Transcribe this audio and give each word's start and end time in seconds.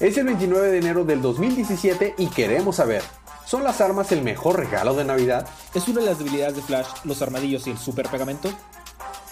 Es 0.00 0.16
el 0.16 0.26
29 0.26 0.68
de 0.68 0.78
enero 0.78 1.04
del 1.04 1.20
2017 1.20 2.14
y 2.18 2.28
queremos 2.28 2.76
saber, 2.76 3.02
¿son 3.44 3.64
las 3.64 3.80
armas 3.80 4.12
el 4.12 4.22
mejor 4.22 4.56
regalo 4.56 4.94
de 4.94 5.04
Navidad? 5.04 5.48
¿Es 5.74 5.88
una 5.88 6.02
de 6.02 6.06
las 6.06 6.18
debilidades 6.18 6.54
de 6.54 6.62
Flash 6.62 6.86
los 7.02 7.20
armadillos 7.20 7.66
y 7.66 7.70
el 7.70 7.78
super 7.78 8.08
pegamento? 8.08 8.48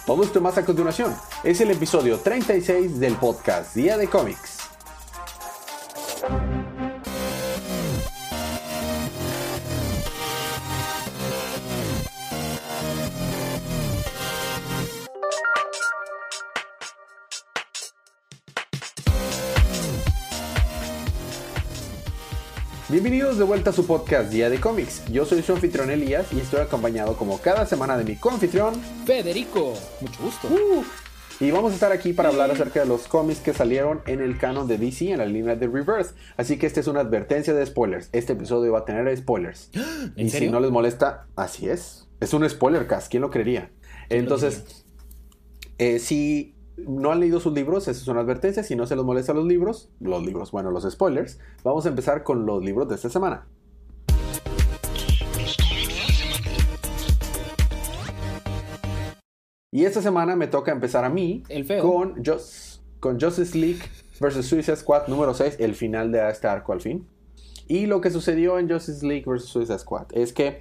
Todo 0.07 0.25
esto 0.25 0.41
más 0.41 0.59
a 0.59 0.65
continuación. 0.65 1.15
Es 1.45 1.61
el 1.61 1.71
episodio 1.71 2.19
36 2.19 2.99
del 2.99 3.15
podcast 3.15 3.77
Día 3.77 3.97
de 3.97 4.09
Cómics. 4.09 4.56
Bienvenidos 23.07 23.39
de 23.39 23.45
vuelta 23.45 23.71
a 23.71 23.73
su 23.73 23.87
podcast 23.87 24.33
Día 24.33 24.51
de 24.51 24.59
Cómics. 24.59 25.05
Yo 25.13 25.25
soy 25.25 25.41
su 25.41 25.53
anfitrión 25.53 25.91
Elías 25.93 26.27
y 26.33 26.41
estoy 26.41 26.59
acompañado 26.59 27.17
como 27.17 27.39
cada 27.39 27.65
semana 27.65 27.97
de 27.97 28.03
mi 28.03 28.17
coanfitrión 28.17 28.75
Federico. 29.05 29.75
Mucho 30.01 30.23
gusto. 30.25 30.49
Uh, 30.49 30.83
y 31.39 31.53
vamos 31.53 31.71
a 31.71 31.75
estar 31.75 31.93
aquí 31.93 32.13
para 32.13 32.31
hablar 32.31 32.51
acerca 32.51 32.81
de 32.81 32.87
los 32.87 33.07
cómics 33.07 33.39
que 33.39 33.55
salieron 33.55 34.01
en 34.07 34.21
el 34.21 34.37
canon 34.39 34.67
de 34.67 34.77
DC 34.77 35.13
en 35.13 35.19
la 35.19 35.25
línea 35.25 35.55
de 35.55 35.69
Reverse. 35.69 36.15
Así 36.37 36.59
que 36.59 36.67
esta 36.67 36.81
es 36.81 36.89
una 36.89 36.99
advertencia 36.99 37.55
de 37.55 37.65
spoilers. 37.65 38.09
Este 38.11 38.33
episodio 38.33 38.73
va 38.73 38.81
a 38.81 38.85
tener 38.85 39.17
spoilers. 39.17 39.71
¿En 40.17 40.27
y 40.27 40.29
serio? 40.29 40.49
si 40.49 40.53
no 40.53 40.59
les 40.59 40.73
molesta, 40.73 41.29
así 41.37 41.69
es. 41.69 42.09
Es 42.19 42.35
un 42.35 42.51
spoiler 42.51 42.89
cast, 42.89 43.09
¿quién 43.09 43.21
lo 43.21 43.31
creería? 43.31 43.71
Entonces, 44.09 44.85
eh, 45.79 46.01
si 46.01 46.56
no 46.77 47.11
han 47.13 47.21
leído 47.21 47.41
sus 47.41 47.53
libros, 47.53 47.89
esa 47.89 48.01
es 48.01 48.09
una 48.09 48.21
advertencia. 48.21 48.63
Si 48.63 48.77
no 48.77 48.87
se 48.87 48.97
les 48.97 49.05
molesta 49.05 49.33
los 49.33 49.47
libros, 49.47 49.91
los 50.01 50.25
libros, 50.25 50.51
bueno, 50.51 50.71
los 50.71 50.85
spoilers, 50.91 51.39
vamos 51.65 51.87
a 51.87 51.89
empezar 51.89 52.23
con 52.23 52.45
los 52.47 52.63
libros 52.65 52.89
de 52.89 52.95
esta 52.97 53.09
semana. 53.11 53.47
Y 59.73 59.85
esta 59.85 60.01
semana 60.01 60.37
me 60.37 60.47
toca 60.47 60.73
empezar 60.73 61.05
a 61.05 61.11
mí 61.11 61.43
El 61.49 61.65
feo. 61.65 61.83
con, 61.83 62.25
Just- 62.25 62.81
con 63.01 63.21
Justice 63.21 63.57
League 63.59 63.81
vs. 64.21 64.47
Suicide 64.47 64.77
Squad 64.77 65.09
número 65.09 65.35
6, 65.35 65.57
el 65.59 65.75
final 65.75 66.11
de 66.13 66.29
este 66.31 66.47
arco 66.47 66.73
al 66.73 66.81
fin. 66.81 67.07
Y 67.69 67.87
lo 67.87 68.01
que 68.01 68.11
sucedió 68.11 68.59
en 68.59 68.71
Justice 68.71 69.05
League 69.07 69.25
vs. 69.27 69.45
Suicide 69.45 69.79
Squad 69.79 70.07
es 70.13 70.33
que 70.33 70.61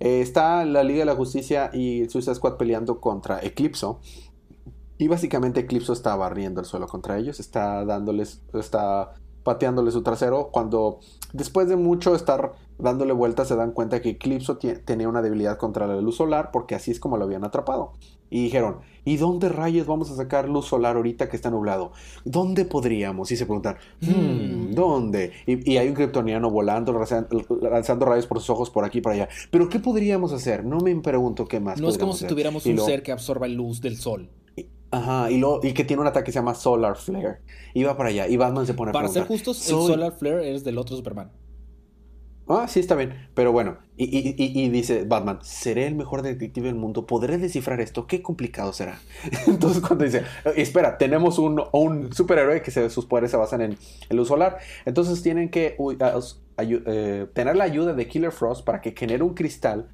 eh, 0.00 0.20
está 0.20 0.64
la 0.64 0.82
Liga 0.82 1.00
de 1.00 1.04
la 1.06 1.14
Justicia 1.14 1.70
y 1.72 2.08
Suicide 2.08 2.34
Squad 2.34 2.56
peleando 2.56 3.00
contra 3.00 3.40
Eclipso. 3.42 4.00
Y 5.02 5.08
básicamente 5.08 5.58
Eclipso 5.60 5.92
está 5.92 6.14
barriendo 6.14 6.60
el 6.60 6.66
suelo 6.66 6.86
contra 6.86 7.18
ellos, 7.18 7.40
está 7.40 7.84
dándoles, 7.84 8.40
está 8.54 9.14
pateándoles 9.42 9.94
su 9.94 10.02
trasero. 10.02 10.50
Cuando 10.52 11.00
después 11.32 11.68
de 11.68 11.74
mucho 11.74 12.14
estar 12.14 12.52
dándole 12.78 13.12
vueltas 13.12 13.48
se 13.48 13.56
dan 13.56 13.72
cuenta 13.72 14.00
que 14.00 14.10
Eclipso 14.10 14.58
tenía 14.58 15.08
una 15.08 15.20
debilidad 15.20 15.58
contra 15.58 15.88
la 15.88 16.00
luz 16.00 16.16
solar 16.16 16.50
porque 16.52 16.76
así 16.76 16.92
es 16.92 17.00
como 17.00 17.16
lo 17.16 17.24
habían 17.24 17.42
atrapado. 17.44 17.94
Y 18.30 18.44
dijeron, 18.44 18.76
¿y 19.04 19.16
dónde 19.16 19.48
rayos 19.48 19.86
vamos 19.88 20.10
a 20.10 20.16
sacar 20.16 20.48
luz 20.48 20.66
solar 20.66 20.94
ahorita 20.96 21.28
que 21.28 21.34
está 21.36 21.50
nublado? 21.50 21.90
¿Dónde 22.24 22.64
podríamos? 22.64 23.30
Y 23.32 23.36
se 23.36 23.44
preguntan, 23.44 23.76
"Hmm, 24.00 24.10
Hmm. 24.70 24.74
¿dónde? 24.74 25.32
Y, 25.46 25.70
y 25.72 25.76
hay 25.78 25.88
un 25.88 25.94
kryptoniano 25.94 26.48
volando, 26.48 26.92
lanzan- 26.92 27.26
lanzando 27.60 28.06
rayos 28.06 28.26
por 28.26 28.38
sus 28.38 28.50
ojos 28.50 28.70
por 28.70 28.84
aquí 28.84 28.98
y 28.98 29.00
por 29.02 29.12
allá. 29.12 29.28
¿Pero 29.50 29.68
qué 29.68 29.80
podríamos 29.80 30.32
hacer? 30.32 30.64
No 30.64 30.78
me 30.78 30.94
pregunto 31.00 31.46
qué 31.46 31.58
más. 31.60 31.80
No 31.80 31.88
es 31.88 31.98
como 31.98 32.12
si 32.14 32.26
tuviéramos 32.26 32.64
Y 32.64 32.70
un 32.70 32.78
ser 32.78 33.02
que 33.02 33.10
absorba 33.12 33.48
luz 33.48 33.80
del 33.82 33.96
sol. 33.98 34.30
Ajá, 34.92 35.30
y, 35.30 35.38
lo, 35.38 35.58
y 35.62 35.72
que 35.72 35.84
tiene 35.84 36.02
un 36.02 36.06
ataque 36.06 36.26
que 36.26 36.32
se 36.32 36.38
llama 36.38 36.54
Solar 36.54 36.96
Flare. 36.96 37.38
Va 37.84 37.96
para 37.96 38.10
allá, 38.10 38.28
y 38.28 38.36
Batman 38.36 38.66
se 38.66 38.74
pone 38.74 38.90
a 38.90 38.92
Para 38.92 39.08
ser 39.08 39.24
justos, 39.26 39.66
el 39.66 39.74
"Soy- 39.74 39.92
Solar 39.94 40.12
Flare 40.12 40.54
es 40.54 40.62
del 40.64 40.78
otro 40.78 40.94
Superman. 40.96 41.32
Ah, 42.48 42.66
sí, 42.68 42.80
está 42.80 42.96
bien. 42.96 43.14
Pero 43.34 43.52
bueno, 43.52 43.78
y, 43.96 44.04
y- 44.04 44.34
y- 44.36 44.64
y 44.64 44.68
dice 44.68 45.04
Batman, 45.04 45.38
¿seré 45.42 45.86
el 45.86 45.94
mejor 45.94 46.20
detective 46.22 46.66
del 46.66 46.74
mundo? 46.74 47.06
¿Podré 47.06 47.38
descifrar 47.38 47.80
esto? 47.80 48.06
¿Qué 48.06 48.20
complicado 48.20 48.72
será? 48.72 49.00
Entonces 49.46 49.80
cuando 49.80 50.04
dice, 50.04 50.18
"Eh, 50.44 50.52
espera, 50.56 50.98
tenemos 50.98 51.38
un, 51.38 51.62
un 51.72 52.12
superhéroe 52.12 52.60
que 52.60 52.70
se- 52.70 52.90
sus 52.90 53.06
poderes 53.06 53.30
se 53.30 53.36
basan 53.38 53.62
en 53.62 53.78
el 54.10 54.16
luz 54.16 54.28
solar. 54.28 54.58
Entonces 54.84 55.22
tienen 55.22 55.48
que 55.50 55.76
eh, 56.58 57.26
tener 57.32 57.56
la 57.56 57.64
ayuda 57.64 57.94
de 57.94 58.06
Killer 58.08 58.32
Frost 58.32 58.64
para 58.66 58.80
que 58.82 58.92
genere 58.94 59.22
un 59.22 59.34
cristal 59.34 59.88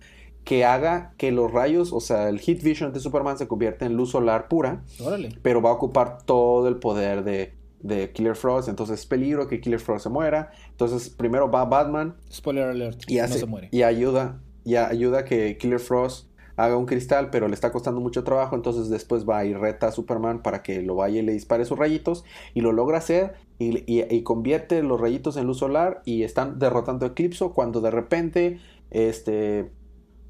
que 0.45 0.65
haga 0.65 1.13
que 1.19 1.31
los 1.33 1.51
rayos, 1.53 1.93
o 1.93 2.01
sea, 2.01 2.29
el 2.29 2.41
Heat 2.41 2.63
Vision 2.63 2.93
de 2.93 3.01
Superman 3.01 3.37
se 3.39 3.47
convierta 3.49 3.85
en 3.85 3.95
luz 3.95 4.11
solar 4.13 4.49
pura 4.49 4.83
Órale. 5.01 5.31
pero 5.43 5.61
va 5.61 5.71
a 5.71 5.75
ocupar 5.75 6.23
todo 6.25 6.69
el 6.69 6.77
poder 6.77 7.23
de, 7.25 7.53
de 7.81 8.13
Killer 8.13 8.35
Frost. 8.37 8.69
Entonces 8.69 9.01
es 9.01 9.07
peligro 9.07 9.47
que 9.47 9.61
Killer 9.61 9.79
Frost 9.81 10.05
se 10.05 10.09
muera. 10.09 10.51
Entonces 10.71 11.11
primero 11.11 11.51
va 11.51 11.65
Batman 11.67 12.17
Spoiler 12.33 12.69
alert. 12.69 13.03
y, 13.09 13.17
no 13.17 13.25
hace, 13.25 13.39
se 13.41 13.47
muere. 13.47 13.69
y 13.73 13.83
ayuda 13.83 14.41
y 14.65 14.77
a- 14.77 14.89
ayuda 14.89 15.25
que 15.27 15.59
Killer 15.59 15.81
Frost 15.81 16.29
haga 16.57 16.77
un 16.77 16.87
cristal, 16.87 17.29
pero 17.31 17.47
le 17.47 17.55
está 17.55 17.71
costando 17.71 18.01
mucho 18.01 18.25
trabajo. 18.25 18.57
Entonces 18.57 18.89
después 18.89 19.29
va 19.29 19.45
y 19.45 19.53
reta 19.55 19.89
a 19.89 19.93
Superman 19.93 20.43
para 20.43 20.63
que 20.63 20.81
lo 20.83 20.95
vaya 20.97 21.21
y 21.21 21.23
le 21.23 21.33
dispare 21.33 21.65
sus 21.67 21.79
rayitos. 21.79 22.25
Y 22.55 22.63
lo 22.63 22.73
logra 22.73 22.99
hacer 22.99 23.35
y, 23.59 23.79
y- 23.87 24.05
y 24.13 24.23
convierte 24.23 24.83
los 24.83 24.99
rayitos 25.01 25.37
en 25.37 25.45
luz 25.47 25.59
solar 25.59 26.01
y 26.07 26.23
están 26.23 26.59
derrotando 26.59 27.05
a 27.05 27.11
Eclipso 27.11 27.53
cuando 27.53 27.81
de 27.83 27.91
repente, 27.91 28.59
este, 28.91 29.71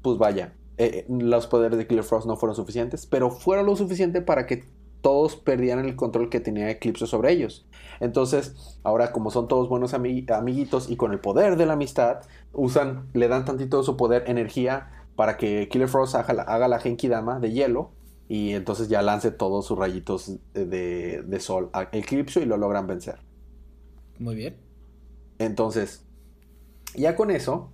pues 0.01 0.17
vaya, 0.17 0.53
eh, 0.77 1.05
los 1.09 1.47
poderes 1.47 1.77
de 1.77 1.87
Killer 1.87 2.03
Frost 2.03 2.27
no 2.27 2.37
fueron 2.37 2.55
suficientes, 2.55 3.05
pero 3.05 3.31
fueron 3.31 3.65
lo 3.65 3.75
suficiente 3.75 4.21
para 4.21 4.45
que 4.45 4.63
todos 5.01 5.35
perdieran 5.37 5.85
el 5.85 5.95
control 5.95 6.29
que 6.29 6.39
tenía 6.39 6.69
Eclipse 6.69 7.07
sobre 7.07 7.31
ellos. 7.31 7.65
Entonces, 7.99 8.79
ahora 8.83 9.11
como 9.11 9.31
son 9.31 9.47
todos 9.47 9.69
buenos 9.69 9.93
ami- 9.93 10.29
amiguitos 10.31 10.89
y 10.89 10.97
con 10.97 11.11
el 11.13 11.19
poder 11.19 11.55
de 11.55 11.65
la 11.65 11.73
amistad, 11.73 12.21
usan, 12.53 13.07
le 13.13 13.27
dan 13.27 13.45
tantito 13.45 13.77
de 13.77 13.83
su 13.83 13.95
poder, 13.97 14.23
energía, 14.27 15.05
para 15.15 15.37
que 15.37 15.67
Killer 15.69 15.89
Frost 15.89 16.15
haga 16.15 16.33
la, 16.33 16.43
haga 16.43 16.67
la 16.67 16.79
Genki 16.79 17.07
Dama 17.07 17.39
de 17.39 17.51
hielo 17.51 17.91
y 18.29 18.51
entonces 18.51 18.89
ya 18.89 19.01
lance 19.01 19.31
todos 19.31 19.65
sus 19.65 19.77
rayitos 19.77 20.37
de, 20.53 21.23
de 21.25 21.39
sol 21.39 21.69
a 21.73 21.89
Eclipse 21.91 22.41
y 22.41 22.45
lo 22.45 22.57
logran 22.57 22.87
vencer. 22.87 23.19
Muy 24.17 24.35
bien. 24.35 24.55
Entonces, 25.39 26.05
ya 26.95 27.15
con 27.15 27.31
eso, 27.31 27.71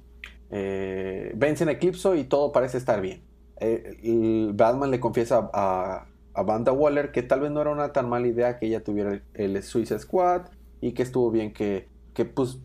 eh, 0.52 1.32
vencen 1.36 1.70
a 1.70 1.74
Eclipso 1.74 2.16
y 2.16 2.24
todo 2.26 2.52
parece 2.52 2.78
estar 2.78 3.02
bien. 3.02 3.24
Eh, 3.58 3.98
el 4.04 4.52
Batman 4.54 4.92
le 4.92 5.00
confiesa 5.00 5.50
a, 5.54 6.06
a 6.34 6.42
Wanda 6.42 6.72
Waller 6.72 7.12
que 7.12 7.24
tal 7.24 7.40
vez 7.42 7.52
no 7.52 7.62
era 7.62 7.72
una 7.72 7.94
tan 7.94 8.10
mala 8.10 8.28
idea 8.28 8.58
que 8.60 8.68
ella 8.68 8.84
tuviera 8.84 9.14
el, 9.14 9.24
el 9.34 9.64
Suicide 9.64 10.00
Squad 10.00 10.48
y 10.82 10.92
que 10.94 11.04
estuvo 11.04 11.32
bien 11.32 11.54
que, 11.54 11.88
que 12.14 12.26
pues, 12.26 12.60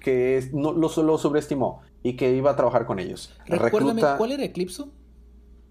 que 0.00 0.36
es- 0.38 0.52
no, 0.52 0.72
lo, 0.72 0.88
lo 1.02 1.18
sobreestimó 1.18 1.80
y 2.02 2.16
que 2.16 2.34
iba 2.34 2.50
a 2.50 2.56
trabajar 2.56 2.84
con 2.86 2.98
ellos. 2.98 3.34
Recuérdame, 3.46 4.02
Recluta- 4.02 4.18
¿cuál 4.18 4.32
era 4.32 4.44
Eclipso? 4.44 4.90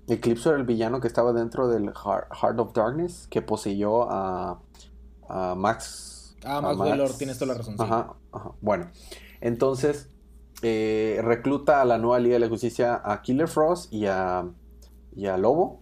Eclipso 0.08 0.50
era 0.50 0.60
el 0.60 0.66
villano 0.66 1.00
que 1.00 1.08
estaba 1.08 1.32
dentro 1.32 1.68
del 1.70 1.86
Heart, 1.94 2.28
Heart 2.42 2.60
of 2.60 2.74
Darkness 2.74 3.28
que 3.30 3.42
poseyó 3.42 4.10
a, 4.12 4.60
a 5.30 5.56
Max. 5.56 6.36
Ah, 6.44 6.58
a 6.58 6.62
Max 6.62 6.78
Waylor, 6.80 7.14
tienes 7.18 7.38
toda 7.38 7.54
la 7.54 7.58
razón, 7.60 7.78
sí. 7.78 7.84
Ajá. 7.84 8.14
Bueno, 8.60 8.90
entonces 9.40 10.10
eh, 10.64 11.20
recluta 11.22 11.82
a 11.82 11.86
la 11.86 11.98
nueva 11.98 12.20
Liga 12.20 12.36
de 12.36 12.40
la 12.40 12.50
Justicia 12.50 13.02
a 13.04 13.22
Killer 13.22 13.48
Frost 13.48 13.94
y 13.94 14.06
a, 14.08 14.46
y 15.16 15.26
Lobo. 15.38 15.82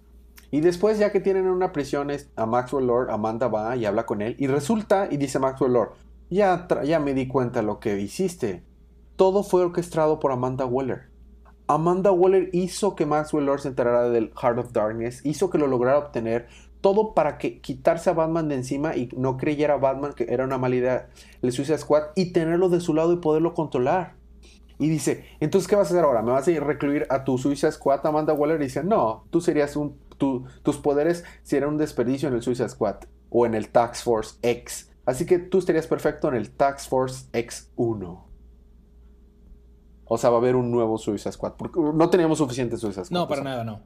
Y 0.50 0.59
después, 0.59 1.00
ya 1.00 1.12
que 1.12 1.22
tienen 1.22 1.46
en 1.46 1.52
una 1.52 1.72
prisión 1.72 2.09
a 2.36 2.46
Maxwell 2.46 2.88
Lord, 2.88 3.09
Amanda 3.09 3.47
va 3.47 3.75
y 3.78 3.86
habla 3.86 4.06
con 4.06 4.22
él. 4.22 4.36
Y 4.38 4.47
resulta, 4.47 5.08
y 5.09 5.16
dice 5.16 5.40
Maxwell 5.40 5.74
Lord, 5.74 5.92
ya, 6.30 6.68
ya 6.84 7.00
me 7.00 7.14
di 7.14 7.28
cuenta 7.28 7.62
lo 7.62 7.80
que 7.80 8.00
hiciste. 8.00 8.64
Todo 9.16 9.44
fue 9.44 9.64
orquestado 9.64 10.19
por 10.19 10.31
Amanda 10.31 10.66
Waller. 10.66 11.09
Amanda 11.68 12.12
Waller 12.12 12.50
hizo 12.52 12.96
que 12.96 13.06
Maxwell 13.06 13.46
Lord 13.46 13.62
se 13.62 13.69
enterara 13.69 14.09
del 14.09 14.34
Heart 14.42 14.58
of 14.58 14.74
Darkness, 14.74 15.25
hizo 15.25 15.50
que 15.50 15.58
lo 15.58 15.68
lograra 15.68 16.00
obtener, 16.00 16.48
todo 16.81 17.13
para 17.13 17.38
que 17.38 17.62
quitarse 17.62 18.09
a 18.09 18.13
Batman 18.13 18.50
de 18.50 18.56
encima 18.56 18.96
y 18.98 19.09
no 19.16 19.38
creyera 19.38 19.75
a 19.75 19.78
Batman 19.78 20.13
que 20.13 20.25
era 20.28 20.44
una 20.44 20.57
mala 20.57 20.75
idea 20.75 21.10
el 21.42 21.51
Suicide 21.51 21.77
Squad 21.77 22.04
y 22.16 22.34
tenerlo 22.34 22.68
de 22.68 22.81
su 22.81 22.94
lado 22.94 23.13
y 23.13 23.18
poderlo 23.18 23.54
controlar. 23.54 24.16
Y 24.81 24.89
dice, 24.89 25.25
entonces, 25.39 25.68
¿qué 25.68 25.75
vas 25.75 25.92
a 25.92 25.94
hacer 25.94 26.04
ahora? 26.04 26.24
¿Me 26.24 26.31
vas 26.31 26.48
a 26.48 26.51
ir 26.51 26.60
a 26.60 26.66
recluir 26.66 27.06
a 27.12 27.24
tu 27.24 27.38
Suicide 27.38 27.72
Squad, 27.72 28.04
Amanda 28.04 28.33
Waller? 28.33 28.60
Y 28.60 28.63
dice, 28.63 28.83
no, 28.83 29.25
tú 29.30 29.39
serías 29.39 29.75
un, 29.75 29.95
tus 30.18 30.78
poderes 30.78 31.24
serían 31.44 31.69
un 31.69 31.78
desperdicio 31.78 32.28
en 32.28 32.33
el 32.33 32.42
Suicide 32.42 32.69
Squad 32.69 32.95
o 33.30 33.45
en 33.45 33.54
el 33.54 33.69
Tax 33.69 34.01
Force 34.01 34.39
X. 34.42 34.89
Así 35.06 35.28
que 35.28 35.38
tú 35.38 35.60
estarías 35.60 35.86
perfecto 35.86 36.30
en 36.30 36.33
el 36.33 36.50
Tax 36.50 36.88
Force 36.88 37.28
X1. 37.31 38.24
O 40.06 40.18
sea, 40.18 40.31
va 40.31 40.38
a 40.38 40.39
haber 40.39 40.56
un 40.56 40.72
nuevo 40.72 40.98
Suicide 40.98 41.31
Squad. 41.31 41.54
Porque 41.57 41.80
no 41.80 42.10
teníamos 42.10 42.39
suficiente 42.39 42.75
Suicide 42.75 43.06
Squad. 43.06 43.16
No, 43.16 43.25
o 43.25 43.27
para 43.27 43.44
sea. 43.44 43.51
nada, 43.51 43.63
no. 43.63 43.81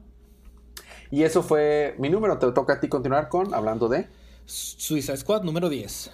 Y 1.10 1.24
eso 1.24 1.42
fue 1.42 1.94
mi 1.98 2.08
número. 2.08 2.38
Te 2.38 2.50
toca 2.52 2.72
a 2.72 2.80
ti 2.80 2.88
continuar 2.88 3.28
con 3.28 3.52
hablando 3.52 3.90
de. 3.90 4.08
Suicide 4.46 5.18
Squad 5.18 5.42
número 5.42 5.68
10. 5.68 6.10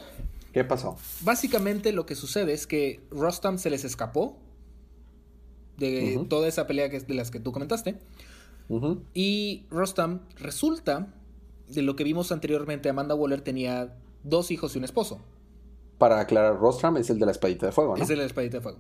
¿Qué 0.52 0.64
pasó? 0.64 0.96
Básicamente 1.20 1.92
lo 1.92 2.04
que 2.04 2.16
sucede 2.16 2.52
es 2.52 2.66
que 2.66 3.00
Rostam 3.12 3.58
se 3.58 3.70
les 3.70 3.84
escapó 3.84 4.41
de 5.90 6.24
toda 6.28 6.48
esa 6.48 6.66
pelea 6.66 6.88
que, 6.88 7.00
de 7.00 7.14
las 7.14 7.30
que 7.30 7.40
tú 7.40 7.52
comentaste. 7.52 7.96
Y 9.12 9.66
Rostam 9.70 10.20
resulta, 10.38 11.12
de 11.68 11.82
lo 11.82 11.96
que 11.96 12.04
vimos 12.04 12.32
anteriormente, 12.32 12.88
Amanda 12.88 13.14
Waller 13.14 13.42
tenía 13.42 13.94
dos 14.22 14.50
hijos 14.50 14.74
y 14.74 14.78
un 14.78 14.84
esposo. 14.84 15.20
para 15.98 16.20
aclarar, 16.20 16.58
Rostram 16.58 16.96
es 16.96 17.10
el 17.10 17.18
de 17.18 17.26
la 17.26 17.32
espadita 17.32 17.66
de 17.66 17.72
fuego, 17.72 17.96
¿no? 17.96 18.02
Es 18.02 18.10
el 18.10 18.16
de 18.16 18.22
la 18.22 18.26
espadita 18.26 18.56
de 18.58 18.62
fuego. 18.62 18.78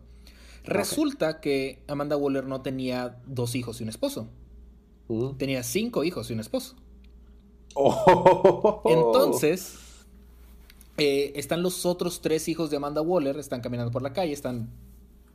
Resulta 0.64 1.40
que 1.40 1.82
Amanda 1.88 2.16
Waller 2.16 2.46
no 2.46 2.62
tenía 2.62 3.20
dos 3.26 3.54
hijos 3.54 3.80
y 3.80 3.82
un 3.82 3.90
esposo. 3.90 4.28
Tenía 5.36 5.62
cinco 5.62 6.04
hijos 6.04 6.30
y 6.30 6.32
un 6.32 6.40
esposo. 6.40 6.74
Oh. 7.74 8.82
Entonces, 8.86 9.74
eh, 10.96 11.32
están 11.36 11.62
los 11.62 11.84
otros 11.84 12.20
tres 12.20 12.48
hijos 12.48 12.70
de 12.70 12.76
Amanda 12.76 13.02
Waller, 13.02 13.38
están 13.38 13.60
caminando 13.60 13.92
por 13.92 14.02
la 14.02 14.12
calle, 14.12 14.32
están 14.32 14.70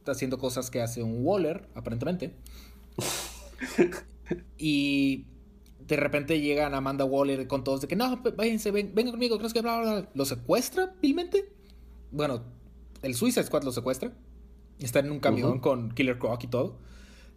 haciendo 0.09 0.38
cosas 0.38 0.69
que 0.69 0.81
hace 0.81 1.04
un 1.04 1.25
Waller, 1.25 1.68
aparentemente. 1.75 2.36
y 4.57 5.25
de 5.88 5.95
repente 5.95 6.42
llegan 6.42 6.74
Amanda 6.74 7.06
Waller 7.06 7.48
con 7.48 7.63
todos 7.63 7.81
de 7.81 7.88
que 7.88 7.95
no, 7.95 8.21
váyanse, 8.36 8.71
ven, 8.71 8.92
vengan 8.94 9.12
conmigo, 9.12 9.38
creo 9.38 9.50
que 9.50 9.62
bla, 9.62 9.80
bla, 9.80 9.92
bla. 9.94 10.09
¿Lo 10.13 10.25
secuestra 10.25 10.95
vilmente? 11.01 11.50
Bueno, 12.12 12.44
el 13.01 13.15
Suicide 13.15 13.45
Squad 13.45 13.63
lo 13.63 13.71
secuestra. 13.71 14.13
Está 14.80 15.00
en 15.00 15.12
un 15.12 15.19
camión 15.19 15.59
con 15.59 15.92
Killer 15.92 16.19
Croc 16.19 16.44
y 16.44 16.48
todo. 16.48 16.80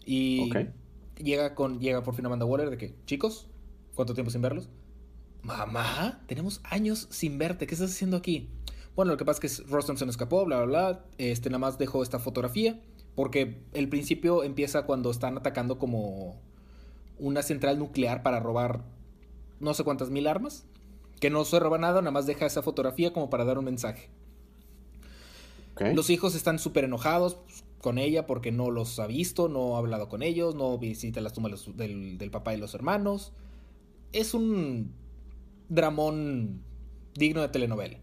Y 0.05 0.51
llega 1.17 1.55
con 1.55 1.81
llega 1.81 2.03
por 2.03 2.15
fin 2.15 2.27
Amanda 2.27 2.45
Waller 2.45 2.71
de 2.71 2.79
que, 2.79 2.95
chicos, 3.07 3.49
¿cuánto 3.95 4.15
tiempo 4.15 4.31
sin 4.31 4.43
verlos? 4.43 4.69
Mamá, 5.43 6.23
tenemos 6.27 6.61
años 6.65 7.07
sin 7.11 7.39
verte, 7.39 7.67
¿qué 7.67 7.75
estás 7.75 7.93
haciendo 7.93 8.17
aquí? 8.17 8.51
Bueno, 9.01 9.13
lo 9.13 9.17
que 9.17 9.25
pasa 9.25 9.41
es 9.43 9.63
que 9.63 9.67
Rostam 9.71 9.97
se 9.97 10.05
nos 10.05 10.13
escapó, 10.13 10.45
bla, 10.45 10.59
bla, 10.59 10.67
bla. 10.67 11.05
Este 11.17 11.49
nada 11.49 11.61
más 11.61 11.79
dejó 11.79 12.03
esta 12.03 12.19
fotografía. 12.19 12.79
Porque 13.15 13.63
el 13.73 13.89
principio 13.89 14.45
empieza 14.45 14.83
cuando 14.83 15.11
están 15.11 15.39
atacando 15.39 15.79
como 15.79 16.39
una 17.19 17.41
central 17.43 17.79
nuclear 17.79 18.23
para 18.23 18.41
robar 18.41 18.85
no 19.59 19.73
sé 19.73 19.85
cuántas 19.85 20.11
mil 20.11 20.27
armas. 20.27 20.67
Que 21.19 21.31
no 21.31 21.47
se 21.47 21.59
roba 21.59 21.79
nada, 21.79 22.03
nada 22.03 22.11
más 22.11 22.27
deja 22.27 22.45
esa 22.45 22.61
fotografía 22.61 23.11
como 23.15 23.31
para 23.31 23.47
dar 23.47 23.57
un 23.57 23.65
mensaje. 23.65 24.11
Los 25.95 26.11
hijos 26.11 26.35
están 26.35 26.59
súper 26.59 26.85
enojados 26.85 27.39
con 27.81 27.97
ella 27.97 28.27
porque 28.27 28.53
no 28.53 28.71
los 28.71 28.99
ha 28.99 29.07
visto, 29.07 29.49
no 29.49 29.77
ha 29.77 29.79
hablado 29.79 30.11
con 30.11 30.23
ellos, 30.23 30.55
no 30.55 30.77
visita 30.77 31.23
las 31.23 31.33
tumbas 31.33 31.75
del, 31.75 32.19
del 32.19 32.31
papá 32.31 32.53
y 32.53 32.59
los 32.59 32.75
hermanos. 32.75 33.33
Es 34.13 34.35
un 34.35 34.93
dramón 35.71 36.61
digno 37.15 37.41
de 37.41 37.49
telenovela. 37.49 37.99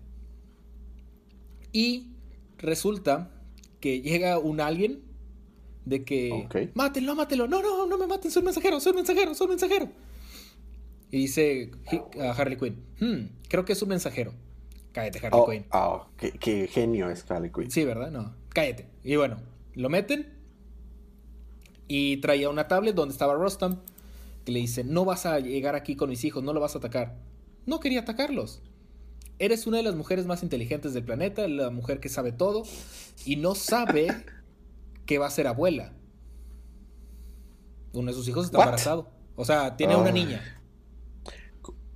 Y 1.72 2.12
resulta 2.58 3.32
que 3.80 4.02
llega 4.02 4.40
un 4.40 4.60
alguien 4.60 5.02
de 5.86 6.04
que 6.04 6.72
mátelo, 6.74 7.16
mátelo, 7.16 7.48
no, 7.48 7.62
no, 7.62 7.86
no 7.86 7.98
me 7.98 8.08
maten, 8.08 8.30
soy 8.30 8.44
mensajero, 8.44 8.80
soy 8.80 8.94
mensajero, 8.94 9.34
soy 9.34 9.48
mensajero. 9.48 9.90
Y 11.12 11.18
dice 11.18 11.72
a 12.20 12.32
Harley 12.32 12.58
Quinn, 12.58 12.84
hmm, 13.00 13.48
creo 13.48 13.64
que 13.64 13.74
es 13.74 13.82
un 13.82 13.90
mensajero. 13.90 14.34
Cállate, 14.92 15.20
Harley 15.20 15.40
oh, 15.42 15.50
Quinn. 15.50 15.66
Oh, 15.72 16.06
qué, 16.18 16.68
genio 16.68 17.10
es 17.10 17.30
Harley 17.30 17.52
Quinn. 17.52 17.72
Sí, 17.72 17.86
¿verdad? 17.86 18.12
No, 18.12 18.36
cállate. 18.50 18.88
Y 19.04 19.16
bueno, 19.16 19.38
lo 19.76 19.90
meten 19.90 20.34
y 21.88 22.18
traía 22.18 22.50
una 22.50 22.68
tablet 22.68 22.96
donde 22.96 23.14
estaba 23.14 23.34
Rostam 23.36 23.80
que 24.44 24.52
le 24.52 24.60
dice, 24.60 24.84
no 24.84 25.06
vas 25.06 25.26
a 25.26 25.40
llegar 25.40 25.76
aquí 25.76 25.96
con 25.96 26.10
mis 26.10 26.24
hijos, 26.24 26.44
no 26.44 26.54
lo 26.54 26.60
vas 26.60 26.76
a 26.76 26.80
atacar. 26.80 27.16
No 27.66 27.80
quería 27.80 28.02
atacarlos. 28.02 28.62
Eres 29.40 29.68
una 29.68 29.78
de 29.78 29.84
las 29.84 29.96
mujeres 29.96 30.26
más 30.26 30.44
inteligentes 30.44 30.94
del 30.94 31.04
planeta, 31.04 31.48
la 31.48 31.70
mujer 31.70 32.00
que 32.00 32.10
sabe 32.10 32.32
todo 32.32 32.64
y 33.26 33.36
no 33.36 33.54
sabe 33.56 34.08
que 35.06 35.20
va 35.20 35.28
a 35.28 35.32
ser 35.32 35.48
abuela. 35.48 35.94
Uno 37.94 38.12
de 38.12 38.18
sus 38.18 38.28
hijos 38.28 38.46
está 38.46 38.60
embarazado. 38.60 39.10
O 39.36 39.46
sea, 39.46 39.78
tiene 39.78 39.96
una 39.96 40.12
niña. 40.12 40.42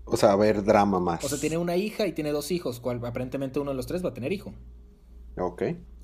O 0.06 0.18
sea, 0.18 0.34
a 0.34 0.36
ver, 0.36 0.64
drama 0.64 1.00
más. 1.00 1.24
O 1.24 1.30
sea, 1.30 1.40
tiene 1.40 1.58
una 1.58 1.78
hija 1.78 2.06
y 2.06 2.12
tiene 2.12 2.32
dos 2.32 2.52
hijos, 2.52 2.80
cual 2.80 3.04
aparentemente 3.06 3.60
uno 3.60 3.72
de 3.72 3.78
los 3.78 3.88
tres 3.88 4.04
va 4.04 4.10
a 4.10 4.14
tener 4.14 4.32
hijo. 4.32 4.54
Ok. 5.38 5.64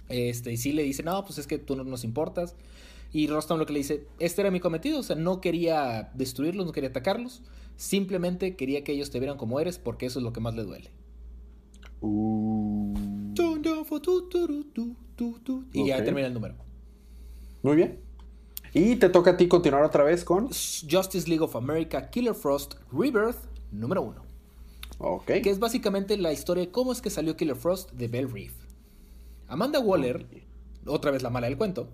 Este, 0.09 0.53
y 0.53 0.57
sí 0.57 0.71
le 0.71 0.83
dice, 0.83 1.03
no, 1.03 1.23
pues 1.23 1.37
es 1.37 1.47
que 1.47 1.57
tú 1.57 1.75
no 1.75 1.83
nos 1.83 2.03
importas. 2.03 2.55
Y 3.11 3.27
Rostam 3.27 3.57
lo 3.57 3.65
que 3.65 3.73
le 3.73 3.79
dice, 3.79 4.07
este 4.19 4.41
era 4.41 4.51
mi 4.51 4.59
cometido, 4.59 4.99
o 4.99 5.03
sea, 5.03 5.15
no 5.15 5.39
quería 5.41 6.11
destruirlos, 6.13 6.65
no 6.65 6.71
quería 6.71 6.89
atacarlos, 6.89 7.41
simplemente 7.75 8.55
quería 8.55 8.83
que 8.83 8.91
ellos 8.91 9.11
te 9.11 9.19
vieran 9.19 9.37
como 9.37 9.59
eres 9.59 9.79
porque 9.79 10.05
eso 10.05 10.19
es 10.19 10.23
lo 10.23 10.33
que 10.33 10.39
más 10.39 10.55
le 10.55 10.63
duele. 10.63 10.91
Uh. 12.01 12.93
Y 15.73 15.87
ya 15.87 16.03
termina 16.03 16.27
el 16.27 16.33
número. 16.33 16.55
Muy 17.63 17.75
bien. 17.75 17.99
Y 18.73 18.95
te 18.97 19.09
toca 19.09 19.31
a 19.31 19.37
ti 19.37 19.47
continuar 19.47 19.83
otra 19.83 20.03
vez 20.03 20.23
con 20.23 20.47
Justice 20.47 21.27
League 21.27 21.43
of 21.43 21.55
America 21.55 22.09
Killer 22.09 22.35
Frost 22.35 22.75
Rebirth 22.91 23.37
número 23.71 24.01
uno. 24.01 24.23
Ok. 24.99 25.25
Que 25.25 25.49
es 25.49 25.59
básicamente 25.59 26.17
la 26.17 26.33
historia 26.33 26.65
de 26.65 26.71
cómo 26.71 26.91
es 26.91 27.01
que 27.01 27.09
salió 27.09 27.35
Killer 27.35 27.55
Frost 27.55 27.91
de 27.91 28.07
Bell 28.07 28.31
Reef. 28.31 28.53
Amanda 29.47 29.79
Waller, 29.79 30.27
otra 30.85 31.11
vez 31.11 31.23
la 31.23 31.29
mala 31.29 31.47
del 31.47 31.57
cuento. 31.57 31.89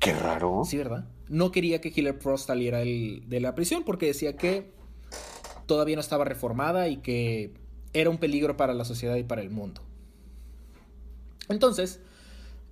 Qué 0.00 0.14
raro. 0.14 0.62
Sí, 0.64 0.76
¿verdad? 0.76 1.08
No 1.28 1.50
quería 1.50 1.80
que 1.80 1.92
Killer 1.92 2.14
Frost 2.20 2.46
saliera 2.46 2.78
de 2.78 3.38
la 3.40 3.54
prisión 3.54 3.84
porque 3.84 4.06
decía 4.06 4.36
que 4.36 4.72
todavía 5.66 5.96
no 5.96 6.00
estaba 6.00 6.24
reformada 6.24 6.88
y 6.88 6.98
que 6.98 7.54
era 7.94 8.10
un 8.10 8.18
peligro 8.18 8.56
para 8.56 8.74
la 8.74 8.84
sociedad 8.84 9.16
y 9.16 9.22
para 9.22 9.40
el 9.40 9.50
mundo. 9.50 9.80
Entonces, 11.48 12.00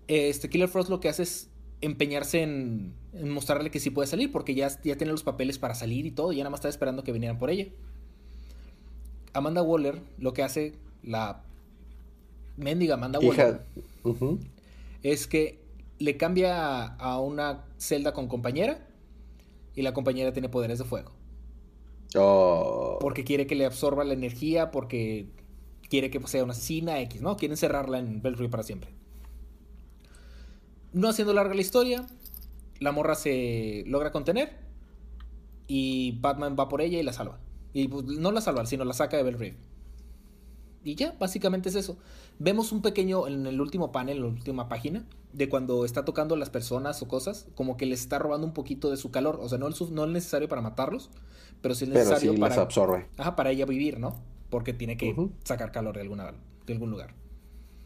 este 0.09 0.51
Killer 0.51 0.69
Frost 0.69 0.91
lo 0.91 1.01
que 1.01 1.09
hace 1.09 1.23
es 1.23 1.49
empeñarse 1.81 2.43
en, 2.43 2.95
mostrarle 3.13 3.71
que 3.71 3.81
sí 3.81 3.91
puede 3.91 4.09
salir, 4.09 4.31
porque 4.31 4.55
ya, 4.55 4.69
ya 4.83 4.97
tiene 4.97 5.13
los 5.13 5.23
papeles 5.23 5.59
para 5.59 5.75
salir 5.75 6.07
y 6.07 6.11
todo, 6.11 6.33
y 6.33 6.37
ya 6.37 6.43
nada 6.43 6.51
más 6.51 6.59
está 6.59 6.69
esperando 6.69 7.05
que 7.05 7.13
vinieran 7.13 7.39
por 7.39 7.51
ella. 7.51 7.69
Amanda 9.33 9.63
Waller 9.63 10.03
lo 10.19 10.33
que 10.33 10.43
hace, 10.43 10.75
la 11.03 11.43
mendiga 12.57 12.95
Amanda 12.95 13.19
Waller, 13.19 13.63
es 15.03 15.27
que 15.27 15.61
le 15.99 16.17
cambia 16.17 16.85
a 16.87 17.21
una 17.21 17.65
celda 17.79 18.13
con 18.13 18.29
compañera 18.29 18.87
y 19.75 19.83
la 19.83 19.95
compañera 19.95 20.33
tiene 20.33 20.49
poderes 20.49 20.79
de 20.79 20.85
fuego. 20.85 21.13
Oh. 22.17 22.99
Porque 23.01 23.25
quiere 23.25 23.47
que 23.47 23.55
le 23.55 23.65
absorba 23.65 24.05
la 24.05 24.13
energía, 24.13 24.71
porque 24.71 25.29
quiere 25.89 26.11
que 26.11 26.21
sea 26.27 26.45
una 26.45 26.53
asesina 26.53 27.01
X, 27.01 27.21
¿no? 27.21 27.37
Quiere 27.37 27.55
encerrarla 27.55 27.99
en 27.99 28.23
Belfry 28.23 28.49
para 28.49 28.63
siempre. 28.63 28.91
No 30.93 31.09
haciendo 31.09 31.33
larga 31.33 31.55
la 31.55 31.61
historia, 31.61 32.07
la 32.81 32.93
morra 32.93 33.15
se 33.15 33.85
logra 33.87 34.13
contener 34.13 34.59
y 35.67 36.19
Batman 36.21 36.57
va 36.59 36.69
por 36.69 36.83
ella 36.83 36.99
y 36.99 37.03
la 37.03 37.13
salva. 37.13 37.41
Y 37.73 37.89
pues, 37.89 38.05
no 38.05 38.33
la 38.33 38.41
salva, 38.41 38.67
sino 38.67 38.85
la 38.85 38.93
saca 38.93 39.17
de 39.17 39.23
Belfry. 39.23 39.55
Y 40.85 40.95
ya, 40.97 41.15
básicamente 41.19 41.69
es 41.69 41.77
eso. 41.77 41.97
Vemos 42.39 42.73
un 42.73 42.83
pequeño, 42.83 43.27
en 43.27 43.47
el 43.47 43.61
último 43.61 43.93
panel, 43.93 44.17
en 44.17 44.23
la 44.23 44.29
última 44.29 44.69
página, 44.69 45.05
de 45.33 45.49
cuando 45.49 45.85
está 45.85 46.05
tocando 46.05 46.35
a 46.35 46.39
las 46.39 46.51
personas 46.51 47.01
o 47.03 47.09
cosas, 47.09 47.47
como 47.55 47.77
que 47.77 47.87
les 47.87 48.01
está 48.01 48.19
robando 48.19 48.47
un 48.47 48.53
poquito 48.53 48.91
de 48.91 48.97
su 48.97 49.11
calor. 49.11 49.39
O 49.41 49.49
sea, 49.49 49.59
no, 49.59 49.69
no 49.69 50.05
es 50.05 50.11
necesario 50.11 50.49
para 50.49 50.61
matarlos, 50.61 51.11
pero 51.61 51.75
sí 51.75 51.85
es 51.85 51.91
necesario 51.91 52.35
para. 52.39 52.61
absorbe. 52.61 53.09
Ajá, 53.17 53.37
para 53.37 53.51
ella 53.51 53.65
vivir, 53.67 53.99
¿no? 53.99 54.15
Porque 54.51 54.73
tiene 54.73 54.97
que 54.97 55.15
sacar 55.45 55.73
calor 55.73 55.95
de, 55.95 56.03
alguna, 56.03 56.35
de 56.67 56.73
algún 56.73 56.91
lugar. 56.91 57.15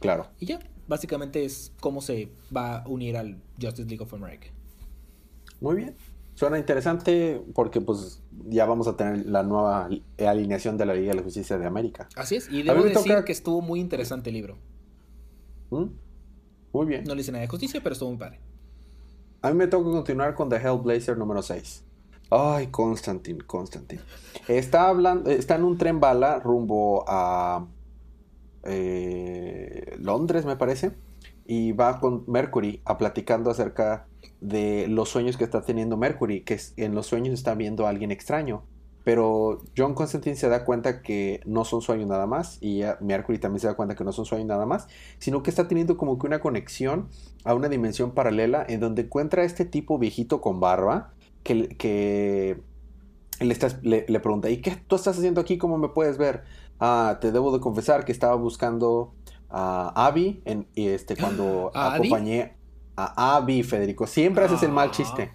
Claro. 0.00 0.28
Y 0.40 0.46
ya, 0.46 0.58
básicamente 0.88 1.44
es 1.44 1.72
cómo 1.80 2.00
se 2.00 2.30
va 2.54 2.78
a 2.78 2.88
unir 2.88 3.16
al 3.16 3.40
Justice 3.60 3.88
League 3.88 4.02
of 4.02 4.12
America. 4.14 4.48
Muy 5.60 5.76
bien. 5.76 5.96
Suena 6.36 6.58
interesante 6.58 7.42
porque 7.54 7.80
pues 7.80 8.22
ya 8.44 8.66
vamos 8.66 8.86
a 8.88 8.96
tener 8.96 9.24
la 9.24 9.42
nueva 9.42 9.88
alineación 10.18 10.76
de 10.76 10.84
la 10.84 10.92
Liga 10.92 11.08
de 11.08 11.16
la 11.16 11.22
Justicia 11.22 11.56
de 11.56 11.64
América. 11.64 12.08
Así 12.14 12.36
es, 12.36 12.52
y 12.52 12.62
debo 12.62 12.82
decir 12.84 13.24
que 13.24 13.32
estuvo 13.32 13.62
muy 13.62 13.80
interesante 13.80 14.28
el 14.28 14.34
libro. 14.34 14.58
¿Mm? 15.70 15.86
Muy 16.74 16.86
bien. 16.86 17.04
No 17.04 17.14
le 17.14 17.22
hice 17.22 17.32
nada 17.32 17.40
de 17.40 17.48
justicia, 17.48 17.80
pero 17.82 17.94
estuvo 17.94 18.10
muy 18.10 18.18
padre. 18.18 18.38
A 19.40 19.50
mí 19.50 19.56
me 19.56 19.66
toca 19.66 19.90
continuar 19.90 20.34
con 20.34 20.50
The 20.50 20.56
Hellblazer 20.56 21.16
número 21.16 21.40
6. 21.40 21.84
Ay, 22.28 22.66
Constantine, 22.66 23.40
Constantine. 23.46 24.02
Está, 24.46 24.88
hablando, 24.88 25.30
está 25.30 25.56
en 25.56 25.64
un 25.64 25.78
tren 25.78 26.00
bala 26.00 26.38
rumbo 26.38 27.02
a 27.08 27.66
eh, 28.64 29.96
Londres, 30.00 30.44
me 30.44 30.56
parece. 30.56 30.92
Y 31.46 31.72
va 31.72 32.00
con 32.00 32.24
Mercury 32.26 32.82
a 32.84 32.98
platicando 32.98 33.50
acerca 33.50 34.06
de 34.40 34.86
los 34.88 35.08
sueños 35.08 35.36
que 35.36 35.44
está 35.44 35.62
teniendo 35.62 35.96
Mercury, 35.96 36.42
que 36.42 36.58
en 36.76 36.94
los 36.94 37.06
sueños 37.06 37.34
está 37.34 37.54
viendo 37.54 37.86
a 37.86 37.90
alguien 37.90 38.10
extraño. 38.10 38.64
Pero 39.04 39.62
John 39.76 39.94
Constantine 39.94 40.34
se 40.34 40.48
da 40.48 40.64
cuenta 40.64 41.00
que 41.00 41.40
no 41.46 41.64
son 41.64 41.80
sueños 41.80 42.08
nada 42.08 42.26
más, 42.26 42.58
y 42.60 42.82
Mercury 43.00 43.38
también 43.38 43.60
se 43.60 43.68
da 43.68 43.74
cuenta 43.74 43.94
que 43.94 44.02
no 44.02 44.10
son 44.10 44.24
sueños 44.24 44.48
nada 44.48 44.66
más, 44.66 44.88
sino 45.18 45.44
que 45.44 45.50
está 45.50 45.68
teniendo 45.68 45.96
como 45.96 46.18
que 46.18 46.26
una 46.26 46.40
conexión 46.40 47.08
a 47.44 47.54
una 47.54 47.68
dimensión 47.68 48.10
paralela 48.10 48.66
en 48.68 48.80
donde 48.80 49.02
encuentra 49.02 49.42
a 49.42 49.44
este 49.44 49.64
tipo 49.64 49.98
viejito 49.98 50.40
con 50.40 50.58
barba 50.58 51.12
que, 51.44 51.68
que 51.76 52.60
le, 53.38 54.06
le, 54.08 54.20
pregunta, 54.20 54.50
¿y 54.50 54.60
qué 54.60 54.76
tú 54.86 54.96
estás 54.96 55.16
haciendo 55.16 55.40
aquí? 55.40 55.58
¿Cómo 55.58 55.78
me 55.78 55.88
puedes 55.90 56.18
ver? 56.18 56.42
Ah, 56.80 57.18
te 57.20 57.30
debo 57.30 57.52
de 57.52 57.60
confesar 57.60 58.04
que 58.04 58.12
estaba 58.12 58.34
buscando 58.34 59.14
a 59.48 59.92
Abby 60.06 60.42
en, 60.44 60.66
y 60.74 60.88
este, 60.88 61.16
cuando 61.20 61.70
acompañé 61.74 62.56
a 62.96 63.36
Abby, 63.36 63.62
Federico. 63.62 64.06
Siempre 64.06 64.44
haces 64.44 64.62
el 64.62 64.72
mal 64.72 64.90
chiste. 64.90 65.30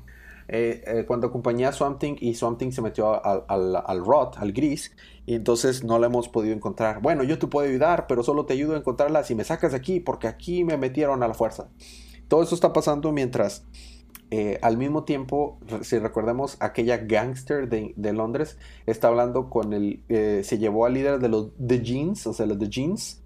eh, 0.48 0.84
eh, 0.86 1.06
cuando 1.08 1.28
acompañé 1.28 1.66
a 1.66 1.72
Swamp 1.72 2.00
Thing 2.00 2.16
y 2.20 2.34
Swamp 2.34 2.58
Thing 2.60 2.72
se 2.72 2.82
metió 2.82 3.24
al, 3.26 3.46
al, 3.48 3.76
al 3.86 4.06
rot, 4.06 4.38
al 4.38 4.52
gris, 4.52 4.94
y 5.26 5.36
entonces 5.36 5.84
no 5.84 5.98
la 6.00 6.08
hemos 6.08 6.28
podido 6.30 6.54
encontrar. 6.54 7.02
Bueno, 7.02 7.24
yo 7.24 7.40
te 7.40 7.48
puedo 7.48 7.68
ayudar, 7.70 8.08
pero 8.08 8.24
solo 8.24 8.46
te 8.46 8.54
ayudo 8.54 8.74
a 8.76 8.78
encontrarla 8.78 9.24
si 9.24 9.36
me 9.36 9.44
sacas 9.46 9.72
de 9.72 9.78
aquí, 9.78 10.00
porque 10.00 10.28
aquí 10.28 10.64
me 10.66 10.78
metieron 10.78 11.24
a 11.24 11.28
la 11.28 11.34
fuerza. 11.34 11.70
Todo 12.28 12.44
eso 12.44 12.56
está 12.56 12.74
pasando 12.74 13.12
mientras 13.12 13.66
eh, 14.32 14.60
al 14.62 14.78
mismo 14.78 15.04
tiempo, 15.04 15.60
si 15.82 16.00
recordemos, 16.00 16.58
aquella 16.62 16.98
gangster 16.98 17.68
de, 17.70 17.94
de 17.98 18.14
Londres 18.14 18.58
está 18.86 19.10
hablando 19.10 19.50
con 19.50 19.74
el, 19.74 20.04
eh, 20.10 20.42
se 20.44 20.58
llevó 20.58 20.86
al 20.86 20.94
líder 20.94 21.20
de 21.20 21.30
los 21.30 21.52
The 21.66 21.82
Jeans, 21.82 22.26
o 22.28 22.34
sea, 22.34 22.46
los 22.46 22.58
The 22.58 22.70
Jeans, 22.70 23.21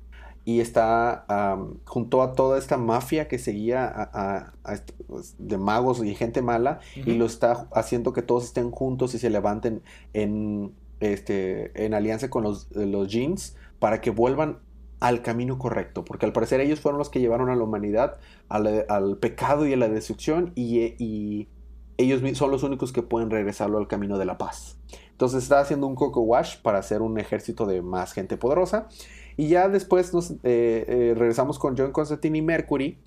y 0.46 0.60
está 0.60 1.25
um, 1.28 1.80
junto 1.86 2.22
a 2.22 2.34
toda 2.34 2.60
esta 2.60 2.78
mafia 2.78 3.28
que 3.28 3.40
seguía 3.40 3.86
a, 3.86 4.04
a, 4.14 4.54
a, 4.64 4.80
pues, 5.08 5.36
de 5.40 5.58
magos 5.58 6.04
y 6.04 6.14
gente 6.14 6.44
mala, 6.44 6.80
uh 6.96 7.00
-huh. 7.00 7.08
y 7.08 7.18
lo 7.18 7.25
está 7.25 7.68
haciendo 7.74 8.14
que 8.14 8.22
todos 8.22 8.46
estén 8.46 8.70
juntos 8.70 9.16
y 9.16 9.18
se 9.18 9.32
levanten 9.32 9.82
en, 10.14 10.72
este, 11.00 11.84
en 11.84 11.96
alianza 11.96 12.30
con 12.30 12.44
los, 12.44 12.70
los 12.75 13.08
Jeans 13.08 13.58
para 13.80 14.02
que 14.02 14.12
vuelvan 14.12 14.60
al 15.00 15.22
camino 15.22 15.58
correcto, 15.58 16.06
porque 16.06 16.25
al 16.25 16.32
parecer 16.34 16.62
ellos 16.62 16.80
fueron 16.80 17.00
los 17.00 17.10
que 17.10 17.20
llevaron 17.20 17.50
a 17.50 17.56
la 17.56 17.64
humanidad 17.64 18.18
al, 18.48 18.86
al 18.88 19.18
pecado 19.18 19.68
y 19.68 19.74
a 19.74 19.78
la 19.78 19.90
destrucción 19.90 20.52
y, 20.56 20.96
y, 20.98 21.50
ellos 21.98 22.22
son 22.38 22.52
los 22.52 22.64
únicos 22.64 22.92
que 22.92 23.02
pueden 23.02 23.30
regresarlo 23.30 23.78
al 23.78 23.88
camino 23.88 24.18
de 24.18 24.25
la 24.25 24.38
paz. 24.38 24.78
Entonces 25.15 25.43
está 25.43 25.62
haciendo 25.62 25.88
un 25.88 25.95
coco 25.95 26.22
wash 26.22 26.57
para 26.62 26.79
hacer 26.79 27.01
un 27.01 27.17
ejército 27.17 27.65
de 27.65 27.81
más 27.81 28.12
gente 28.12 28.36
poderosa 28.36 28.89
y 29.38 29.48
ya 29.48 29.67
después 29.69 30.13
nos 30.13 30.31
eh, 30.31 30.38
eh, 30.43 31.13
regresamos 31.17 31.60
con 31.60 31.77
John 31.77 31.91
Constantine 31.91 32.38
y 32.38 32.41
Mercury, 32.41 33.00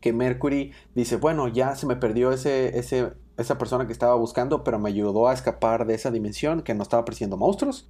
que 0.00 0.12
Mercury 0.12 0.72
dice, 0.94 1.16
bueno, 1.16 1.48
ya 1.48 1.76
se 1.76 1.86
me 1.86 1.96
perdió 1.96 2.32
ese, 2.32 2.78
ese, 2.78 3.12
esa 3.36 3.58
persona 3.58 3.86
que 3.86 3.92
estaba 3.92 4.14
buscando, 4.14 4.64
pero 4.64 4.78
me 4.78 4.88
ayudó 4.88 5.28
a 5.28 5.34
escapar 5.34 5.86
de 5.86 5.94
esa 5.94 6.10
dimensión 6.10 6.62
que 6.62 6.74
no 6.74 6.82
estaba 6.82 7.04
persiguiendo 7.04 7.36
monstruos. 7.36 7.88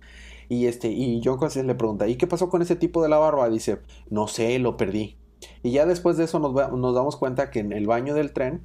Y, 0.48 0.66
este, 0.66 0.88
y 0.88 1.22
John 1.24 1.38
Constantine 1.38 1.72
le 1.72 1.78
pregunta, 1.78 2.08
¿y 2.08 2.16
qué 2.16 2.26
pasó 2.26 2.48
con 2.48 2.62
ese 2.62 2.76
tipo 2.76 3.02
de 3.02 3.08
la 3.08 3.18
barba? 3.18 3.48
Dice, 3.48 3.78
no 4.10 4.26
sé, 4.26 4.58
lo 4.58 4.76
perdí. 4.76 5.16
Y 5.62 5.70
ya 5.70 5.86
después 5.86 6.16
de 6.16 6.24
eso 6.24 6.38
nos, 6.40 6.52
nos 6.52 6.94
damos 6.94 7.16
cuenta 7.16 7.50
que 7.50 7.60
en 7.60 7.72
el 7.72 7.86
baño 7.86 8.14
del 8.14 8.32
tren, 8.32 8.62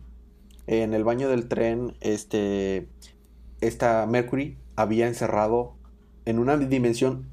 en 0.66 0.94
el 0.94 1.04
baño 1.04 1.30
del 1.30 1.48
tren, 1.48 1.96
este, 2.02 2.90
esta 3.62 4.06
Mercury 4.08 4.58
había 4.78 5.08
encerrado 5.08 5.74
en 6.24 6.40
una 6.40 6.56
dimensión, 6.56 7.30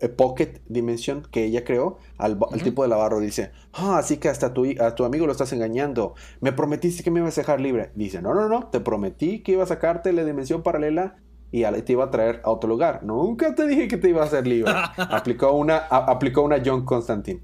eh, 0.00 0.08
pocket 0.08 0.60
dimensión 0.68 1.26
que 1.30 1.44
ella 1.44 1.64
creó, 1.64 1.96
al, 2.18 2.32
uh 2.34 2.40
-huh. 2.40 2.62
tipo 2.62 2.82
de 2.82 2.88
la 2.88 2.96
barba. 2.96 3.20
Dice, 3.20 3.52
ah, 3.72 3.96
así 3.96 4.18
que 4.18 4.28
hasta 4.28 4.52
tu, 4.52 4.66
a 4.80 4.94
tu 4.94 5.04
amigo 5.04 5.24
lo 5.24 5.32
estás 5.32 5.52
engañando. 5.54 6.14
Me 6.40 6.52
prometiste 6.52 7.02
que 7.02 7.10
me 7.10 7.20
ibas 7.20 7.38
a 7.38 7.42
dejar 7.42 7.60
libre. 7.60 7.92
Dice, 7.94 8.20
no, 8.20 8.34
no, 8.34 8.48
no, 8.48 8.66
te 8.66 8.80
prometí 8.80 9.42
que 9.42 9.52
iba 9.52 9.62
a 9.62 9.66
sacarte 9.66 10.12
la 10.12 10.24
dimensión 10.24 10.62
paralela 10.62 11.16
y 11.52 11.62
te 11.82 11.92
iba 11.92 12.04
a 12.04 12.10
traer 12.10 12.40
a 12.44 12.50
otro 12.50 12.68
lugar. 12.68 13.04
Nunca 13.04 13.54
te 13.54 13.66
dije 13.66 13.86
que 13.86 13.98
te 13.98 14.08
iba 14.08 14.22
a 14.22 14.24
hacer 14.24 14.46
libre. 14.46 14.72
aplicó, 14.96 15.52
una, 15.52 15.76
a, 15.76 16.10
aplicó 16.10 16.42
una 16.42 16.60
John 16.64 16.84
Constantine. 16.84 17.42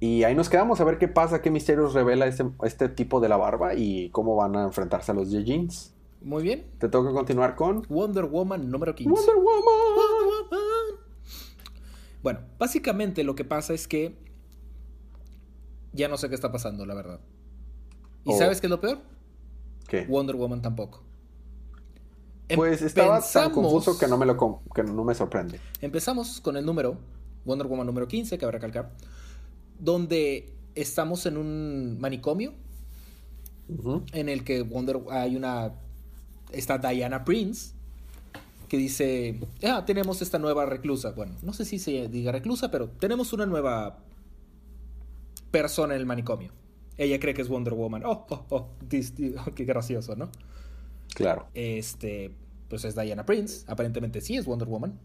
Y 0.00 0.22
ahí 0.22 0.34
nos 0.36 0.48
quedamos 0.48 0.80
a 0.80 0.84
ver 0.84 0.98
qué 0.98 1.08
pasa, 1.08 1.42
qué 1.42 1.50
misterios 1.50 1.92
revela 1.92 2.26
este, 2.26 2.44
este 2.62 2.88
tipo 2.88 3.18
de 3.18 3.28
la 3.28 3.36
barba 3.36 3.74
y 3.74 4.10
cómo 4.10 4.36
van 4.36 4.54
a 4.54 4.62
enfrentarse 4.62 5.10
a 5.10 5.14
los 5.14 5.30
Jeans. 5.30 5.92
Muy 6.20 6.42
bien. 6.42 6.70
Te 6.78 6.88
toca 6.88 7.10
continuar 7.12 7.54
con 7.54 7.82
Wonder 7.88 8.24
Woman 8.24 8.70
número 8.70 8.94
15. 8.94 9.10
Wonder 9.10 9.36
Woman. 9.36 10.58
Bueno, 12.22 12.40
básicamente 12.58 13.22
lo 13.22 13.34
que 13.34 13.44
pasa 13.44 13.74
es 13.74 13.86
que 13.86 14.18
ya 15.92 16.08
no 16.08 16.16
sé 16.16 16.28
qué 16.28 16.34
está 16.34 16.50
pasando, 16.50 16.84
la 16.84 16.94
verdad. 16.94 17.20
¿Y 18.24 18.32
oh. 18.32 18.38
sabes 18.38 18.60
qué 18.60 18.66
es 18.66 18.70
lo 18.70 18.80
peor? 18.80 18.98
¿Qué? 19.86 20.04
Wonder 20.06 20.36
Woman 20.36 20.60
tampoco. 20.60 21.04
Pues 22.54 22.82
estaba 22.82 23.20
tan 23.20 23.52
confuso 23.52 23.98
que 23.98 24.06
no, 24.06 24.16
me 24.16 24.24
lo, 24.24 24.62
que 24.74 24.82
no 24.82 25.04
me 25.04 25.14
sorprende. 25.14 25.60
Empezamos 25.80 26.40
con 26.40 26.56
el 26.56 26.64
número, 26.64 26.96
Wonder 27.44 27.66
Woman 27.66 27.86
número 27.86 28.08
15, 28.08 28.38
que 28.38 28.44
habrá 28.44 28.58
recalcar, 28.58 28.94
donde 29.78 30.54
estamos 30.74 31.26
en 31.26 31.36
un 31.36 31.98
manicomio 32.00 32.54
uh 33.68 33.74
-huh. 33.74 34.04
en 34.12 34.28
el 34.28 34.44
que 34.44 34.62
Wonder 34.62 35.00
hay 35.10 35.36
una 35.36 35.74
está 36.52 36.78
Diana 36.78 37.24
Prince 37.24 37.72
que 38.68 38.76
dice, 38.76 39.40
ah, 39.64 39.84
tenemos 39.86 40.20
esta 40.22 40.38
nueva 40.38 40.66
reclusa. 40.66 41.12
Bueno, 41.12 41.34
no 41.42 41.52
sé 41.52 41.64
si 41.64 41.78
se 41.78 42.08
diga 42.08 42.32
reclusa, 42.32 42.70
pero 42.70 42.88
tenemos 42.88 43.32
una 43.32 43.46
nueva 43.46 43.98
persona 45.50 45.94
en 45.94 46.00
el 46.00 46.06
manicomio. 46.06 46.52
Ella 46.98 47.18
cree 47.18 47.32
que 47.32 47.42
es 47.42 47.48
Wonder 47.48 47.74
Woman. 47.74 48.02
Oh, 48.04 48.26
oh, 48.28 48.46
oh, 48.50 48.68
this, 48.88 49.14
this, 49.14 49.34
oh 49.38 49.54
qué 49.54 49.64
gracioso, 49.64 50.16
¿no? 50.16 50.30
Claro. 51.14 51.48
Este, 51.54 52.34
pues 52.68 52.84
es 52.84 52.94
Diana 52.94 53.24
Prince. 53.24 53.64
Aparentemente 53.68 54.20
sí 54.20 54.36
es 54.36 54.44
Wonder 54.44 54.68
Woman. 54.68 54.98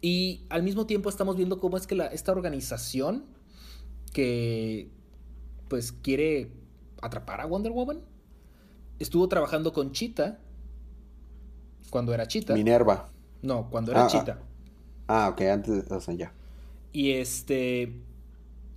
Y 0.00 0.44
al 0.48 0.62
mismo 0.62 0.86
tiempo 0.86 1.08
estamos 1.08 1.36
viendo 1.36 1.58
cómo 1.58 1.76
es 1.76 1.86
que 1.86 1.94
la, 1.94 2.06
esta 2.06 2.32
organización 2.32 3.24
que 4.12 4.88
pues 5.68 5.92
quiere 5.92 6.52
atrapar 7.02 7.40
a 7.40 7.46
Wonder 7.46 7.72
Woman 7.72 8.00
estuvo 9.00 9.28
trabajando 9.28 9.72
con 9.72 9.90
Cheetah 9.90 10.38
cuando 11.90 12.14
era 12.14 12.26
Cheetah. 12.26 12.54
Minerva. 12.54 13.08
No, 13.42 13.68
cuando 13.68 13.90
era 13.90 14.04
ah, 14.04 14.08
Cheetah. 14.08 14.38
Ah, 15.08 15.28
ok, 15.30 15.40
antes, 15.40 15.90
o 15.90 16.00
sea, 16.00 16.14
ya. 16.14 16.32
Y 16.92 17.12
este 17.12 17.92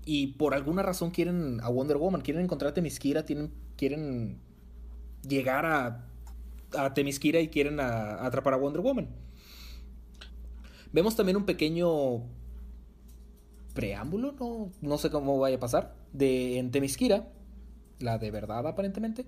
y 0.05 0.27
por 0.27 0.53
alguna 0.53 0.81
razón 0.81 1.11
quieren 1.11 1.59
a 1.61 1.69
Wonder 1.69 1.97
Woman, 1.97 2.21
quieren 2.21 2.43
encontrar 2.43 2.71
a 2.71 2.73
Temisquira, 2.73 3.25
tienen, 3.25 3.51
quieren 3.77 4.39
llegar 5.27 5.65
a, 5.65 6.05
a 6.77 6.93
Temisquira 6.93 7.39
y 7.39 7.47
quieren 7.47 7.79
a, 7.79 8.15
a 8.15 8.25
atrapar 8.25 8.53
a 8.53 8.57
Wonder 8.57 8.81
Woman. 8.81 9.07
Vemos 10.91 11.15
también 11.15 11.37
un 11.37 11.45
pequeño 11.45 12.23
preámbulo, 13.73 14.33
no, 14.33 14.71
no 14.81 14.97
sé 14.97 15.09
cómo 15.09 15.39
vaya 15.39 15.55
a 15.57 15.59
pasar, 15.59 15.95
de 16.11 16.59
en 16.59 16.71
Temisquira, 16.71 17.29
la 17.99 18.17
de 18.17 18.29
verdad 18.29 18.67
aparentemente, 18.67 19.25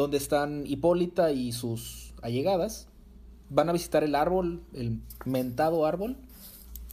donde 0.00 0.16
están 0.16 0.66
Hipólita 0.66 1.32
y 1.32 1.52
sus 1.52 2.14
allegadas. 2.22 2.88
Van 3.50 3.68
a 3.68 3.72
visitar 3.72 4.02
el 4.02 4.14
árbol, 4.14 4.62
el 4.72 4.98
mentado 5.24 5.84
árbol, 5.84 6.16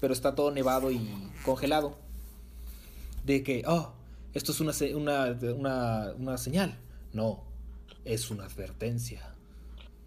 pero 0.01 0.13
está 0.13 0.35
todo 0.35 0.51
nevado 0.51 0.91
y 0.91 0.99
congelado. 1.45 1.95
De 3.25 3.43
que, 3.43 3.63
oh, 3.65 3.93
esto 4.33 4.51
es 4.51 4.59
una, 4.59 4.73
una, 4.95 5.37
una, 5.55 6.13
una 6.17 6.37
señal. 6.37 6.77
No, 7.13 7.43
es 8.03 8.29
una 8.29 8.45
advertencia. 8.45 9.33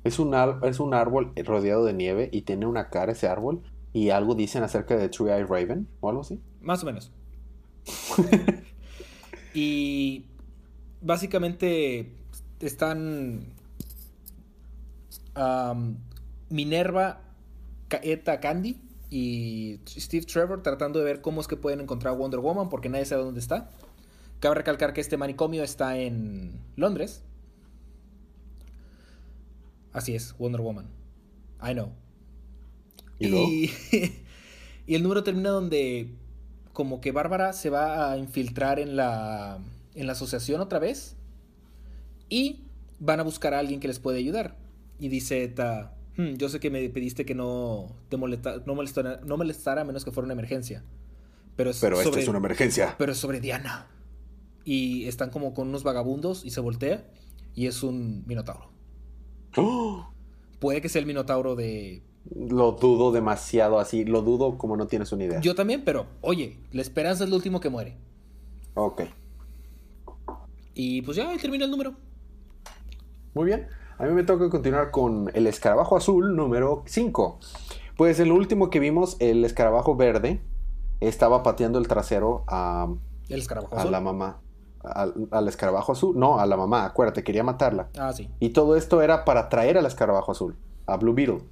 Es 0.05 0.19
un, 0.19 0.35
es 0.63 0.81
un 0.81 0.95
árbol 0.95 1.33
rodeado 1.45 1.85
de 1.85 1.93
nieve 1.93 2.29
y 2.33 2.43
tiene 2.43 2.67
una 2.67 2.91
cara 2.91 3.13
ese 3.13 3.29
árbol. 3.29 3.63
Y 3.93 4.11
algo 4.11 4.35
dicen 4.35 4.63
acerca 4.63 4.97
de 4.97 5.09
True 5.09 5.35
Eye 5.35 5.47
Raven 5.47 5.89
o 6.01 6.11
algo 6.11 6.21
así. 6.21 6.39
Más 6.61 6.83
o 6.83 6.87
menos. 6.87 7.11
y 9.55 10.27
básicamente 11.01 12.20
están 12.61 13.47
um, 15.37 15.97
Minerva, 16.49 17.23
Eta 17.91 18.41
Candy 18.41 18.81
y 19.09 19.81
Steve 19.87 20.25
Trevor 20.27 20.63
tratando 20.63 20.99
de 20.99 21.05
ver 21.05 21.21
cómo 21.21 21.41
es 21.41 21.49
que 21.49 21.57
pueden 21.57 21.81
encontrar 21.81 22.15
a 22.15 22.17
Wonder 22.17 22.41
Woman 22.41 22.69
porque 22.69 22.89
nadie 22.89 23.05
sabe 23.05 23.25
dónde 23.25 23.41
está. 23.41 23.71
Cabe 24.39 24.55
recalcar 24.55 24.93
que 24.93 25.01
este 25.01 25.17
manicomio 25.17 25.63
está 25.63 25.99
en 25.99 26.61
Londres. 26.77 27.23
Así 29.93 30.15
es, 30.15 30.37
Wonder 30.39 30.61
Woman. 30.61 30.87
I 31.63 31.73
know. 31.73 31.91
¿Y, 33.19 33.27
y, 33.29 33.71
y, 34.87 34.95
el 34.95 35.03
número 35.03 35.25
termina 35.25 35.51
donde 35.51 36.15
como 36.73 37.01
que 37.01 37.13
Bárbara 37.13 37.53
se 37.53 37.69
va 37.69 38.13
a 38.13 38.17
infiltrar 38.17 38.79
en 38.79 38.97
la, 38.97 39.59
en 39.95 40.07
la 40.07 40.13
asociación 40.13 40.61
otra 40.61 40.79
vez 40.79 41.17
y 42.31 42.65
van 42.99 43.21
a 43.21 43.23
buscar 43.23 43.53
a 43.53 43.59
alguien 43.59 43.81
que 43.81 43.89
les 43.89 43.99
puede 43.99 44.19
ayudar. 44.19 44.57
Y 44.99 45.09
dice 45.09 45.43
Eta, 45.45 45.95
hm, 46.17 46.35
yo 46.35 46.49
sé 46.49 46.61
que 46.61 46.71
me 46.71 46.89
pediste 46.89 47.27
que 47.27 47.35
no 47.35 47.95
te 48.09 48.17
molesta, 48.17 48.63
no, 48.65 48.75
molestara, 48.75 49.21
no 49.27 49.37
molestara 49.37 49.83
a 49.83 49.85
menos 49.85 50.05
que 50.05 50.13
fuera 50.13 50.25
una 50.25 50.33
emergencia. 50.33 50.83
Pero, 51.57 51.71
es 51.71 51.81
pero 51.81 51.97
sobre, 51.97 52.09
esta 52.09 52.21
es 52.21 52.29
una 52.29 52.39
emergencia. 52.39 52.95
Pero 52.97 53.13
es 53.13 53.19
sobre 53.19 53.41
Diana. 53.41 53.89
Y 54.65 55.05
están 55.05 55.31
como 55.31 55.53
con 55.53 55.69
unos 55.69 55.83
vagabundos 55.83 56.45
y 56.45 56.51
se 56.51 56.61
voltea 56.61 57.05
y 57.55 57.67
es 57.67 57.83
un 57.83 58.25
minotauro. 58.27 58.71
¡Oh! 59.57 60.11
Puede 60.61 60.81
que 60.81 60.89
sea 60.89 61.01
el 61.01 61.07
minotauro 61.07 61.57
de 61.57 62.03
lo 62.35 62.73
dudo 62.73 63.13
demasiado 63.13 63.79
así, 63.79 64.05
lo 64.05 64.23
dudo 64.23 64.59
como 64.59 64.77
no 64.77 64.87
tienes 64.87 65.11
una 65.13 65.25
idea. 65.25 65.41
Yo 65.41 65.55
también, 65.55 65.83
pero 65.85 66.07
oye, 66.21 66.59
la 66.73 66.83
esperanza 66.83 67.25
es 67.25 67.31
lo 67.31 67.37
último 67.37 67.61
que 67.61 67.71
muere. 67.71 67.97
Ok. 68.75 69.03
Y 70.75 71.03
pues 71.03 71.17
ya, 71.17 71.29
ahí 71.29 71.39
termina 71.39 71.65
el 71.65 71.71
número. 71.71 71.95
Muy 73.35 73.47
bien. 73.47 73.69
A 73.99 74.05
mí 74.05 74.13
me 74.13 74.23
toca 74.23 74.49
continuar 74.49 74.91
con 74.91 75.31
el 75.35 75.47
escarabajo 75.47 75.97
azul 75.97 76.35
número 76.35 76.83
5. 76.87 77.39
Pues 77.97 78.19
en 78.19 78.31
lo 78.31 78.35
último 78.35 78.71
que 78.71 78.81
vimos, 78.81 79.17
el 79.21 79.45
escarabajo 79.45 79.95
verde 79.95 80.41
estaba 81.01 81.43
pateando 81.43 81.79
el 81.79 81.87
trasero 81.87 82.45
a, 82.47 82.89
¿El 83.29 83.41
escarabajo 83.41 83.77
a 83.77 83.81
azul? 83.81 83.93
la 83.93 84.01
mamá. 84.01 84.41
al, 84.83 85.49
escarabajo 85.49 85.93
azul. 85.93 86.19
No, 86.19 86.41
a 86.41 86.47
la 86.47 86.57
mamá, 86.57 86.87
acuérdate, 86.87 87.23
quería 87.23 87.45
matarla. 87.45 87.89
Ah, 87.99 88.13
sí. 88.13 88.31
Y 88.41 88.51
todo 88.51 88.77
esto 88.77 89.03
era 89.03 89.25
para 89.25 89.49
traer 89.49 89.77
al 89.77 89.87
escarabajo 89.87 90.33
azul, 90.33 90.57
a 90.87 90.97
Blue 90.97 91.13
Beetle. 91.13 91.43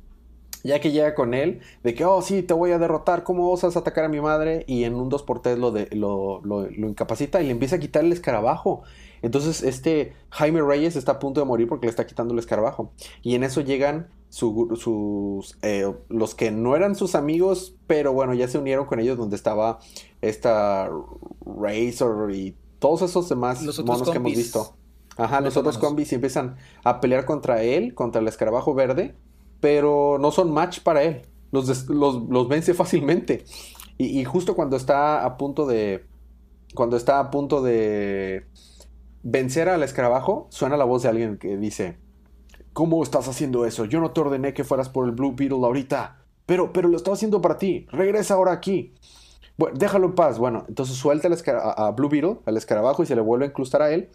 Ya 0.64 0.80
que 0.80 0.90
llega 0.90 1.14
con 1.14 1.34
él, 1.34 1.60
de 1.84 1.94
que, 1.94 2.04
oh, 2.04 2.20
sí, 2.20 2.42
te 2.42 2.54
voy 2.54 2.72
a 2.72 2.78
derrotar, 2.78 3.22
¿cómo 3.22 3.50
osas 3.50 3.76
atacar 3.76 4.04
a 4.04 4.08
mi 4.08 4.20
madre? 4.20 4.64
Y 4.66 4.84
en 4.84 4.94
un 4.94 5.10
2x3 5.10 5.56
lo, 5.56 5.70
de, 5.70 5.88
lo, 5.92 6.40
lo, 6.42 6.68
incapacita 6.68 7.40
y 7.42 7.44
le 7.44 7.52
empieza 7.52 7.76
a 7.76 7.78
quitar 7.78 8.04
el 8.04 8.12
escarabajo. 8.12 8.82
Entonces, 9.22 9.62
este 9.62 10.14
Jaime 10.30 10.62
Reyes 10.62 10.96
está 10.96 11.12
a 11.12 11.18
punto 11.18 11.40
de 11.40 11.46
morir 11.46 11.68
porque 11.68 11.86
le 11.86 11.90
está 11.90 12.06
quitando 12.06 12.32
el 12.32 12.38
escarabajo. 12.38 12.92
Y 13.22 13.34
en 13.34 13.44
eso 13.44 13.60
llegan 13.60 14.08
sus 14.28 15.56
eh, 15.62 15.90
los 16.08 16.34
que 16.34 16.50
no 16.50 16.76
eran 16.76 16.94
sus 16.94 17.14
amigos, 17.14 17.76
pero 17.86 18.12
bueno, 18.12 18.34
ya 18.34 18.48
se 18.48 18.58
unieron 18.58 18.86
con 18.86 19.00
ellos 19.00 19.16
donde 19.16 19.36
estaba 19.36 19.78
esta 20.20 20.90
Razor 21.46 22.32
y 22.32 22.54
todos 22.78 23.02
esos 23.02 23.28
demás 23.28 23.62
monos 23.84 24.10
que 24.10 24.16
hemos 24.16 24.32
visto. 24.32 24.74
Ajá, 25.16 25.40
los, 25.40 25.56
otros 25.56 25.78
combis 25.78 26.12
empiezan 26.12 26.56
a 26.84 27.00
pelear 27.00 27.24
contra 27.24 27.62
él, 27.62 27.92
contra 27.94 28.20
el 28.20 28.28
escarabajo 28.28 28.72
verde, 28.74 29.16
pero 29.60 30.16
no 30.20 30.30
son 30.30 30.52
match 30.52 30.80
para 30.80 31.02
él. 31.02 31.22
Los, 31.50 31.88
los, 31.88 32.48
vence 32.48 32.72
fácilmente. 32.72 33.44
Y, 33.96 34.20
y, 34.20 34.24
justo 34.24 34.54
cuando 34.54 34.76
está 34.76 35.24
a 35.24 35.36
punto 35.36 35.66
de. 35.66 36.04
Cuando 36.74 36.96
está 36.96 37.18
a 37.18 37.30
punto 37.32 37.62
de 37.62 38.46
vencer 39.30 39.68
al 39.68 39.82
escarabajo, 39.82 40.46
suena 40.50 40.76
la 40.76 40.84
voz 40.84 41.02
de 41.02 41.08
alguien 41.10 41.38
que 41.38 41.56
dice: 41.56 41.98
¿Cómo 42.72 43.02
estás 43.02 43.28
haciendo 43.28 43.66
eso? 43.66 43.84
Yo 43.84 44.00
no 44.00 44.12
te 44.12 44.20
ordené 44.20 44.54
que 44.54 44.64
fueras 44.64 44.88
por 44.88 45.06
el 45.06 45.12
Blue 45.12 45.34
Beetle 45.36 45.64
ahorita. 45.64 46.24
Pero, 46.46 46.72
pero 46.72 46.88
lo 46.88 46.96
estaba 46.96 47.14
haciendo 47.14 47.42
para 47.42 47.58
ti. 47.58 47.86
Regresa 47.90 48.34
ahora 48.34 48.52
aquí. 48.52 48.94
Bueno, 49.58 49.76
déjalo 49.78 50.06
en 50.06 50.14
paz. 50.14 50.38
Bueno, 50.38 50.64
entonces 50.68 50.96
suelta 50.96 51.28
a, 51.28 51.90
Blue 51.90 52.08
Beetle, 52.08 52.38
al 52.46 52.56
escarabajo, 52.56 53.02
y 53.02 53.06
se 53.06 53.16
le 53.16 53.20
vuelve 53.20 53.44
a 53.44 53.48
incrustar 53.48 53.82
a 53.82 53.90
él. 53.90 54.10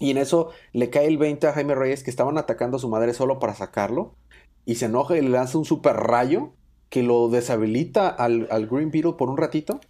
Y 0.00 0.10
en 0.10 0.18
eso 0.18 0.50
le 0.72 0.90
cae 0.90 1.06
el 1.06 1.18
20 1.18 1.46
a 1.46 1.52
Jaime 1.52 1.74
Reyes, 1.74 2.02
que 2.02 2.10
estaban 2.10 2.38
atacando 2.38 2.78
a 2.78 2.80
su 2.80 2.88
madre 2.88 3.14
solo 3.14 3.38
para 3.38 3.54
sacarlo. 3.54 4.16
Y 4.64 4.76
se 4.76 4.86
enoja 4.86 5.16
y 5.16 5.22
le 5.22 5.28
lanza 5.28 5.58
un 5.58 5.64
super 5.64 5.94
rayo 5.94 6.52
que 6.88 7.02
lo 7.02 7.28
deshabilita 7.28 8.08
al, 8.08 8.66
Green 8.66 8.90
Beetle 8.90 9.12
por 9.12 9.28
un 9.28 9.36
ratito. 9.36 9.80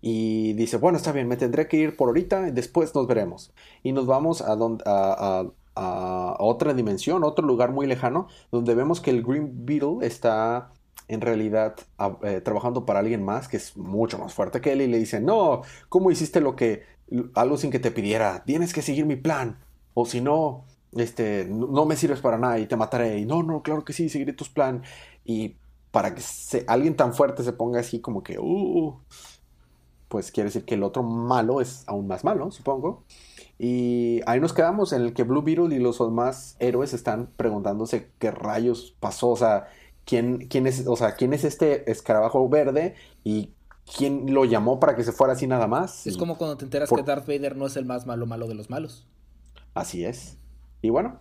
Y 0.00 0.52
dice, 0.54 0.76
bueno, 0.76 0.96
está 0.96 1.12
bien, 1.12 1.28
me 1.28 1.36
tendré 1.36 1.66
que 1.68 1.76
ir 1.76 1.96
por 1.96 2.08
ahorita 2.08 2.42
después 2.52 2.94
nos 2.94 3.06
veremos. 3.06 3.52
Y 3.82 3.92
nos 3.92 4.06
vamos 4.06 4.42
a, 4.42 4.54
donde, 4.56 4.84
a, 4.86 5.44
a 5.74 6.36
otra 6.38 6.74
dimensión, 6.74 7.24
otro 7.24 7.46
lugar 7.46 7.72
muy 7.72 7.86
lejano, 7.86 8.28
donde 8.50 8.74
vemos 8.74 9.00
que 9.00 9.10
el 9.10 9.22
Green 9.22 9.64
Beetle 9.64 9.98
está 10.02 10.72
en 11.08 11.22
realidad 11.22 11.74
eh, 12.22 12.40
trabajando 12.42 12.84
para 12.84 13.00
alguien 13.00 13.24
más 13.24 13.48
que 13.48 13.56
es 13.56 13.76
mucho 13.76 14.18
más 14.18 14.34
fuerte 14.34 14.60
que 14.60 14.72
él 14.72 14.82
y 14.82 14.86
le 14.86 14.98
dice, 14.98 15.20
no, 15.20 15.62
¿cómo 15.88 16.10
hiciste 16.10 16.40
lo 16.40 16.54
que, 16.54 16.82
algo 17.34 17.56
sin 17.56 17.70
que 17.70 17.78
te 17.78 17.90
pidiera? 17.90 18.44
Tienes 18.44 18.74
que 18.74 18.82
seguir 18.82 19.06
mi 19.06 19.16
plan, 19.16 19.58
o 19.94 20.04
si 20.04 20.20
no, 20.20 20.64
este, 20.92 21.46
no, 21.48 21.86
me 21.86 21.96
sirves 21.96 22.20
para 22.20 22.38
nada 22.38 22.58
y 22.58 22.66
te 22.66 22.76
mataré. 22.76 23.18
Y 23.18 23.24
no, 23.24 23.42
no, 23.42 23.62
claro 23.62 23.84
que 23.84 23.92
sí, 23.92 24.08
seguiré 24.08 24.32
tus 24.32 24.48
plan. 24.50 24.82
Y 25.24 25.56
para 25.90 26.14
que 26.14 26.22
alguien 26.66 26.94
tan 26.96 27.14
fuerte 27.14 27.42
se 27.42 27.52
ponga 27.52 27.80
así 27.80 28.00
como 28.00 28.22
que, 28.22 28.38
uh, 28.38 29.00
pues 30.08 30.32
quiere 30.32 30.48
decir 30.48 30.64
que 30.64 30.74
el 30.74 30.82
otro 30.82 31.02
malo 31.02 31.60
es 31.60 31.84
aún 31.86 32.06
más 32.06 32.24
malo, 32.24 32.50
supongo. 32.50 33.04
Y 33.58 34.20
ahí 34.26 34.40
nos 34.40 34.52
quedamos 34.52 34.92
en 34.92 35.02
el 35.02 35.12
que 35.12 35.24
Blue 35.24 35.42
Beetle 35.42 35.74
y 35.74 35.78
los 35.78 35.98
demás 35.98 36.56
héroes 36.60 36.94
están 36.94 37.28
preguntándose 37.36 38.10
qué 38.18 38.30
rayos 38.30 38.94
pasó, 39.00 39.30
o 39.30 39.36
sea, 39.36 39.66
quién, 40.04 40.46
quién 40.48 40.66
es, 40.66 40.86
o 40.86 40.96
sea, 40.96 41.16
quién 41.16 41.32
es 41.32 41.44
este 41.44 41.90
escarabajo 41.90 42.48
verde 42.48 42.94
y 43.24 43.52
quién 43.96 44.32
lo 44.32 44.44
llamó 44.44 44.78
para 44.78 44.94
que 44.94 45.02
se 45.02 45.12
fuera 45.12 45.32
así 45.32 45.46
nada 45.46 45.66
más. 45.66 46.06
Es 46.06 46.16
como 46.16 46.38
cuando 46.38 46.56
te 46.56 46.64
enteras 46.64 46.90
que 46.90 47.02
Darth 47.02 47.26
Vader 47.26 47.56
no 47.56 47.66
es 47.66 47.76
el 47.76 47.84
más 47.84 48.06
malo 48.06 48.26
malo 48.26 48.46
de 48.46 48.54
los 48.54 48.70
malos. 48.70 49.06
Así 49.74 50.04
es. 50.04 50.38
Y 50.80 50.90
bueno, 50.90 51.20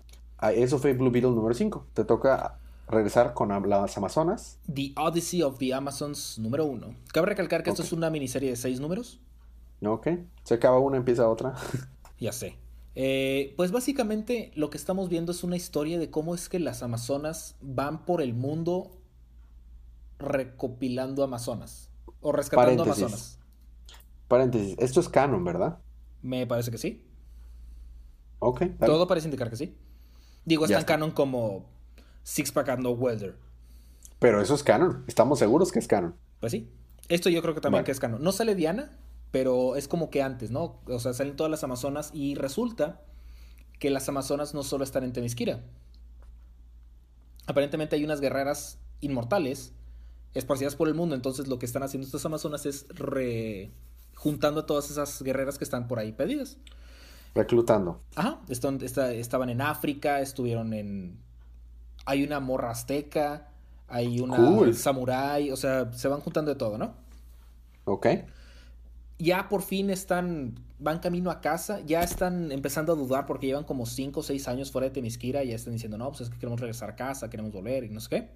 eso 0.53 0.77
fue 0.77 0.94
Blue 0.94 1.12
Beetle 1.12 1.32
número 1.32 1.56
5. 1.56 1.88
Te 1.94 2.06
toca 2.06 2.60
regresar 2.88 3.34
con 3.34 3.50
las 3.70 3.98
Amazonas. 3.98 4.60
The 4.74 4.94
Odyssey 4.96 5.41
of 5.44 5.58
the 5.58 5.74
Amazons 5.74 6.39
número 6.39 6.65
1. 6.65 6.96
Cabe 7.13 7.27
recalcar 7.27 7.63
que 7.63 7.70
esto 7.70 7.84
es 7.84 7.91
una 7.91 8.10
miniserie 8.10 8.50
de 8.50 8.56
seis 8.56 8.79
números. 8.79 9.20
Ok. 9.84 10.08
Se 10.44 10.56
acaba 10.56 10.79
una, 10.79 10.98
empieza 10.98 11.27
otra. 11.29 11.56
Ya 12.19 12.32
sé. 12.32 12.58
Eh, 12.95 13.54
pues 13.58 13.71
básicamente 13.71 14.52
lo 14.56 14.71
que 14.71 14.78
estamos 14.78 15.08
viendo 15.08 15.32
es 15.32 15.43
una 15.43 15.56
historia 15.56 16.00
de 16.00 16.10
cómo 16.10 16.34
es 16.34 16.50
que 16.50 16.58
las 16.58 16.82
Amazonas 16.82 17.56
van 17.62 18.06
por 18.06 18.23
el 18.23 18.34
mundo 18.34 18.89
recopilando 20.17 21.23
Amazonas. 21.23 21.91
O 22.21 22.32
rescatando 22.32 22.82
Amazonas. 22.82 23.38
Paréntesis, 24.28 24.76
esto 24.80 25.00
es 25.00 25.10
canon, 25.10 25.43
¿verdad? 25.43 25.78
Me 26.23 26.47
parece 26.47 26.71
que 26.71 26.80
sí. 26.80 27.06
Ok. 28.39 28.63
Todo 28.84 29.08
parece 29.08 29.28
indicar 29.28 29.52
que 29.52 29.58
sí. 29.58 29.78
Digo, 30.43 30.65
es 30.65 30.71
tan 30.71 30.86
canon 30.86 31.12
como 31.12 31.77
Six 32.28 32.52
Pack 32.52 32.70
and 32.70 32.84
No 32.84 32.92
Welder. 32.92 33.38
Pero 34.20 34.42
eso 34.42 34.56
es 34.56 34.63
canon. 34.63 35.04
Estamos 35.08 35.40
seguros 35.40 35.72
que 35.72 35.80
es 35.80 35.88
canon. 35.88 36.16
Pues 36.40 36.52
sí. 36.52 36.70
Esto 37.08 37.30
yo 37.30 37.42
creo 37.42 37.56
que 37.56 37.62
también 37.62 37.84
que 37.84 37.92
es 37.92 38.00
canon. 38.00 38.22
¿No 38.22 38.32
sale 38.32 38.56
Diana? 38.56 38.98
pero 39.32 39.76
es 39.76 39.88
como 39.88 40.10
que 40.10 40.22
antes, 40.22 40.52
¿no? 40.52 40.80
O 40.88 41.00
sea, 41.00 41.13
salen 41.13 41.36
todas 41.36 41.52
las 41.52 41.63
Amazonas 41.63 42.12
y 42.13 42.36
resulta 42.36 43.02
que 43.80 43.90
las 43.90 44.08
Amazonas 44.10 44.54
no 44.54 44.63
solo 44.63 44.84
están 44.84 45.04
en 45.04 45.13
Temisquira. 45.13 45.63
Aparentemente 47.46 47.96
hay 47.96 48.04
unas 48.04 48.22
guerreras 48.22 48.80
inmortales 49.02 49.74
esparcidas 50.34 50.76
por 50.76 50.88
el 50.88 50.94
mundo, 50.94 51.16
entonces 51.16 51.48
lo 51.48 51.60
que 51.60 51.66
están 51.66 51.84
haciendo 51.84 52.06
estas 52.06 52.26
Amazonas 52.26 52.66
es 52.66 52.88
re... 52.90 53.72
juntando 54.16 54.62
a 54.62 54.66
todas 54.66 54.90
esas 54.92 55.22
guerreras 55.22 55.58
que 55.58 55.63
están 55.63 55.88
por 55.88 56.00
ahí 56.00 56.12
pedidas. 56.12 56.58
Reclutando. 57.36 58.02
Ajá, 58.16 58.42
estaban 58.50 59.50
en 59.50 59.62
África, 59.62 60.22
estuvieron 60.22 60.74
en... 60.74 61.20
Hay 62.08 62.24
una 62.24 62.39
morra 62.39 62.72
azteca, 62.72 63.50
hay 63.88 64.20
una 64.20 64.36
cool. 64.36 64.74
samurái, 64.74 65.52
o 65.52 65.56
sea, 65.56 65.93
se 65.93 66.08
van 66.08 66.22
juntando 66.22 66.50
de 66.52 66.58
todo, 66.58 66.80
¿no? 66.80 66.96
Ok 67.86 68.08
ya 69.20 69.50
por 69.50 69.62
fin 69.62 69.89
están, 69.89 70.56
van 70.80 71.00
camino 71.00 71.32
a 71.32 71.41
casa, 71.41 71.82
ya 71.86 72.02
están 72.02 72.52
empezando 72.52 72.93
a 72.93 72.96
dudar 72.96 73.26
porque 73.26 73.48
llevan 73.48 73.63
como 73.63 73.86
5 73.86 74.20
o 74.20 74.24
6 74.24 74.48
años 74.48 74.72
fuera 74.72 74.88
de 74.88 74.93
Temisquira 74.93 75.43
y 75.43 75.50
ya 75.50 75.56
están 75.56 75.74
diciendo, 75.74 75.98
no, 75.98 76.10
pues 76.10 76.22
es 76.22 76.30
que 76.30 76.38
queremos 76.38 76.60
regresar 76.60 76.91
a 76.91 76.96
casa, 76.96 77.30
queremos 77.30 77.52
volver 77.52 77.84
y 77.84 77.89
no 77.89 78.00
sé 78.00 78.10
qué. 78.10 78.30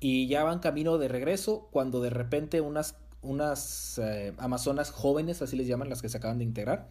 Y 0.00 0.28
ya 0.28 0.44
van 0.44 0.60
camino 0.60 0.96
de 0.96 1.08
regreso 1.08 1.68
cuando 1.70 2.00
de 2.00 2.10
repente 2.10 2.60
unas, 2.60 2.96
unas 3.20 3.98
eh, 3.98 4.32
amazonas 4.38 4.90
jóvenes, 4.90 5.42
así 5.42 5.56
les 5.56 5.66
llaman 5.66 5.90
las 5.90 6.00
que 6.00 6.08
se 6.08 6.16
acaban 6.16 6.38
de 6.38 6.44
integrar, 6.44 6.88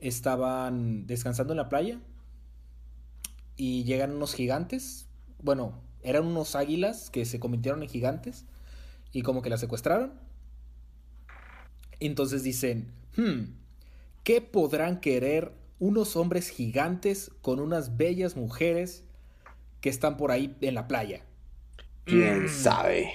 estaban 0.00 1.06
descansando 1.06 1.52
en 1.52 1.58
la 1.58 1.68
playa 1.68 2.00
y 3.56 3.84
llegan 3.84 4.12
unos 4.12 4.34
gigantes, 4.34 5.06
bueno, 5.42 5.80
eran 6.02 6.26
unos 6.26 6.54
águilas 6.54 7.10
que 7.10 7.24
se 7.24 7.40
convirtieron 7.40 7.82
en 7.82 7.88
gigantes 7.88 8.44
y 9.12 9.22
como 9.22 9.42
que 9.42 9.50
las 9.50 9.60
secuestraron 9.60 10.24
entonces 12.06 12.42
dicen, 12.42 12.92
hmm, 13.16 13.54
¿qué 14.22 14.40
podrán 14.40 15.00
querer 15.00 15.52
unos 15.78 16.16
hombres 16.16 16.48
gigantes 16.48 17.30
con 17.42 17.60
unas 17.60 17.96
bellas 17.96 18.36
mujeres 18.36 19.04
que 19.80 19.88
están 19.88 20.16
por 20.16 20.30
ahí 20.30 20.56
en 20.60 20.74
la 20.74 20.88
playa? 20.88 21.22
¿Quién 22.04 22.44
mm, 22.44 22.48
sabe? 22.48 23.10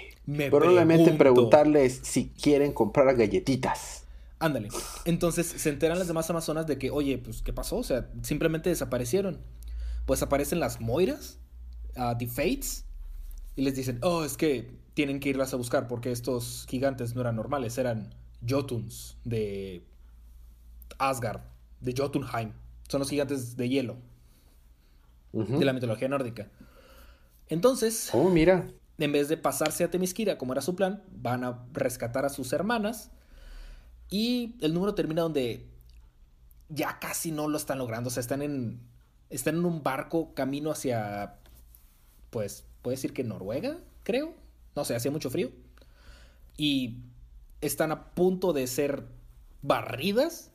Probablemente 0.50 1.12
preguntarles 1.14 2.00
si 2.04 2.30
quieren 2.30 2.72
comprar 2.72 3.16
galletitas. 3.16 4.04
Ándale. 4.40 4.70
Entonces 5.06 5.48
se 5.48 5.70
enteran 5.70 6.00
las 6.00 6.08
demás 6.08 6.30
amazonas 6.30 6.66
de 6.66 6.78
que, 6.78 6.92
oye, 6.92 7.18
pues, 7.18 7.42
¿qué 7.42 7.52
pasó? 7.52 7.78
O 7.78 7.84
sea, 7.84 8.10
simplemente 8.22 8.70
desaparecieron. 8.70 9.40
Pues 10.10 10.24
aparecen 10.24 10.60
las 10.60 10.82
Moiras, 10.82 11.38
uh, 11.96 12.18
The 12.18 12.26
Fates, 12.26 12.84
y 13.56 13.62
les 13.62 13.76
dicen, 13.76 14.00
oh, 14.02 14.24
es 14.24 14.38
que 14.38 14.76
tienen 14.96 15.20
que 15.20 15.30
irlas 15.30 15.54
a 15.54 15.58
buscar 15.58 15.88
porque 15.88 16.12
estos 16.12 16.66
gigantes 16.68 17.14
no 17.14 17.22
eran 17.22 17.36
normales, 17.36 17.78
eran 17.78 18.16
Jotuns 18.44 19.18
de 19.24 19.86
Asgard, 20.98 21.42
de 21.80 21.94
Jotunheim. 21.96 22.54
Son 22.88 22.98
los 22.98 23.08
gigantes 23.12 23.56
de 23.56 23.70
hielo 23.70 23.98
de 25.32 25.64
la 25.64 25.74
mitología 25.74 26.08
nórdica. 26.08 26.50
Entonces, 27.48 28.10
oh, 28.12 28.32
mira. 28.32 28.68
en 28.98 29.12
vez 29.12 29.30
de 29.30 29.38
pasarse 29.38 29.84
a 29.84 29.92
Temisquira, 29.92 30.40
como 30.40 30.54
era 30.54 30.64
su 30.64 30.76
plan, 30.76 31.04
van 31.12 31.44
a 31.44 31.68
rescatar 31.72 32.26
a 32.26 32.30
sus 32.30 32.52
hermanas. 32.52 33.12
Y 34.10 34.56
el 34.62 34.74
número 34.74 34.96
termina 34.96 35.22
donde 35.22 35.70
ya 36.68 36.98
casi 36.98 37.32
no 37.32 37.48
lo 37.48 37.58
están 37.58 37.78
logrando. 37.78 38.08
O 38.08 38.12
sea, 38.12 38.22
están 38.22 38.42
en, 38.42 38.89
están 39.30 39.56
en 39.56 39.66
un 39.66 39.84
barco 39.84 40.34
camino 40.34 40.72
hacia, 40.72 41.36
pues, 42.30 42.66
puede 42.82 42.98
decir 42.98 43.14
que 43.14 43.24
Noruega, 43.24 43.78
creo. 44.04 44.34
No 44.76 44.86
sé, 44.86 44.96
hacía 44.96 45.12
mucho 45.12 45.30
frío. 45.30 45.52
Y 46.58 46.98
están 47.62 47.92
a 47.92 48.12
punto 48.12 48.54
de 48.54 48.68
ser 48.68 49.06
barridas 49.62 50.52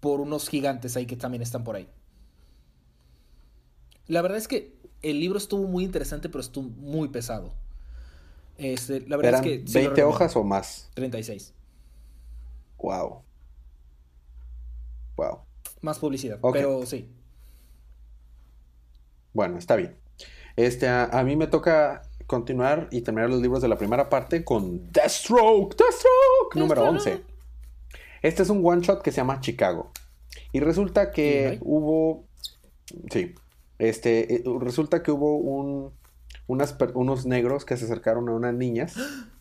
por 0.00 0.20
unos 0.20 0.48
gigantes 0.48 0.96
ahí 0.96 1.06
que 1.06 1.16
también 1.16 1.42
están 1.42 1.64
por 1.64 1.76
ahí. 1.76 1.88
La 4.06 4.22
verdad 4.22 4.38
es 4.38 4.46
que 4.46 4.76
el 5.02 5.20
libro 5.20 5.38
estuvo 5.38 5.66
muy 5.66 5.84
interesante, 5.84 6.28
pero 6.28 6.40
estuvo 6.40 6.68
muy 6.68 7.08
pesado. 7.08 7.52
Este, 8.58 9.00
la 9.00 9.16
verdad 9.16 9.44
es 9.46 9.64
que. 9.64 9.64
¿20 9.64 10.02
hojas 10.02 10.36
o 10.36 10.44
más? 10.44 10.90
36. 10.94 11.52
Wow. 12.78 13.22
Wow. 15.16 15.40
Más 15.80 15.98
publicidad, 15.98 16.38
pero 16.52 16.86
sí. 16.86 17.08
Bueno, 19.36 19.58
está 19.58 19.76
bien. 19.76 19.94
Este, 20.56 20.88
a, 20.88 21.04
a 21.04 21.22
mí 21.24 21.36
me 21.36 21.46
toca 21.46 22.00
continuar 22.26 22.88
y 22.90 23.02
terminar 23.02 23.28
los 23.28 23.42
libros 23.42 23.60
de 23.60 23.68
la 23.68 23.76
primera 23.76 24.08
parte 24.08 24.44
con 24.44 24.90
Deathstroke, 24.90 25.76
Deathstroke, 25.76 26.54
número 26.56 26.84
11. 26.88 27.20
Este 28.22 28.42
es 28.42 28.48
un 28.48 28.66
one 28.66 28.80
shot 28.80 29.02
que 29.02 29.12
se 29.12 29.18
llama 29.18 29.40
Chicago. 29.40 29.90
Y 30.52 30.60
resulta 30.60 31.10
que 31.10 31.58
hubo. 31.60 32.24
Sí. 33.10 33.34
Este. 33.78 34.36
eh, 34.36 34.42
Resulta 34.58 35.02
que 35.02 35.10
hubo 35.12 35.36
un. 35.36 35.92
unas 36.46 36.72
per- 36.72 36.92
unos 36.96 37.26
negros 37.26 37.66
que 37.66 37.76
se 37.76 37.84
acercaron 37.84 38.26
a 38.30 38.32
unas 38.32 38.54
niñas. 38.54 38.94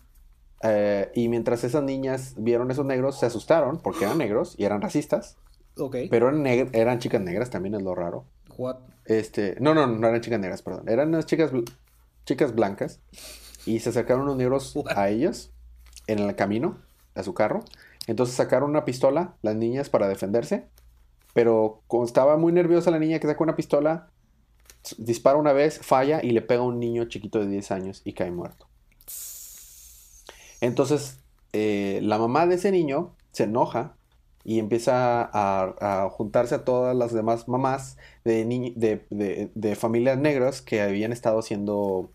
eh, 0.64 1.10
y 1.16 1.30
mientras 1.30 1.64
esas 1.64 1.84
niñas 1.84 2.34
vieron 2.38 2.70
esos 2.70 2.86
negros, 2.86 3.18
se 3.18 3.26
asustaron 3.28 3.80
porque 3.80 4.04
eran 4.04 4.18
negros 4.18 4.56
y 4.58 4.66
eran 4.66 4.82
racistas. 4.82 5.38
Ok. 5.78 5.96
Pero 6.10 6.28
eran, 6.28 6.46
eran 6.74 7.00
chicas 7.00 7.22
negras, 7.22 7.50
también 7.50 7.76
es 7.76 7.82
lo 7.82 7.96
raro. 7.96 8.26
What? 8.58 8.78
Este, 9.06 9.56
no, 9.60 9.74
no, 9.74 9.88
no 9.88 10.08
eran 10.08 10.22
chicas 10.22 10.40
negras, 10.40 10.62
perdón. 10.62 10.88
Eran 10.90 11.10
unas 11.10 11.26
chicas, 11.26 11.52
bl- 11.52 11.70
chicas 12.26 12.54
blancas. 12.56 13.00
Y 13.66 13.80
se 13.80 13.90
acercaron 13.90 14.24
unos 14.24 14.38
negros 14.38 14.76
What? 14.76 14.98
a 14.98 15.10
ellas 15.10 15.52
en 16.08 16.20
el 16.20 16.36
camino, 16.36 16.78
a 17.16 17.24
su 17.24 17.34
carro. 17.34 17.64
Entonces 18.08 18.36
sacaron 18.36 18.70
una 18.70 18.86
pistola, 18.86 19.36
las 19.42 19.56
niñas, 19.56 19.90
para 19.90 20.08
defenderse. 20.08 20.68
Pero 21.34 21.82
como 21.88 22.06
estaba 22.06 22.38
muy 22.38 22.54
nerviosa 22.54 22.92
la 22.92 23.00
niña 23.00 23.20
que 23.20 23.28
sacó 23.28 23.44
una 23.44 23.56
pistola, 23.56 24.10
dispara 24.98 25.38
una 25.38 25.52
vez, 25.54 25.80
falla 25.80 26.20
y 26.24 26.30
le 26.32 26.42
pega 26.42 26.62
a 26.62 26.66
un 26.66 26.80
niño 26.80 27.06
chiquito 27.06 27.40
de 27.40 27.48
10 27.48 27.72
años 27.72 28.02
y 28.06 28.14
cae 28.14 28.32
muerto. 28.32 28.68
Entonces, 30.62 31.18
eh, 31.54 32.00
la 32.04 32.18
mamá 32.18 32.48
de 32.48 32.56
ese 32.56 32.72
niño 32.72 33.14
se 33.32 33.44
enoja 33.44 33.95
y 34.46 34.60
empieza 34.60 35.24
a, 35.34 36.04
a 36.06 36.10
juntarse 36.10 36.56
a 36.56 36.64
todas 36.64 36.96
las 36.96 37.12
demás 37.12 37.48
mamás 37.50 37.98
de, 38.24 38.46
ni- 38.46 38.72
de, 38.76 39.06
de- 39.10 39.52
de 39.54 39.76
familias 39.76 40.18
negras 40.18 40.62
que 40.62 40.82
habían 40.82 41.12
estado 41.12 41.42
siendo 41.42 42.12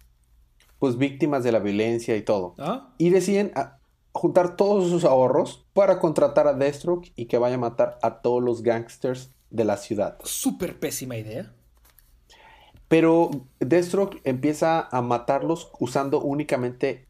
pues 0.79 0.97
víctimas 0.97 1.45
de 1.45 1.53
la 1.53 1.59
violencia 1.59 2.17
y 2.17 2.23
todo. 2.23 2.55
¿Ah? 2.59 2.95
Y 2.97 3.11
deciden 3.11 3.53
a- 3.57 3.79
juntar 4.13 4.57
todos 4.57 4.89
sus 4.91 5.05
ahorros 5.05 5.67
para 5.75 5.99
contratar 5.99 6.47
a 6.47 6.55
Deathstroke 6.55 7.13
y 7.17 7.27
que 7.27 7.37
vaya 7.39 7.57
a 7.57 7.59
matar 7.59 7.99
a 8.03 8.21
todos 8.23 8.43
los 8.43 8.63
gangsters 8.63 9.31
de 9.51 9.65
la 9.65 9.77
ciudad. 9.77 10.17
Súper 10.25 10.79
pésima 10.79 11.17
idea. 11.17 11.53
Pero 12.89 13.31
Deathstroke 13.61 14.21
empieza 14.25 14.89
a 14.91 15.01
matarlos 15.03 15.71
usando 15.79 16.21
únicamente 16.21 17.07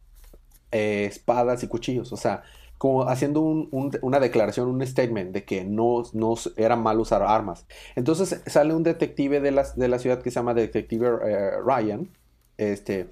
eh, 0.72 1.06
espadas 1.08 1.62
y 1.62 1.68
cuchillos. 1.68 2.12
O 2.12 2.16
sea, 2.16 2.42
como 2.80 3.02
haciendo 3.10 3.42
un- 3.42 3.68
un- 3.72 3.92
una 4.00 4.20
declaración, 4.20 4.68
un 4.68 4.86
statement 4.86 5.32
de 5.34 5.44
que 5.44 5.64
no, 5.66 6.02
no 6.14 6.34
era 6.56 6.76
mal 6.76 6.98
usar 6.98 7.22
armas. 7.22 7.66
Entonces 7.94 8.40
sale 8.46 8.72
un 8.74 8.82
detective 8.84 9.40
de 9.40 9.50
la, 9.50 9.66
de 9.76 9.88
la 9.88 9.98
ciudad 9.98 10.22
que 10.22 10.30
se 10.30 10.36
llama 10.36 10.54
Detective 10.54 11.06
eh, 11.26 11.50
Ryan. 11.62 12.08
Este, 12.56 13.08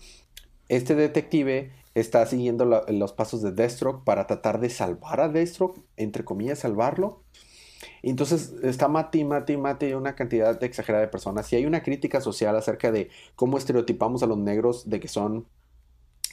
este 0.70 0.94
detective 0.94 1.72
está 1.94 2.24
siguiendo 2.24 2.64
los 2.64 3.12
pasos 3.12 3.42
de 3.42 3.52
Deathstroke 3.52 4.04
para 4.04 4.26
tratar 4.26 4.58
de 4.60 4.70
salvar 4.70 5.20
a 5.20 5.28
Deathstroke, 5.28 5.80
entre 5.98 6.24
comillas, 6.24 6.60
salvarlo. 6.60 7.22
Entonces 8.02 8.54
está 8.62 8.88
mate 8.88 9.22
mate 9.24 9.56
mate 9.58 9.96
una 9.96 10.14
cantidad 10.14 10.62
exagerada 10.64 11.04
de 11.04 11.10
personas. 11.10 11.52
Y 11.52 11.56
hay 11.56 11.66
una 11.66 11.82
crítica 11.82 12.20
social 12.22 12.56
acerca 12.56 12.90
de 12.90 13.10
cómo 13.36 13.58
estereotipamos 13.58 14.22
a 14.22 14.26
los 14.26 14.38
negros 14.38 14.88
de 14.88 14.98
que 15.00 15.08
son 15.08 15.46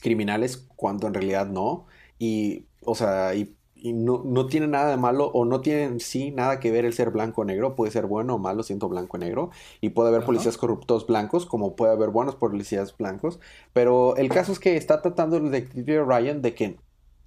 criminales 0.02 0.58
cuando 0.76 1.08
en 1.08 1.14
realidad 1.14 1.48
no. 1.48 1.86
Y, 2.20 2.66
o 2.84 2.96
sea, 2.96 3.36
y, 3.36 3.56
y 3.76 3.94
no, 3.94 4.24
no 4.26 4.48
tiene 4.48 4.68
nada 4.68 4.90
de 4.90 4.98
malo 4.98 5.28
o 5.28 5.46
no 5.46 5.62
tiene 5.62 5.84
en 5.84 6.00
sí 6.00 6.32
nada 6.32 6.60
que 6.60 6.72
ver 6.72 6.86
el 6.86 6.94
ser 6.94 7.12
blanco 7.12 7.42
o 7.42 7.46
negro. 7.46 7.76
Puede 7.76 7.92
ser 7.92 8.06
bueno 8.08 8.36
o 8.36 8.40
malo 8.40 8.64
siendo 8.64 8.90
blanco 8.90 9.18
o 9.18 9.20
negro. 9.20 9.52
Y 9.82 9.90
puede 9.90 10.10
haber 10.10 10.24
policías 10.26 10.58
corruptos 10.58 11.08
blancos 11.08 11.46
como 11.46 11.76
puede 11.76 11.94
haber 11.94 12.10
buenos 12.10 12.36
policías 12.36 12.96
blancos. 12.98 13.40
Pero 13.74 14.16
el 14.18 14.30
caso 14.30 14.52
es 14.52 14.60
que 14.60 14.78
está 14.78 15.02
tratando 15.02 15.38
el 15.38 15.52
detective 15.52 16.04
Ryan 16.04 16.42
de 16.42 16.56
que 16.56 16.80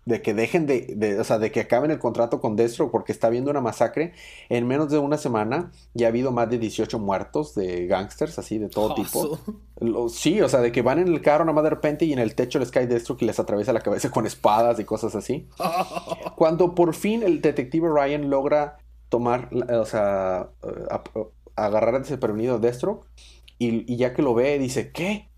de 0.08 0.22
que 0.22 0.32
dejen 0.32 0.66
de, 0.66 0.94
de- 0.96 1.20
o 1.20 1.24
sea, 1.24 1.38
de 1.38 1.52
que 1.52 1.60
acaben 1.60 1.90
el 1.90 1.98
contrato 1.98 2.40
con 2.40 2.56
Destro 2.56 2.90
porque 2.90 3.12
está 3.12 3.26
habiendo 3.26 3.50
una 3.50 3.60
masacre. 3.60 4.14
En 4.48 4.66
menos 4.66 4.90
de 4.90 4.98
una 4.98 5.18
semana 5.18 5.70
ya 5.94 6.06
ha 6.06 6.08
habido 6.10 6.32
más 6.32 6.48
de 6.48 6.58
18 6.58 6.98
muertos 6.98 7.54
de 7.54 7.86
gangsters, 7.86 8.38
así, 8.38 8.58
de 8.58 8.68
todo 8.68 8.94
tipo. 8.94 9.38
Lo- 9.80 10.08
sí, 10.08 10.40
o 10.40 10.48
sea, 10.48 10.60
de 10.60 10.72
que 10.72 10.82
van 10.82 10.98
en 10.98 11.08
el 11.08 11.20
carro 11.20 11.44
nada 11.44 11.54
más 11.54 11.64
de 11.64 11.70
repente 11.70 12.04
y 12.06 12.12
en 12.12 12.18
el 12.18 12.34
techo 12.34 12.58
les 12.58 12.70
cae 12.70 12.86
Destro 12.86 13.16
y 13.20 13.26
les 13.26 13.38
atraviesa 13.38 13.72
la 13.72 13.80
cabeza 13.80 14.10
con 14.10 14.26
espadas 14.26 14.80
y 14.80 14.84
cosas 14.84 15.14
así. 15.14 15.46
Cuando 16.36 16.74
por 16.74 16.94
fin 16.94 17.22
el 17.22 17.40
detective 17.42 17.88
Ryan 17.88 18.30
logra 18.30 18.78
tomar, 19.10 19.50
o 19.52 19.84
sea, 19.84 20.50
eh, 20.62 20.84
ap- 20.90 21.08
agarrar 21.54 21.94
a 21.96 21.98
desprevenido 22.00 22.56
a 22.56 22.58
Deathstroke 22.58 23.06
y, 23.58 23.92
y 23.92 23.96
ya 23.96 24.14
que 24.14 24.22
lo 24.22 24.34
ve 24.34 24.58
dice, 24.58 24.90
¿qué? 24.92 25.28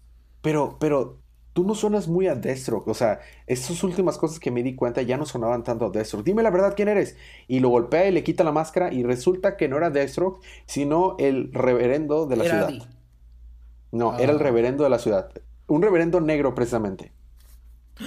Pero, 0.43 0.77
pero, 0.81 1.20
tú 1.53 1.65
no 1.65 1.75
suenas 1.75 2.07
muy 2.09 2.27
a 2.29 2.35
Deathstroke, 2.35 2.89
o 2.89 2.95
sea, 2.95 3.21
esas 3.47 3.83
últimas 3.83 4.19
cosas 4.19 4.39
que 4.39 4.51
me 4.51 4.63
di 4.63 4.75
cuenta 4.77 5.03
ya 5.03 5.17
no 5.17 5.27
sonaban 5.27 5.65
tanto 5.65 5.87
a 5.87 5.91
Deathstroke. 5.91 6.25
Dime 6.25 6.43
la 6.43 6.51
verdad, 6.51 6.75
¿quién 6.77 6.89
eres? 6.89 7.17
Y 7.49 7.61
lo 7.61 7.69
golpea 7.71 8.07
y 8.09 8.13
le 8.13 8.23
quita 8.23 8.45
la 8.45 8.53
máscara 8.53 8.93
y 8.93 9.03
resulta 9.03 9.57
que 9.57 9.69
no 9.69 9.77
era 9.77 9.91
Deathstroke, 9.91 10.41
sino 10.67 11.17
el 11.19 11.53
reverendo 11.53 12.27
de 12.27 12.37
la 12.37 12.45
Era 12.45 12.69
ciudad. 12.69 12.89
No, 13.93 14.13
Ah. 14.13 14.17
era 14.21 14.33
el 14.33 14.39
reverendo 14.39 14.85
de 14.85 14.91
la 14.91 14.99
ciudad. 15.01 15.31
Un 15.67 15.83
reverendo 15.83 16.21
negro, 16.21 16.55
precisamente. 16.55 17.13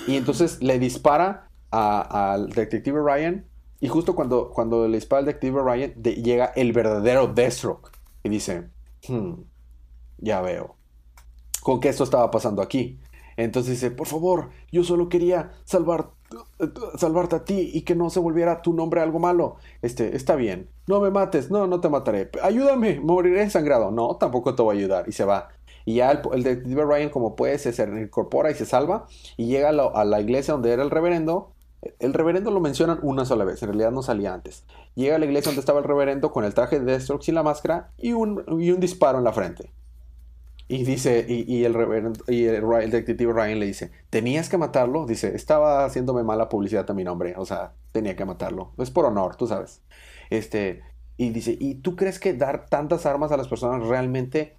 Y 0.08 0.16
entonces 0.16 0.62
le 0.64 0.80
dispara 0.80 1.50
al 1.72 2.50
detective 2.50 3.00
Ryan. 3.04 3.46
Y 3.82 3.90
justo 3.90 4.16
cuando, 4.16 4.50
cuando 4.52 4.88
le 4.88 4.96
dispara 4.98 5.20
al 5.20 5.26
detective 5.26 5.62
Ryan, 5.62 5.94
de- 5.98 6.16
llega 6.16 6.46
el 6.56 6.72
verdadero 6.72 7.28
Deathstroke. 7.28 7.92
Y 8.24 8.30
dice: 8.30 8.70
"Hmm, 9.08 9.42
Ya 10.18 10.40
veo. 10.40 10.78
Con 11.62 11.80
que 11.82 11.90
esto 11.90 12.06
estaba 12.06 12.32
pasando 12.32 12.62
aquí. 12.62 13.00
Entonces 13.38 13.74
dice: 13.74 13.92
Por 13.92 14.08
favor, 14.08 14.50
yo 14.72 14.84
solo 14.84 15.10
quería 15.10 15.52
salvar, 15.66 16.10
salvarte 16.98 17.36
a 17.36 17.46
ti 17.46 17.72
y 17.74 17.82
que 17.82 17.96
no 17.96 18.10
se 18.10 18.20
volviera 18.20 18.62
tu 18.62 18.74
nombre 18.74 19.02
algo 19.02 19.20
malo. 19.20 19.58
Este, 19.82 20.16
está 20.16 20.36
bien. 20.36 20.70
No 20.88 21.00
me 21.00 21.12
mates. 21.12 21.52
No, 21.52 21.68
no 21.68 21.80
te 21.80 21.90
mataré. 21.90 22.30
Ayúdame. 22.42 23.00
Moriré 23.00 23.50
sangrado. 23.50 23.92
No, 23.92 24.16
tampoco 24.18 24.56
te 24.56 24.62
voy 24.62 24.78
a 24.78 24.80
ayudar. 24.80 25.10
Y 25.10 25.12
se 25.12 25.26
va. 25.26 25.50
Y 25.86 25.96
ya 25.96 26.12
el, 26.12 26.22
el 26.34 26.44
detective 26.44 26.86
Ryan, 26.86 27.10
como 27.10 27.36
puede, 27.36 27.58
se, 27.58 27.84
incorpora 27.84 28.52
y 28.52 28.56
se 28.56 28.66
salva. 28.66 29.08
Y 29.38 29.48
llega 29.48 29.70
a 29.70 30.06
la, 30.06 30.22
iglesia 30.22 30.54
donde 30.54 30.72
era 30.72 30.84
el 30.84 30.92
reverendo. 30.92 31.52
El 32.00 32.14
reverendo 32.14 32.50
lo 32.50 32.62
mencionan 32.62 33.00
una 33.02 33.26
sola 33.26 33.44
vez, 33.44 33.62
en 33.62 33.68
realidad 33.68 33.92
no 33.92 34.02
salía 34.02 34.34
antes. 34.34 34.64
Llega 34.96 35.18
a 35.18 35.20
la 35.20 35.26
iglesia 35.26 35.50
donde 35.50 35.60
estaba 35.60 35.80
el 35.80 35.86
reverendo 35.86 36.32
con 36.32 36.46
el 36.46 36.54
traje 36.54 36.80
de 36.80 36.86
Deathstroke 36.86 37.24
sin 37.24 37.36
la 37.36 37.44
máscara 37.44 37.92
y 37.98 38.14
un 38.14 38.80
disparo 38.80 39.18
en 39.18 39.26
la 39.26 39.34
frente. 39.34 39.70
Y 40.76 40.86
dice, 40.86 41.24
y, 41.30 41.44
y 41.54 41.66
el 41.66 41.76
reverendo, 41.76 42.24
y 42.28 42.46
el, 42.46 42.64
detective 42.90 43.32
Ryan 43.32 43.60
le 43.60 43.68
dice, 43.68 43.92
¿tenías 44.10 44.50
que 44.50 44.58
matarlo? 44.58 45.06
Dice, 45.06 45.36
estaba 45.36 45.86
haciéndome 45.86 46.24
mala 46.24 46.50
publicidad 46.50 46.90
a 46.90 46.94
mi 46.96 47.04
nombre, 47.04 47.36
o 47.38 47.46
sea, 47.46 47.74
tenía 47.92 48.16
que 48.16 48.26
matarlo. 48.26 48.72
Es 48.80 48.90
por 48.90 49.06
honor, 49.06 49.36
tú 49.36 49.46
sabes. 49.46 49.82
Este, 50.32 50.82
y 51.16 51.30
dice, 51.30 51.56
¿y 51.60 51.76
tú 51.76 51.96
crees 51.96 52.18
que 52.20 52.34
dar 52.34 52.66
tantas 52.70 53.06
armas 53.06 53.32
a 53.32 53.38
las 53.38 53.48
personas 53.48 53.88
realmente, 53.88 54.56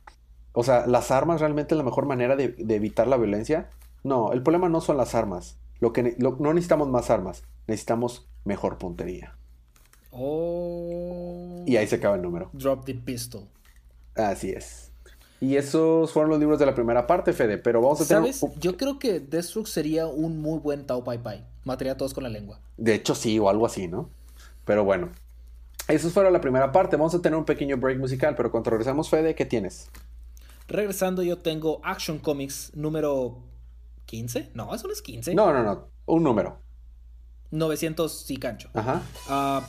o 0.52 0.62
sea, 0.62 0.86
las 0.86 1.10
armas 1.10 1.40
realmente 1.40 1.74
es 1.74 1.78
la 1.78 1.84
mejor 1.84 2.06
manera 2.06 2.36
de, 2.36 2.48
de 2.50 2.74
evitar 2.76 3.08
la 3.08 3.16
violencia? 3.16 3.70
No, 4.04 4.32
el 4.32 4.42
problema 4.42 4.68
no 4.68 4.80
son 4.80 4.96
las 4.96 5.16
armas. 5.16 5.58
Lo 5.80 5.92
que 5.92 6.14
lo- 6.18 6.36
no 6.38 6.54
necesitamos 6.54 6.88
más 6.88 7.10
armas, 7.10 7.42
necesitamos 7.66 8.28
mejor 8.44 8.78
puntería. 8.78 9.36
Oh. 10.12 11.64
Y 11.66 11.76
ahí 11.76 11.88
se 11.88 11.96
acaba 11.96 12.14
el 12.14 12.22
número. 12.22 12.50
Drop 12.52 12.84
the 12.84 12.94
pistol. 12.94 13.48
Así 14.14 14.50
es. 14.50 14.83
Y 15.44 15.58
esos 15.58 16.10
fueron 16.10 16.30
los 16.30 16.40
libros 16.40 16.58
de 16.58 16.64
la 16.64 16.74
primera 16.74 17.06
parte, 17.06 17.34
Fede. 17.34 17.58
Pero 17.58 17.82
vamos 17.82 18.00
a 18.00 18.06
tener. 18.06 18.32
¿Sabes? 18.32 18.56
Yo 18.58 18.78
creo 18.78 18.98
que 18.98 19.20
Deathstroke 19.20 19.66
sería 19.66 20.06
un 20.06 20.40
muy 20.40 20.58
buen 20.58 20.86
Tao 20.86 21.04
Pai 21.04 21.18
Pai. 21.18 21.44
Mataría 21.64 21.92
a 21.92 21.96
todos 21.98 22.14
con 22.14 22.24
la 22.24 22.30
lengua. 22.30 22.60
De 22.78 22.94
hecho, 22.94 23.14
sí, 23.14 23.38
o 23.38 23.50
algo 23.50 23.66
así, 23.66 23.86
¿no? 23.86 24.08
Pero 24.64 24.84
bueno. 24.84 25.10
Eso 25.86 26.08
fueron 26.08 26.32
la 26.32 26.40
primera 26.40 26.72
parte. 26.72 26.96
Vamos 26.96 27.14
a 27.14 27.20
tener 27.20 27.38
un 27.38 27.44
pequeño 27.44 27.76
break 27.76 27.98
musical. 27.98 28.34
Pero 28.34 28.50
cuando 28.50 28.70
regresemos, 28.70 29.10
Fede, 29.10 29.34
¿qué 29.34 29.44
tienes? 29.44 29.90
Regresando, 30.66 31.22
yo 31.22 31.36
tengo 31.36 31.82
Action 31.84 32.20
Comics 32.20 32.70
número 32.74 33.36
15. 34.06 34.52
No, 34.54 34.74
eso 34.74 34.86
no 34.86 34.94
es 34.94 35.02
15. 35.02 35.34
No, 35.34 35.52
no, 35.52 35.62
no. 35.62 35.88
Un 36.06 36.22
número. 36.22 36.56
900 37.50 38.30
y 38.30 38.38
cancho. 38.38 38.70
Ajá. 38.72 39.02
Ah, 39.28 39.68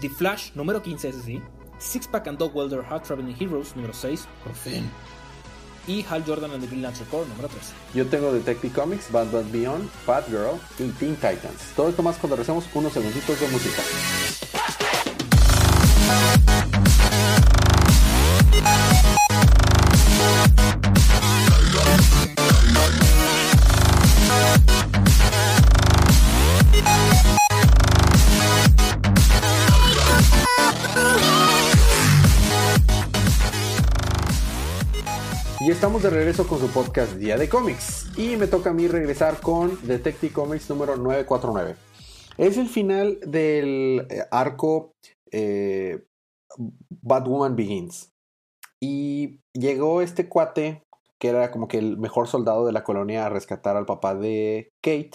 The 0.00 0.08
Flash 0.08 0.52
número 0.54 0.82
15, 0.82 1.10
ese 1.10 1.20
sí. 1.20 1.42
Six 1.80 2.06
Pack 2.06 2.28
and 2.28 2.38
Dog 2.38 2.54
Welder 2.54 2.84
Hard 2.88 3.02
Traveling 3.02 3.34
Heroes 3.34 3.74
número 3.74 3.92
6. 3.92 4.28
Por 4.44 4.54
fin. 4.54 4.88
Y 5.86 6.04
Hal 6.08 6.22
Jordan 6.24 6.52
and 6.52 6.60
the 6.60 6.68
Green 6.68 6.82
Lantern 6.82 7.06
Corps 7.06 7.26
número 7.26 7.48
13. 7.48 7.72
Yo 7.94 8.06
tengo 8.06 8.32
Detective 8.32 8.72
Comics, 8.72 9.10
Bad 9.10 9.32
Bad 9.32 9.50
Beyond, 9.50 9.88
Fat 10.06 10.28
Girl 10.28 10.60
y 10.78 10.90
Teen 10.92 11.16
Titans. 11.16 11.72
Todo 11.74 11.88
esto 11.88 12.02
más 12.02 12.16
cuando 12.18 12.36
regresemos 12.36 12.66
unos 12.74 12.92
segunditos 12.92 13.40
de 13.40 13.48
música. 13.48 13.82
De 36.02 36.08
regreso 36.08 36.46
con 36.46 36.58
su 36.58 36.68
podcast 36.68 37.12
Día 37.14 37.36
de 37.36 37.48
Cómics. 37.50 38.10
Y 38.16 38.36
me 38.36 38.46
toca 38.46 38.70
a 38.70 38.72
mí 38.72 38.88
regresar 38.88 39.38
con 39.40 39.78
Detective 39.86 40.32
Comics 40.32 40.70
número 40.70 40.96
949. 40.96 41.76
Es 42.38 42.56
el 42.56 42.68
final 42.68 43.18
del 43.26 44.06
eh, 44.08 44.22
arco 44.30 44.94
eh, 45.30 46.06
Batwoman 47.02 47.54
Begins. 47.54 48.12
Y 48.80 49.40
llegó 49.52 50.00
este 50.00 50.26
cuate, 50.26 50.86
que 51.18 51.28
era 51.28 51.50
como 51.50 51.68
que 51.68 51.76
el 51.76 51.98
mejor 51.98 52.28
soldado 52.28 52.64
de 52.64 52.72
la 52.72 52.82
colonia, 52.82 53.26
a 53.26 53.28
rescatar 53.28 53.76
al 53.76 53.84
papá 53.84 54.14
de 54.14 54.72
Kate. 54.80 55.12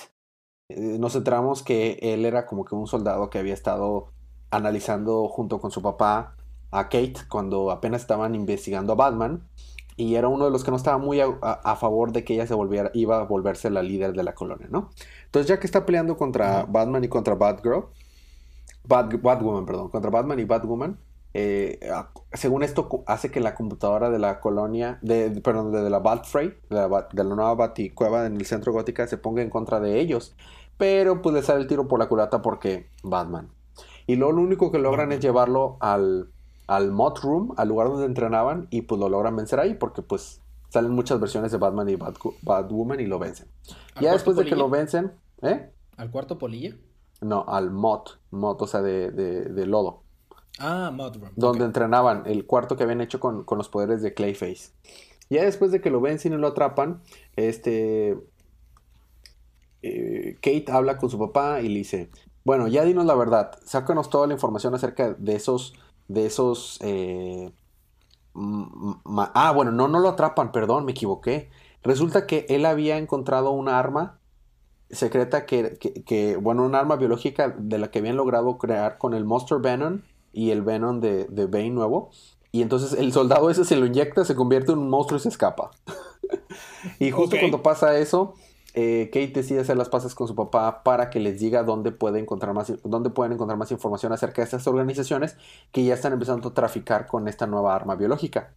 Eh, 0.70 0.98
nos 1.00 1.16
enteramos 1.16 1.64
que 1.64 1.98
él 2.02 2.26
era 2.26 2.46
como 2.46 2.64
que 2.64 2.76
un 2.76 2.86
soldado 2.86 3.32
que 3.32 3.40
había 3.40 3.56
estado 3.56 4.12
analizando 4.52 5.30
junto 5.30 5.60
con 5.60 5.72
su 5.72 5.82
papá 5.82 6.36
a 6.70 6.90
Kate 6.90 7.16
cuando 7.28 7.72
apenas 7.72 8.02
estaban 8.02 8.36
investigando 8.36 8.94
a 8.94 8.98
Batman 8.98 9.48
y 9.98 10.16
era 10.16 10.28
uno 10.28 10.46
de 10.46 10.52
los 10.52 10.64
que 10.64 10.72
no 10.72 10.78
estaba 10.78 10.98
muy 10.98 11.22
a, 11.22 11.76
favor 11.76 12.12
de 12.12 12.24
que 12.24 12.34
ella 12.34 12.48
se 12.48 12.54
volviera, 12.54 12.92
iba 12.94 13.20
a 13.20 13.24
volverse 13.24 13.70
la 13.70 13.82
líder 13.82 14.14
de 14.14 14.24
la 14.24 14.34
colonia, 14.34 14.68
¿no? 14.70 14.90
Entonces, 15.26 15.48
ya 15.48 15.60
que 15.60 15.68
está 15.68 15.86
peleando 15.86 16.18
contra 16.18 16.66
Batman 16.66 17.04
y 17.04 17.08
contra 17.08 17.36
Batgirl, 17.36 17.86
Batwoman, 18.84 19.66
perdón, 19.66 19.90
contra 19.90 20.12
Batman 20.12 20.40
y 20.40 20.44
Batwoman, 20.44 21.00
eh, 21.34 21.80
según 22.34 22.64
esto 22.64 23.04
hace 23.08 23.32
que 23.32 23.40
la 23.40 23.56
computadora 23.56 24.10
de 24.10 24.20
la 24.20 24.40
colonia, 24.40 25.00
de, 25.02 25.30
perdón, 25.42 25.72
de, 25.72 25.90
la 25.90 26.00
Batfrey, 26.00 26.54
de 26.70 26.76
la, 26.76 27.08
de 27.12 27.24
la 27.24 27.36
nueva 27.36 27.56
Baticueva 27.56 28.26
en 28.26 28.36
el 28.36 28.46
centro 28.46 28.74
gótica, 28.74 29.08
se 29.08 29.18
ponga 29.18 29.42
en 29.42 29.50
contra 29.50 29.80
de 29.80 30.00
ellos. 30.00 30.36
Pero 30.78 31.22
pues 31.22 31.34
le 31.36 31.42
sale 31.42 31.62
el 31.62 31.68
tiro 31.68 31.88
por 31.88 32.00
la 32.00 32.08
culata 32.08 32.42
porque 32.42 32.90
Batman. 33.04 33.50
Y 34.08 34.16
luego 34.16 34.34
lo 34.34 34.42
único 34.42 34.72
que 34.72 34.80
logran 34.80 35.12
es 35.12 35.20
llevarlo 35.20 35.78
al, 35.80 36.30
al 36.68 36.92
mod 36.92 37.20
room, 37.22 37.54
al 37.58 37.68
lugar 37.68 37.88
donde 37.88 38.06
entrenaban, 38.06 38.68
y 38.70 38.84
pues 38.84 39.00
lo 39.00 39.10
logran 39.10 39.36
vencer 39.36 39.60
ahí 39.60 39.76
porque 39.76 40.02
pues 40.02 40.42
salen 40.70 40.92
muchas 40.92 41.20
versiones 41.20 41.52
de 41.52 41.58
Batman 41.58 41.90
y 41.90 41.96
Batwoman 41.96 43.00
y 43.00 43.06
lo 43.06 43.20
vencen. 43.20 43.48
Ya 44.02 44.12
después 44.12 44.36
de 44.36 44.46
que 44.46 44.56
lo 44.56 44.70
vencen, 44.70 45.14
¿eh? 45.42 45.70
¿Al 45.98 46.12
cuarto 46.12 46.38
polilla? 46.38 46.76
No, 47.22 47.46
al 47.48 47.72
mod, 47.72 48.02
mod, 48.32 48.62
o 48.62 48.68
sea, 48.68 48.82
de, 48.82 49.12
de, 49.12 49.66
lodo. 49.66 50.04
Ah, 50.60 50.92
mod 50.94 51.16
room. 51.16 51.32
Donde 51.36 51.66
entrenaban, 51.66 52.24
el 52.26 52.46
cuarto 52.46 52.76
que 52.76 52.84
habían 52.84 53.02
hecho 53.02 53.20
con, 53.20 53.44
con, 53.46 53.58
los 53.58 53.70
poderes 53.70 54.02
de 54.02 54.14
Clayface. 54.14 54.72
Ya 55.30 55.44
después 55.44 55.72
de 55.72 55.82
que 55.82 55.90
lo 55.90 56.02
vencen 56.02 56.34
y 56.34 56.38
lo 56.38 56.48
atrapan, 56.48 57.02
este... 57.36 58.18
Eh, 59.82 60.36
Kate 60.42 60.66
habla 60.72 60.98
con 60.98 61.12
su 61.12 61.20
papá 61.20 61.62
y 61.62 61.70
le 61.70 61.76
dice, 61.76 62.10
bueno, 62.44 62.68
ya 62.68 62.84
dinos 62.84 63.06
la 63.06 63.16
verdad, 63.16 63.52
sácanos 63.64 64.10
toda 64.10 64.28
la 64.28 64.34
información 64.34 64.74
acerca 64.74 65.14
de 65.14 65.36
esos 65.36 65.74
de 66.08 66.26
esos... 66.26 66.80
Eh, 66.82 67.52
ah, 68.36 69.52
bueno, 69.54 69.72
no, 69.72 69.88
no 69.88 70.00
lo 70.00 70.10
atrapan, 70.10 70.52
perdón, 70.52 70.86
me 70.86 70.92
equivoqué. 70.92 71.50
Resulta 71.84 72.26
que 72.26 72.46
él 72.50 72.66
había 72.66 72.98
encontrado 72.98 73.52
una 73.52 73.80
arma 73.80 74.20
secreta 74.90 75.46
que, 75.46 76.38
bueno, 76.42 76.66
un 76.66 76.76
arma 76.76 76.96
biológica 76.96 77.56
de 77.58 77.78
la 77.78 77.92
que 77.92 78.00
habían 78.00 78.18
logrado 78.18 78.58
crear 78.58 78.98
con 78.98 79.14
el 79.14 79.26
Monster 79.26 79.60
Venom 79.60 80.02
y 80.34 80.52
el 80.52 80.62
Venom 80.62 81.00
de, 81.00 81.26
de 81.26 81.46
Bane 81.46 81.72
nuevo. 81.72 82.12
Y 82.52 82.62
entonces 82.62 82.94
el 82.94 83.12
soldado 83.12 83.50
ese 83.50 83.66
se 83.66 83.76
lo 83.76 83.86
inyecta, 83.86 84.24
se 84.24 84.36
convierte 84.36 84.72
en 84.72 84.80
un 84.80 84.90
monstruo 84.90 85.18
y 85.18 85.22
se 85.22 85.30
escapa. 85.30 85.72
y 87.00 87.12
justo 87.12 87.36
cuando 87.40 87.62
pasa 87.62 87.98
eso, 87.98 88.36
eh, 88.78 89.10
Kate 89.12 89.32
decide 89.32 89.62
hacer 89.62 89.78
las 89.78 89.88
pasas 89.88 90.14
con 90.16 90.28
su 90.28 90.36
papá 90.36 90.84
para 90.84 91.10
que 91.10 91.22
les 91.22 91.40
diga 91.40 91.64
dónde, 91.64 91.94
puede 91.94 92.20
encontrar 92.20 92.54
más, 92.54 92.74
dónde 92.84 93.10
pueden 93.10 93.32
encontrar 93.32 93.58
más 93.58 93.72
información 93.72 94.12
acerca 94.12 94.42
de 94.42 94.44
estas 94.44 94.68
organizaciones 94.68 95.38
que 95.72 95.86
ya 95.86 95.94
están 95.94 96.12
empezando 96.12 96.50
a 96.50 96.54
traficar 96.54 97.08
con 97.08 97.30
esta 97.30 97.48
nueva 97.48 97.74
arma 97.74 97.96
biológica. 97.96 98.54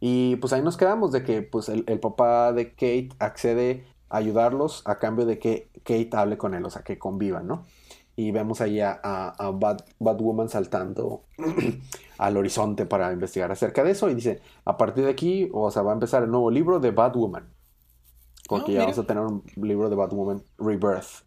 Y 0.00 0.36
pues 0.36 0.52
ahí 0.52 0.60
nos 0.62 0.76
quedamos 0.76 1.12
de 1.12 1.22
que 1.24 1.40
pues, 1.40 1.70
el, 1.70 1.84
papá 2.00 2.52
de 2.52 2.72
Kate 2.72 3.08
accede 3.20 3.86
a 4.10 4.18
ayudarlos 4.18 4.82
a 4.84 4.98
cambio 4.98 5.24
de 5.24 5.38
que 5.38 5.70
Kate 5.84 6.10
hable 6.12 6.36
con 6.36 6.52
él, 6.54 6.64
o 6.66 6.70
sea, 6.70 6.82
que 6.82 6.98
convivan, 6.98 7.46
¿no? 7.46 7.64
Y 8.16 8.32
vemos 8.32 8.60
ahí 8.60 8.80
a, 8.80 9.00
a, 9.02 9.50
Batwoman 9.98 10.50
saltando 10.50 11.22
al 12.18 12.36
horizonte 12.36 12.84
para 12.84 13.10
investigar 13.12 13.50
acerca 13.50 13.82
de 13.82 13.92
eso. 13.92 14.10
Y 14.10 14.14
dice, 14.14 14.42
a 14.66 14.76
partir 14.76 15.04
de 15.04 15.10
aquí, 15.10 15.48
o 15.54 15.70
sea, 15.70 15.80
va 15.80 15.92
a 15.92 15.94
empezar 15.94 16.22
el 16.22 16.30
nuevo 16.30 16.50
libro 16.50 16.80
de 16.80 16.90
Batwoman. 16.90 17.61
Porque 18.48 18.72
ya 18.72 18.80
vamos 18.80 18.98
a 18.98 19.06
tener 19.06 19.22
un 19.22 19.44
libro 19.56 19.88
de 19.88 19.96
Batwoman 19.96 20.42
Rebirth. 20.58 21.24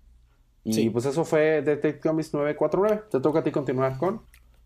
Y 0.64 0.90
pues 0.90 1.06
eso 1.06 1.24
fue 1.24 1.62
Detective 1.62 2.00
Comics 2.00 2.34
949. 2.34 3.04
Te 3.12 3.20
toca 3.20 3.40
a 3.40 3.44
ti 3.44 3.52
continuar 3.52 3.98
con. 3.98 4.24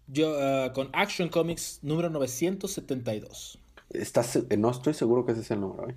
Yo, 0.08 0.32
uh, 0.32 0.74
con 0.74 0.90
Action 0.94 1.30
Comics 1.30 1.80
número 1.84 2.10
972. 2.10 3.60
Estás, 3.90 4.36
eh, 4.38 4.58
no 4.58 4.72
estoy 4.72 4.94
seguro 4.94 5.26
que 5.26 5.34
ese 5.34 5.42
es 5.42 5.52
el 5.52 5.62
número, 5.62 5.90
¿eh? 5.90 5.96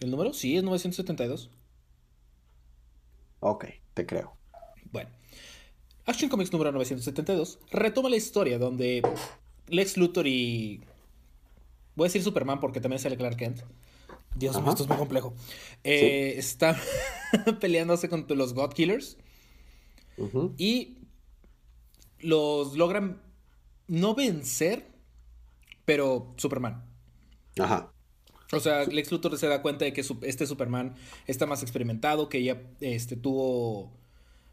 ¿El 0.00 0.10
número? 0.10 0.32
Sí, 0.32 0.56
es 0.56 0.62
972. 0.62 1.50
Ok, 3.40 3.66
te 3.94 4.06
creo. 4.06 4.36
Bueno. 4.92 5.10
Action 6.06 6.28
Comics 6.28 6.52
número 6.52 6.70
972 6.72 7.58
retoma 7.70 8.10
la 8.10 8.16
historia 8.16 8.58
donde 8.58 9.02
Lex 9.68 9.96
Luthor 9.96 10.26
y. 10.26 10.84
Voy 11.96 12.04
a 12.04 12.08
decir 12.08 12.22
Superman 12.22 12.60
porque 12.60 12.80
también 12.80 12.98
sale 12.98 13.16
Clark 13.16 13.36
Kent. 13.36 13.62
Dios 14.34 14.60
mío, 14.60 14.70
esto 14.70 14.82
es 14.82 14.88
muy 14.88 14.98
complejo. 14.98 15.34
Eh, 15.84 16.34
está 16.36 16.80
peleándose 17.60 18.08
contra 18.08 18.36
los 18.36 18.54
God 18.54 18.72
Killers. 18.72 19.16
Y 20.58 20.98
los 22.20 22.76
logran 22.76 23.20
no 23.86 24.14
vencer, 24.14 24.86
pero 25.84 26.34
Superman. 26.36 26.84
Ajá. 27.58 27.92
O 28.52 28.60
sea, 28.60 28.84
Lex 28.84 29.10
Luthor 29.10 29.36
se 29.38 29.48
da 29.48 29.62
cuenta 29.62 29.84
de 29.84 29.92
que 29.92 30.04
este 30.22 30.46
Superman 30.46 30.94
está 31.26 31.46
más 31.46 31.62
experimentado, 31.62 32.28
que 32.28 32.42
ya 32.42 32.62
este, 32.80 33.16
tuvo 33.16 33.92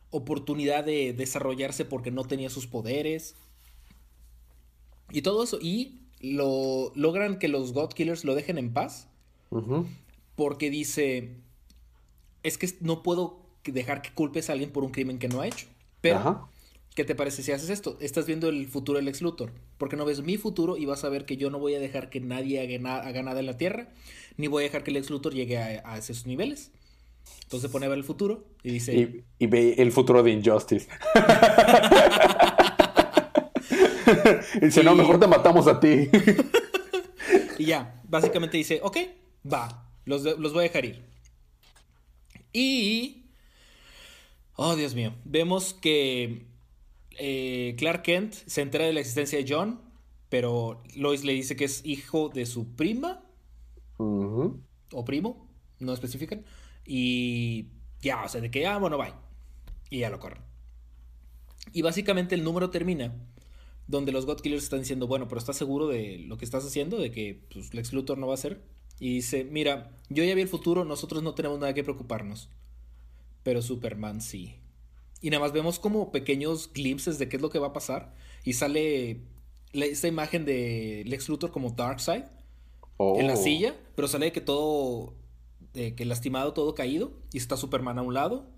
oportunidad 0.10 0.84
de 0.84 1.14
desarrollarse 1.14 1.86
porque 1.86 2.12
no 2.12 2.24
tenía 2.24 2.50
sus 2.50 2.68
poderes. 2.68 3.36
Y 5.12 5.22
todo 5.22 5.44
eso. 5.44 5.60
Y 5.62 6.02
lo 6.20 6.92
logran 6.96 7.40
que 7.40 7.48
los 7.48 7.74
God 7.74 7.94
Killers 7.94 8.26
lo 8.26 8.36
dejen 8.36 8.58
en 8.58 8.74
paz. 8.74 9.08
Porque 10.36 10.70
dice, 10.70 11.36
es 12.44 12.58
que 12.58 12.70
no 12.80 13.04
puedo 13.04 13.42
dejar 13.64 14.02
que 14.02 14.12
culpes 14.12 14.50
a 14.50 14.54
alguien 14.54 14.72
por 14.72 14.84
un 14.84 14.92
crimen 14.92 15.20
que 15.20 15.28
no 15.28 15.42
ha 15.42 15.48
hecho. 15.48 15.68
Pero, 16.00 16.50
¿qué 16.96 17.04
te 17.04 17.16
parece 17.16 17.44
si 17.44 17.52
haces 17.52 17.70
esto? 17.70 17.98
Estás 18.00 18.26
viendo 18.26 18.50
el 18.50 18.68
futuro 18.68 18.98
del 18.98 19.08
ex 19.08 19.22
Luthor. 19.22 19.52
Porque 19.78 19.96
no 19.96 20.06
ves 20.06 20.24
mi 20.24 20.38
futuro 20.38 20.78
y 20.78 20.86
vas 20.86 21.04
a 21.04 21.10
ver 21.10 21.26
que 21.26 21.38
yo 21.38 21.50
no 21.50 21.60
voy 21.60 21.76
a 21.76 21.80
dejar 21.80 22.10
que 22.10 22.20
nadie 22.20 22.60
haga, 22.60 23.22
nada 23.22 23.40
en 23.40 23.46
la 23.46 23.58
Tierra, 23.58 23.90
ni 24.38 24.48
voy 24.48 24.64
a 24.64 24.66
dejar 24.66 24.84
que 24.84 24.92
el 24.92 24.98
ex 24.98 25.10
Luthor 25.10 25.34
llegue 25.34 25.58
a, 25.58 25.98
esos 25.98 26.26
niveles. 26.26 26.72
Entonces 27.44 27.70
pone 27.70 27.86
a 27.86 27.90
ver 27.90 28.00
el 28.00 28.04
futuro 28.04 28.46
y 28.64 28.72
dice... 28.72 29.24
Y, 29.38 29.46
ve 29.46 29.76
el 29.78 29.92
futuro 29.92 30.24
de 30.24 30.32
Injustice. 30.32 30.88
y 34.56 34.66
dice, 34.66 34.84
no, 34.84 34.96
mejor 34.96 35.20
te 35.20 35.28
matamos 35.28 35.68
a 35.68 35.80
ti. 35.80 36.10
y 37.60 37.66
ya, 37.66 38.02
básicamente 38.08 38.58
dice, 38.58 38.80
ok, 38.82 38.98
Va, 39.46 39.90
los, 40.06 40.24
voy 40.24 40.60
a 40.60 40.62
dejar 40.62 40.86
ir. 40.86 41.04
Y... 42.54 43.26
Oh, 44.56 44.76
Dios 44.76 44.94
mío. 44.94 45.14
Vemos 45.24 45.74
que 45.74 46.46
eh, 47.18 47.76
Clark 47.78 48.04
Kent 48.04 48.34
se 48.34 48.62
entera 48.62 48.86
de 48.86 48.94
la 48.94 49.00
existencia 49.00 49.40
de 49.40 49.46
John, 49.48 49.82
pero 50.30 50.84
Lois 50.96 51.24
le 51.24 51.34
dice 51.34 51.56
que 51.56 51.66
es 51.66 51.86
hijo 51.86 52.30
de 52.30 52.46
su 52.46 52.76
prima. 52.76 53.24
O 53.98 55.06
primo, 55.06 55.48
no 55.80 55.94
especifican. 55.94 56.44
Y 56.86 57.68
ya, 58.02 58.24
o 58.24 58.30
sea, 58.30 58.42
de 58.42 58.50
que, 58.50 58.66
ah, 58.66 58.78
bueno, 58.78 58.98
bye. 58.98 59.14
Y 59.90 60.00
ya 60.00 60.10
lo 60.10 60.20
corren. 60.20 60.42
Y 61.74 61.82
básicamente 61.82 62.36
el 62.36 62.44
número 62.44 62.70
termina 62.70 63.14
donde 63.88 64.12
los 64.12 64.26
God 64.26 64.42
Killers 64.42 64.64
están 64.64 64.80
diciendo, 64.80 65.06
bueno, 65.06 65.28
pero 65.28 65.40
¿estás 65.40 65.58
seguro 65.58 65.88
de 65.88 66.20
lo 66.20 66.38
que 66.38 66.46
estás 66.46 66.66
haciendo? 66.66 66.98
De 66.98 67.12
que 67.12 67.44
pues, 67.54 67.74
Lex 67.74 67.94
Luthor 67.94 68.18
no 68.18 68.28
va 68.28 68.34
a 68.34 68.38
ser. 68.38 68.62
Y 69.02 69.16
dice, 69.16 69.44
mira, 69.44 69.98
yo 70.10 70.24
ya 70.24 70.36
vi 70.36 70.42
el 70.42 70.48
futuro, 70.48 70.86
nosotros 70.86 71.24
no 71.24 71.34
tenemos 71.34 71.58
nada 71.58 71.74
que 71.74 71.84
preocuparnos. 71.84 72.50
Pero 73.42 73.64
Superman 73.64 74.22
sí. 74.22 74.58
Y 75.22 75.32
nada 75.32 75.42
más 75.42 75.54
vemos 75.54 75.80
como 75.80 76.12
pequeños 76.12 76.72
glimpses 76.72 77.18
de 77.18 77.28
qué 77.28 77.38
es 77.38 77.42
lo 77.42 77.50
que 77.50 77.58
va 77.58 77.70
a 77.70 77.74
pasar. 77.74 78.14
Y 78.44 78.54
sale 78.54 79.22
esta 79.74 80.08
imagen 80.08 80.46
de 80.46 81.02
Lex 81.08 81.30
Luthor 81.30 81.50
como 81.50 81.72
Darkseid 81.72 82.26
en 83.00 83.26
la 83.26 83.34
oh. 83.34 83.38
silla, 83.44 83.76
pero 83.96 84.08
sale 84.08 84.32
que 84.32 84.40
todo, 84.40 85.16
que 85.74 86.06
lastimado, 86.06 86.54
todo 86.54 86.76
caído. 86.76 87.12
Y 87.34 87.40
está 87.40 87.58
Superman 87.58 87.98
a 87.98 88.04
un 88.04 88.14
lado. 88.14 88.52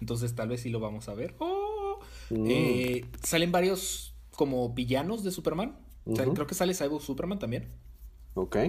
Entonces 0.00 0.34
tal 0.34 0.48
vez 0.48 0.62
sí 0.62 0.70
lo 0.70 0.80
vamos 0.80 1.10
a 1.10 1.14
ver. 1.14 1.34
¡Oh! 1.40 2.00
Mm. 2.30 2.46
Eh, 2.48 3.04
salen 3.22 3.52
varios 3.52 4.14
como 4.30 4.70
villanos 4.70 5.24
de 5.24 5.30
Superman. 5.30 5.78
creo 6.06 6.46
que 6.46 6.54
sale 6.54 6.72
Cyborg 6.72 7.02
Superman 7.02 7.38
también. 7.38 7.68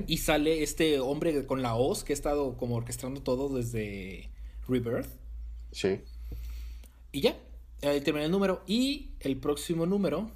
Y 0.07 0.17
sale 0.17 0.63
este 0.63 0.99
hombre 0.99 1.45
con 1.45 1.61
la 1.61 1.75
hoz 1.75 2.03
que 2.03 2.13
ha 2.13 2.15
estado 2.15 2.57
como 2.57 2.75
orquestando 2.75 3.21
todo 3.21 3.49
desde 3.49 4.29
Rebirth. 4.67 5.09
Sí. 5.71 6.01
Y 7.11 7.21
ya, 7.21 7.37
ahí 7.83 8.01
termina 8.01 8.25
el 8.25 8.31
número. 8.31 8.63
Y 8.65 9.11
el 9.19 9.37
próximo 9.37 9.85
número, 9.85 10.31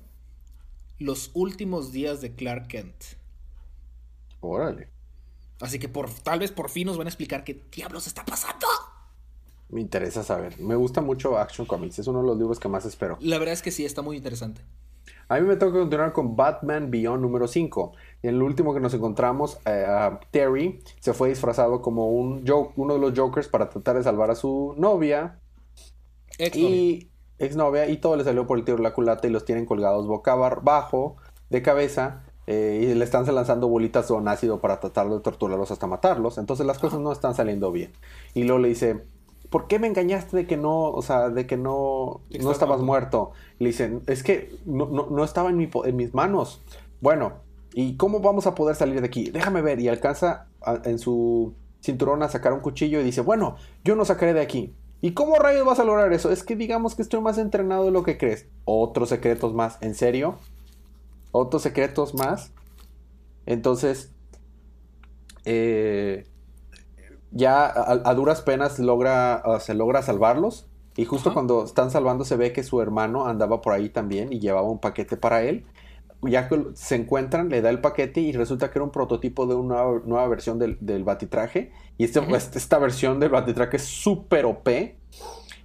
los 0.99 1.31
últimos 1.33 1.91
días 1.91 2.21
de 2.21 2.35
Clark 2.35 2.67
Kent. 2.67 2.95
Órale. 4.41 4.89
Así 5.61 5.79
que 5.79 5.87
por, 5.87 6.11
tal 6.11 6.39
vez 6.39 6.51
por 6.51 6.69
fin 6.69 6.87
nos 6.87 6.97
van 6.97 7.07
a 7.07 7.09
explicar 7.09 7.43
qué 7.43 7.63
diablos 7.71 8.07
está 8.07 8.25
pasando. 8.25 8.67
Me 9.69 9.81
interesa 9.81 10.23
saber. 10.23 10.59
Me 10.59 10.75
gusta 10.75 11.01
mucho 11.01 11.37
Action 11.37 11.65
Comics. 11.65 11.99
Es 11.99 12.07
uno 12.07 12.21
de 12.21 12.27
los 12.27 12.37
libros 12.37 12.59
que 12.59 12.67
más 12.67 12.85
espero. 12.85 13.17
La 13.21 13.39
verdad 13.39 13.53
es 13.53 13.61
que 13.61 13.71
sí, 13.71 13.85
está 13.85 14.01
muy 14.01 14.17
interesante. 14.17 14.61
A 15.33 15.39
mí 15.39 15.47
me 15.47 15.55
toca 15.55 15.79
continuar 15.79 16.13
con 16.13 16.35
Batman 16.35 16.91
Beyond 16.91 17.19
número 17.19 17.47
5. 17.47 17.93
En 18.21 18.35
el 18.35 18.43
último 18.43 18.71
que 18.71 18.79
nos 18.79 18.93
encontramos, 18.93 19.57
eh, 19.65 19.83
Terry 20.29 20.79
se 20.99 21.13
fue 21.13 21.29
disfrazado 21.29 21.81
como 21.81 22.11
un 22.11 22.45
uno 22.75 22.93
de 22.93 22.99
los 22.99 23.17
Jokers 23.17 23.47
para 23.47 23.67
tratar 23.67 23.95
de 23.95 24.03
salvar 24.03 24.29
a 24.29 24.35
su 24.35 24.75
novia. 24.77 25.39
Ex 26.37 26.55
y 26.55 27.09
exnovia. 27.39 27.89
Y 27.89 27.97
todo 27.97 28.15
le 28.15 28.23
salió 28.23 28.45
por 28.45 28.59
el 28.59 28.63
tiro 28.63 28.77
de 28.77 28.83
la 28.83 28.93
culata 28.93 29.27
y 29.27 29.31
los 29.31 29.43
tienen 29.43 29.65
colgados 29.65 30.05
boca 30.05 30.33
abajo, 30.33 31.15
de 31.49 31.63
cabeza. 31.63 32.21
Eh, 32.45 32.89
y 32.91 32.93
le 32.93 33.03
están 33.03 33.25
lanzando 33.33 33.67
bolitas 33.67 34.09
de 34.09 34.15
ácido 34.27 34.61
para 34.61 34.79
tratar 34.79 35.09
de 35.09 35.19
torturarlos 35.19 35.71
hasta 35.71 35.87
matarlos. 35.87 36.37
Entonces 36.37 36.67
las 36.67 36.77
cosas 36.77 36.99
no 36.99 37.11
están 37.11 37.33
saliendo 37.33 37.71
bien. 37.71 37.91
Y 38.35 38.43
luego 38.43 38.59
le 38.59 38.67
dice, 38.67 39.07
¿por 39.53 39.67
qué 39.67 39.77
me 39.77 39.85
engañaste 39.85 40.35
de 40.35 40.47
que 40.47 40.57
no, 40.57 40.89
o 40.89 41.03
sea, 41.03 41.29
de 41.29 41.45
que 41.45 41.57
no, 41.57 42.21
no 42.41 42.51
estabas 42.51 42.81
muerto? 42.81 43.33
Le 43.59 43.67
dicen, 43.67 44.01
es 44.07 44.23
que 44.23 44.51
no, 44.65 45.23
estaba 45.23 45.51
en, 45.51 45.69
en, 45.85 45.95
mis 45.95 46.15
manos. 46.15 46.63
Bueno, 47.01 47.33
¿y 47.71 47.95
cómo 47.97 48.19
vamos 48.19 48.47
a 48.47 48.55
poder 48.55 48.75
salir 48.75 48.99
de 48.99 49.05
aquí? 49.05 49.29
Déjame 49.29 49.61
ver. 49.61 49.79
Y 49.79 49.89
alcanza 49.89 50.47
en 50.85 50.97
su 50.97 51.53
cinturón 51.81 52.23
a 52.23 52.29
sacar 52.29 52.53
un 52.53 52.61
cuchillo 52.61 52.99
y 52.99 53.03
dice, 53.03 53.21
bueno, 53.21 53.57
yo 53.83 53.95
no 53.95 54.05
sacaré 54.05 54.33
de 54.33 54.41
aquí. 54.41 54.73
¿Y 55.01 55.11
cómo 55.11 55.35
rayos 55.35 55.67
vas 55.67 55.79
a 55.79 55.83
lograr 55.83 56.11
eso? 56.13 56.31
Es 56.31 56.41
que 56.41 56.55
digamos 56.55 56.95
que 56.95 57.03
estoy 57.03 57.21
más 57.21 57.37
entrenado 57.37 57.85
de 57.85 57.91
lo 57.91 58.01
que 58.01 58.17
crees. 58.17 58.47
Otros 58.65 59.09
secretos 59.09 59.53
más, 59.53 59.77
¿en 59.81 59.93
serio? 59.93 60.39
otros 61.31 61.61
secretos 61.61 62.15
más. 62.15 62.51
Entonces, 63.45 64.11
eh, 65.45 66.25
ya 67.33 67.65
a, 67.65 68.13
duras 68.13 68.41
penas 68.41 68.79
logra, 68.79 69.41
se 69.59 69.73
logra 69.73 70.01
salvarlos. 70.01 70.67
Y 70.95 71.05
justo 71.05 71.33
cuando 71.33 71.63
están 71.63 71.89
salvando 71.89 72.23
se 72.23 72.35
ve 72.35 72.53
que 72.53 72.61
su 72.61 72.79
hermano 72.79 73.25
andaba 73.25 73.61
por 73.61 73.73
ahí 73.73 73.89
también 73.89 74.31
y 74.31 74.39
llevaba 74.39 74.69
un 74.69 74.79
paquete 74.79 75.17
para 75.17 75.41
él. 75.43 75.65
Ya 76.21 76.47
que 76.47 76.67
se 76.75 76.95
encuentran, 76.95 77.49
le 77.49 77.61
da 77.61 77.69
el 77.69 77.81
paquete 77.81 78.21
y 78.21 78.31
resulta 78.31 78.69
que 78.69 78.77
era 78.77 78.85
un 78.85 78.91
prototipo 78.91 79.47
de 79.47 79.55
una 79.55 79.83
nueva, 80.05 80.27
versión 80.27 80.59
del, 80.59 80.77
del 80.79 81.03
batitraje. 81.03 81.71
Y 81.97 82.05
este, 82.05 82.21
esta 82.29 82.77
versión 82.77 83.19
del 83.19 83.29
batitraje 83.29 83.77
es 83.77 83.83
súper 83.83 84.45
OP 84.45 84.69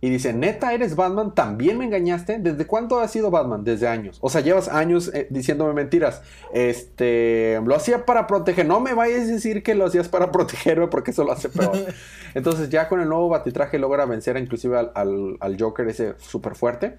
y 0.01 0.11
dice, 0.11 0.33
neta, 0.33 0.73
eres 0.73 0.95
Batman, 0.95 1.35
también 1.35 1.77
me 1.77 1.85
engañaste. 1.85 2.39
¿Desde 2.39 2.67
cuándo 2.67 3.01
has 3.01 3.11
sido 3.11 3.33
Batman? 3.33 3.65
Desde 3.65 3.89
años. 3.89 4.19
O 4.21 4.31
sea, 4.31 4.41
llevas 4.41 4.69
años 4.69 5.11
eh, 5.13 5.27
diciéndome 5.29 5.73
mentiras. 5.73 6.23
Este, 6.53 7.61
lo 7.65 7.75
hacía 7.75 8.07
para 8.07 8.29
proteger. 8.29 8.65
No 8.67 8.79
me 8.79 8.95
vayas 8.95 9.23
a 9.23 9.33
decir 9.33 9.65
que 9.65 9.75
lo 9.75 9.87
hacías 9.87 10.09
para 10.09 10.31
protegerme 10.33 10.87
porque 10.87 11.11
eso 11.11 11.25
lo 11.25 11.33
hace 11.33 11.49
peor. 11.49 11.77
Entonces 12.35 12.71
ya 12.71 12.89
con 12.89 13.01
el 13.01 13.09
nuevo 13.09 13.29
batitraje 13.29 13.79
logra 13.79 14.07
vencer 14.07 14.37
inclusive 14.37 14.79
al, 14.95 15.57
Joker 15.59 15.89
ese 15.89 16.15
súper 16.19 16.55
fuerte. 16.55 16.99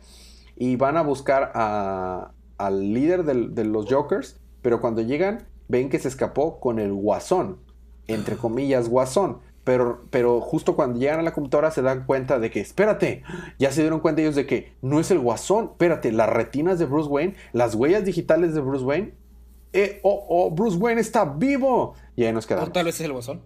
Y 0.58 0.76
van 0.76 0.98
a 0.98 1.02
buscar 1.02 1.54
al 1.54 2.94
líder 2.94 3.24
de 3.24 3.64
los 3.64 3.86
Jokers. 3.86 4.42
Pero 4.62 4.82
cuando 4.82 5.02
llegan, 5.02 5.48
ven 5.70 5.90
que 5.90 6.00
se 6.00 6.10
escapó 6.10 6.60
con 6.60 6.80
el 6.80 6.92
guasón. 6.92 7.60
Entre 8.08 8.36
comillas, 8.36 8.90
guasón. 8.90 9.40
Pero, 9.64 10.42
justo 10.42 10.76
cuando 10.76 11.00
llegan 11.00 11.20
a 11.20 11.24
la 11.24 11.34
computadora 11.34 11.70
se 11.70 11.82
dan 11.82 12.06
cuenta 12.06 12.40
de 12.40 12.50
que, 12.50 12.60
espérate, 12.60 13.24
ya 13.60 13.72
se 13.72 13.82
dieron 13.82 14.00
cuenta 14.00 14.22
ellos 14.22 14.36
de 14.36 14.48
que 14.48 14.74
no 14.82 15.00
es 15.00 15.12
el 15.12 15.20
guasón, 15.20 15.70
espérate, 15.72 16.12
las 16.12 16.30
retinas 16.30 16.80
de 16.80 16.86
Bruce 16.86 17.10
Wayne, 17.10 17.36
las 17.54 17.76
huellas 17.76 18.04
digitales 18.04 18.56
de 18.56 18.62
Bruce 18.62 18.84
Wayne, 18.84 19.14
eh, 19.74 20.00
oh, 20.02 20.26
oh, 20.28 20.52
Bruce 20.52 20.78
Wayne 20.78 21.02
está 21.02 21.26
vivo. 21.26 21.94
Y 22.16 22.24
ahí 22.24 22.34
nos 22.34 22.48
quedamos. 22.48 22.70
¿O 22.70 22.72
tal 22.72 22.86
vez 22.86 22.96
es 22.96 23.02
el 23.02 23.12
guasón? 23.12 23.42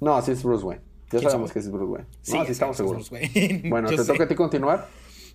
No, 0.00 0.16
así 0.16 0.32
es 0.32 0.42
Bruce 0.42 0.64
Wayne. 0.64 0.82
Ya 1.10 1.20
sabemos 1.20 1.52
que 1.52 1.58
es 1.60 1.70
Bruce 1.70 1.86
Wayne. 1.86 2.08
Sí, 2.22 2.36
no, 2.36 2.44
sí 2.44 2.52
estamos 2.52 2.76
seguros. 2.76 3.10
Bueno, 3.68 3.88
¿te 3.88 4.04
toca 4.04 4.24
a 4.24 4.28
ti 4.28 4.34
continuar? 4.34 4.88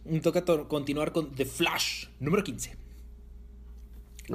Me 0.05 0.19
toca 0.19 0.43
continuar 0.67 1.11
con 1.11 1.33
The 1.33 1.45
Flash, 1.45 2.07
número 2.19 2.43
15. 2.43 2.75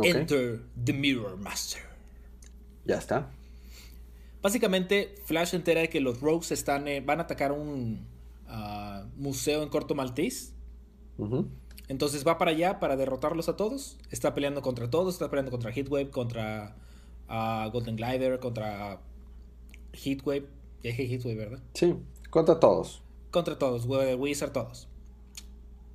Enter 0.02 0.60
the 0.82 0.92
Mirror 0.92 1.36
Master. 1.36 1.82
Ya 2.84 2.96
está. 2.96 3.30
Básicamente, 4.42 5.16
Flash 5.24 5.54
entera 5.54 5.80
de 5.80 5.88
que 5.88 6.00
los 6.00 6.20
Rogues 6.20 6.52
están, 6.52 6.86
eh, 6.86 7.00
van 7.00 7.18
a 7.18 7.24
atacar 7.24 7.52
un 7.52 8.06
ah, 8.46 9.04
museo 9.16 9.62
en 9.62 9.68
Corto 9.68 9.94
Maltese. 9.94 10.52
Entonces 11.88 12.26
va 12.26 12.38
para 12.38 12.52
allá 12.52 12.78
para 12.78 12.96
derrotarlos 12.96 13.48
a 13.48 13.56
todos. 13.56 13.98
Está 14.10 14.34
peleando 14.34 14.62
contra 14.62 14.88
todos. 14.88 15.14
Está 15.14 15.28
peleando 15.30 15.50
contra 15.50 15.72
Heatwave, 15.72 16.10
contra 16.10 16.76
ah, 17.28 17.68
Golden 17.72 17.96
Glider, 17.96 18.38
contra 18.38 19.00
Heatwave. 19.92 20.46
Ya 20.82 20.90
dije 20.90 21.06
Heatwave, 21.06 21.36
¿verdad? 21.36 21.62
Sí, 21.74 21.96
contra 22.30 22.60
todos. 22.60 23.02
Contra 23.30 23.58
todos, 23.58 23.84
Wizard, 23.86 24.52
todos. 24.52 24.88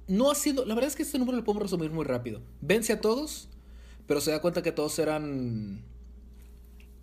No 0.08 0.30
ha 0.30 0.36
sido. 0.36 0.66
La 0.66 0.76
verdad 0.76 0.90
es 0.90 0.96
que 0.96 1.04
este 1.04 1.18
número 1.18 1.38
lo 1.38 1.44
podemos 1.44 1.64
resumir 1.64 1.92
muy 1.92 2.06
rápido. 2.06 2.42
Vence 2.62 2.92
a 2.94 3.02
todos, 3.02 3.48
pero 4.06 4.20
se 4.20 4.32
da 4.32 4.42
cuenta 4.42 4.62
que 4.62 4.72
todos 4.72 5.00
eran. 5.00 5.84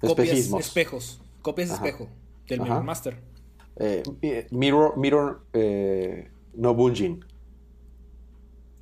Copias, 0.00 0.52
espejos. 0.52 1.20
Copias 1.42 1.68
de 1.68 1.74
espejo 1.74 2.08
del 2.46 2.60
Mirror 2.60 2.84
Master. 2.84 3.30
Eh, 3.76 4.02
mirror, 4.50 4.96
mirror 4.98 5.46
eh, 5.52 6.30
no 6.54 6.74
Bunjin. 6.74 7.24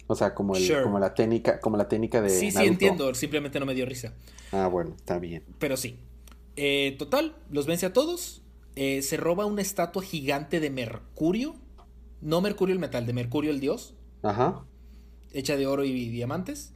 O 0.06 0.14
sea, 0.14 0.34
como, 0.34 0.56
el, 0.56 0.82
como, 0.82 0.98
la 0.98 1.14
técnica, 1.14 1.60
como 1.60 1.76
la 1.76 1.86
técnica 1.86 2.20
de. 2.22 2.30
Sí, 2.30 2.50
sí, 2.50 2.64
entiendo. 2.64 3.14
Simplemente 3.14 3.60
no 3.60 3.66
me 3.66 3.74
dio 3.74 3.84
risa. 3.86 4.14
Ah, 4.52 4.66
bueno, 4.66 4.94
está 4.96 5.18
bien. 5.18 5.44
Pero 5.58 5.76
sí. 5.76 5.98
Eh, 6.56 6.96
total, 6.98 7.36
los 7.50 7.66
vence 7.66 7.86
a 7.86 7.92
todos. 7.92 8.42
se 8.74 9.16
roba 9.16 9.44
una 9.44 9.62
estatua 9.62 10.02
gigante 10.02 10.60
de 10.60 10.70
Mercurio. 10.70 11.54
No 12.20 12.40
Mercurio 12.40 12.72
el 12.72 12.80
metal, 12.80 13.06
de 13.06 13.12
Mercurio 13.12 13.50
el 13.50 13.60
dios. 13.60 13.94
Ajá. 14.22 14.64
Hecha 15.32 15.56
de 15.56 15.66
oro 15.66 15.84
y 15.84 16.08
diamantes. 16.08 16.72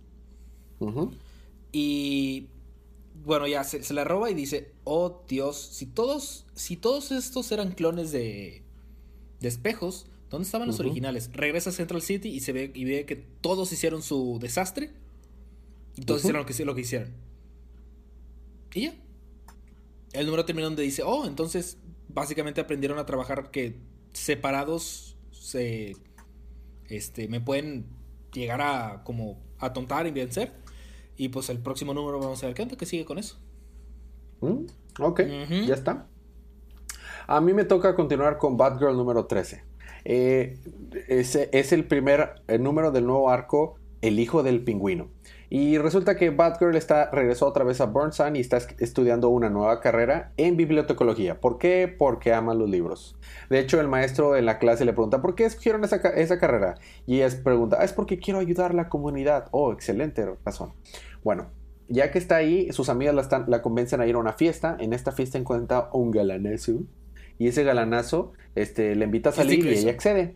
Y 1.72 2.48
bueno, 3.24 3.46
ya 3.46 3.64
se, 3.64 3.92
la 3.94 4.04
roba 4.04 4.30
y 4.30 4.34
dice, 4.34 4.72
oh 4.84 5.22
Dios, 5.28 5.56
si 5.56 5.86
todos, 5.86 6.46
si 6.54 6.76
todos 6.76 7.12
estos 7.12 7.52
eran 7.52 7.72
clones 7.72 8.12
de, 8.12 8.62
de 9.40 9.48
espejos, 9.48 10.06
¿dónde 10.30 10.46
estaban 10.46 10.66
los 10.66 10.80
originales? 10.80 11.30
Regresa 11.32 11.70
a 11.70 11.72
Central 11.72 12.02
City 12.02 12.28
y 12.28 12.40
se 12.40 12.52
ve, 12.52 12.70
y 12.74 12.84
ve 12.84 13.04
que 13.06 13.16
todos 13.16 13.72
hicieron 13.72 14.02
su 14.02 14.38
desastre. 14.40 14.92
Y 15.96 16.02
todos 16.02 16.20
hicieron 16.20 16.40
lo 16.40 16.46
que, 16.46 16.64
lo 16.64 16.74
que 16.74 16.80
hicieron. 16.80 17.10
Y 18.74 18.82
ya. 18.82 18.94
El 20.12 20.26
número 20.26 20.44
termina 20.44 20.66
donde 20.66 20.82
dice, 20.82 21.02
oh, 21.02 21.26
entonces 21.26 21.78
básicamente 22.08 22.60
aprendieron 22.60 22.98
a 22.98 23.06
trabajar 23.06 23.50
que 23.50 23.78
separados 24.12 25.16
se, 25.30 25.96
este, 26.88 27.28
me 27.28 27.40
pueden 27.40 27.86
llegar 28.32 28.60
a 28.60 29.02
como 29.04 29.38
atontar 29.58 30.06
y 30.06 30.10
vencer. 30.10 30.52
Y 31.16 31.28
pues 31.28 31.50
el 31.50 31.58
próximo 31.58 31.94
número 31.94 32.18
vamos 32.18 32.42
a 32.42 32.46
ver 32.46 32.54
qué 32.54 32.62
onda, 32.62 32.76
que 32.76 32.86
sigue 32.86 33.04
con 33.04 33.18
eso. 33.18 33.38
Mm, 34.40 34.66
ok, 35.00 35.20
ya 35.66 35.74
está. 35.74 36.06
A 37.26 37.40
mí 37.40 37.52
me 37.52 37.64
toca 37.64 37.94
continuar 37.94 38.38
con 38.38 38.56
Batgirl 38.56 38.96
número 38.96 39.26
13. 39.26 39.64
Eh, 40.04 40.58
ese 41.08 41.48
es 41.52 41.72
el 41.72 41.86
primer 41.86 42.42
número 42.58 42.90
del 42.90 43.06
nuevo 43.06 43.30
arco, 43.30 43.76
El 44.00 44.18
hijo 44.18 44.42
del 44.42 44.64
pingüino. 44.64 45.10
Y 45.54 45.76
resulta 45.76 46.16
que 46.16 46.30
Batgirl 46.30 46.76
está, 46.76 47.10
regresó 47.10 47.46
otra 47.46 47.62
vez 47.62 47.82
a 47.82 47.84
Burnside 47.84 48.38
y 48.38 48.40
está 48.40 48.56
estudiando 48.78 49.28
una 49.28 49.50
nueva 49.50 49.80
carrera 49.80 50.32
en 50.38 50.56
bibliotecología. 50.56 51.42
¿Por 51.42 51.58
qué? 51.58 51.94
Porque 51.98 52.32
ama 52.32 52.54
los 52.54 52.70
libros. 52.70 53.18
De 53.50 53.58
hecho, 53.58 53.78
el 53.78 53.86
maestro 53.86 54.34
en 54.34 54.46
la 54.46 54.58
clase 54.58 54.86
le 54.86 54.94
pregunta, 54.94 55.20
¿por 55.20 55.34
qué 55.34 55.44
escogieron 55.44 55.84
esa, 55.84 55.96
esa 55.96 56.38
carrera? 56.38 56.76
Y 57.06 57.20
ella 57.20 57.28
pregunta, 57.44 57.76
ah, 57.78 57.84
es 57.84 57.92
porque 57.92 58.18
quiero 58.18 58.38
ayudar 58.38 58.70
a 58.70 58.74
la 58.74 58.88
comunidad. 58.88 59.48
Oh, 59.50 59.74
excelente 59.74 60.24
razón. 60.42 60.72
Bueno, 61.22 61.50
ya 61.86 62.10
que 62.10 62.18
está 62.18 62.36
ahí, 62.36 62.72
sus 62.72 62.88
amigas 62.88 63.14
la, 63.14 63.44
la 63.46 63.60
convencen 63.60 64.00
a 64.00 64.06
ir 64.06 64.14
a 64.14 64.20
una 64.20 64.32
fiesta. 64.32 64.78
En 64.80 64.94
esta 64.94 65.12
fiesta 65.12 65.36
encuentra 65.36 65.90
un 65.92 66.12
galanazo. 66.12 66.80
Y 67.36 67.48
ese 67.48 67.62
galanazo 67.62 68.32
este, 68.54 68.94
le 68.94 69.04
invita 69.04 69.28
a 69.28 69.32
salir 69.32 69.66
y 69.66 69.68
ella 69.68 69.90
accede. 69.90 70.34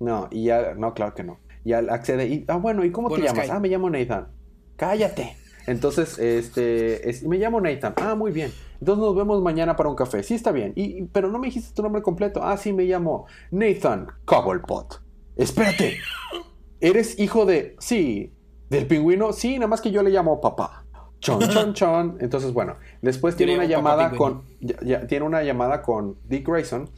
No, 0.00 0.28
y 0.30 0.44
ya, 0.44 0.72
no, 0.72 0.94
claro 0.94 1.14
que 1.14 1.24
no. 1.24 1.40
Y 1.62 1.74
accede 1.74 2.26
y, 2.28 2.46
ah, 2.48 2.56
bueno, 2.56 2.86
¿y 2.86 2.90
cómo 2.90 3.10
te 3.10 3.20
llamas? 3.20 3.50
Ah, 3.50 3.60
me 3.60 3.68
llamo 3.68 3.90
Nathan 3.90 4.35
cállate. 4.76 5.36
Entonces, 5.66 6.18
este, 6.18 7.02
me 7.26 7.38
llamo 7.38 7.60
Nathan. 7.60 7.94
Ah, 7.96 8.14
muy 8.14 8.30
bien. 8.30 8.52
Entonces 8.78 9.04
nos 9.04 9.16
vemos 9.16 9.42
mañana 9.42 9.74
para 9.74 9.88
un 9.88 9.96
café. 9.96 10.22
Sí, 10.22 10.34
está 10.34 10.52
bien. 10.52 10.72
Y, 10.76 11.04
pero 11.06 11.28
no 11.28 11.38
me 11.38 11.48
dijiste 11.48 11.74
tu 11.74 11.82
nombre 11.82 12.02
completo. 12.02 12.40
Ah, 12.42 12.56
sí, 12.56 12.72
me 12.72 12.84
llamo 12.84 13.26
Nathan 13.50 14.06
Cobblepot. 14.24 15.02
Espérate. 15.34 15.96
¿Eres 16.80 17.18
hijo 17.18 17.46
de... 17.46 17.74
Sí, 17.80 18.32
del 18.70 18.86
pingüino? 18.86 19.32
Sí, 19.32 19.54
nada 19.54 19.66
más 19.66 19.80
que 19.80 19.90
yo 19.90 20.02
le 20.02 20.10
llamo 20.10 20.40
papá. 20.40 20.84
Chon, 21.20 21.40
chon, 21.40 21.74
chon. 21.74 22.18
Entonces, 22.20 22.52
bueno, 22.52 22.76
después 23.02 23.34
tiene 23.34 23.54
una 23.56 23.64
llamada 23.64 24.12
con... 24.12 24.44
tiene 25.08 25.24
una 25.24 25.42
llamada 25.42 25.82
con 25.82 26.18
Dick 26.28 26.46
Grayson 26.46 26.88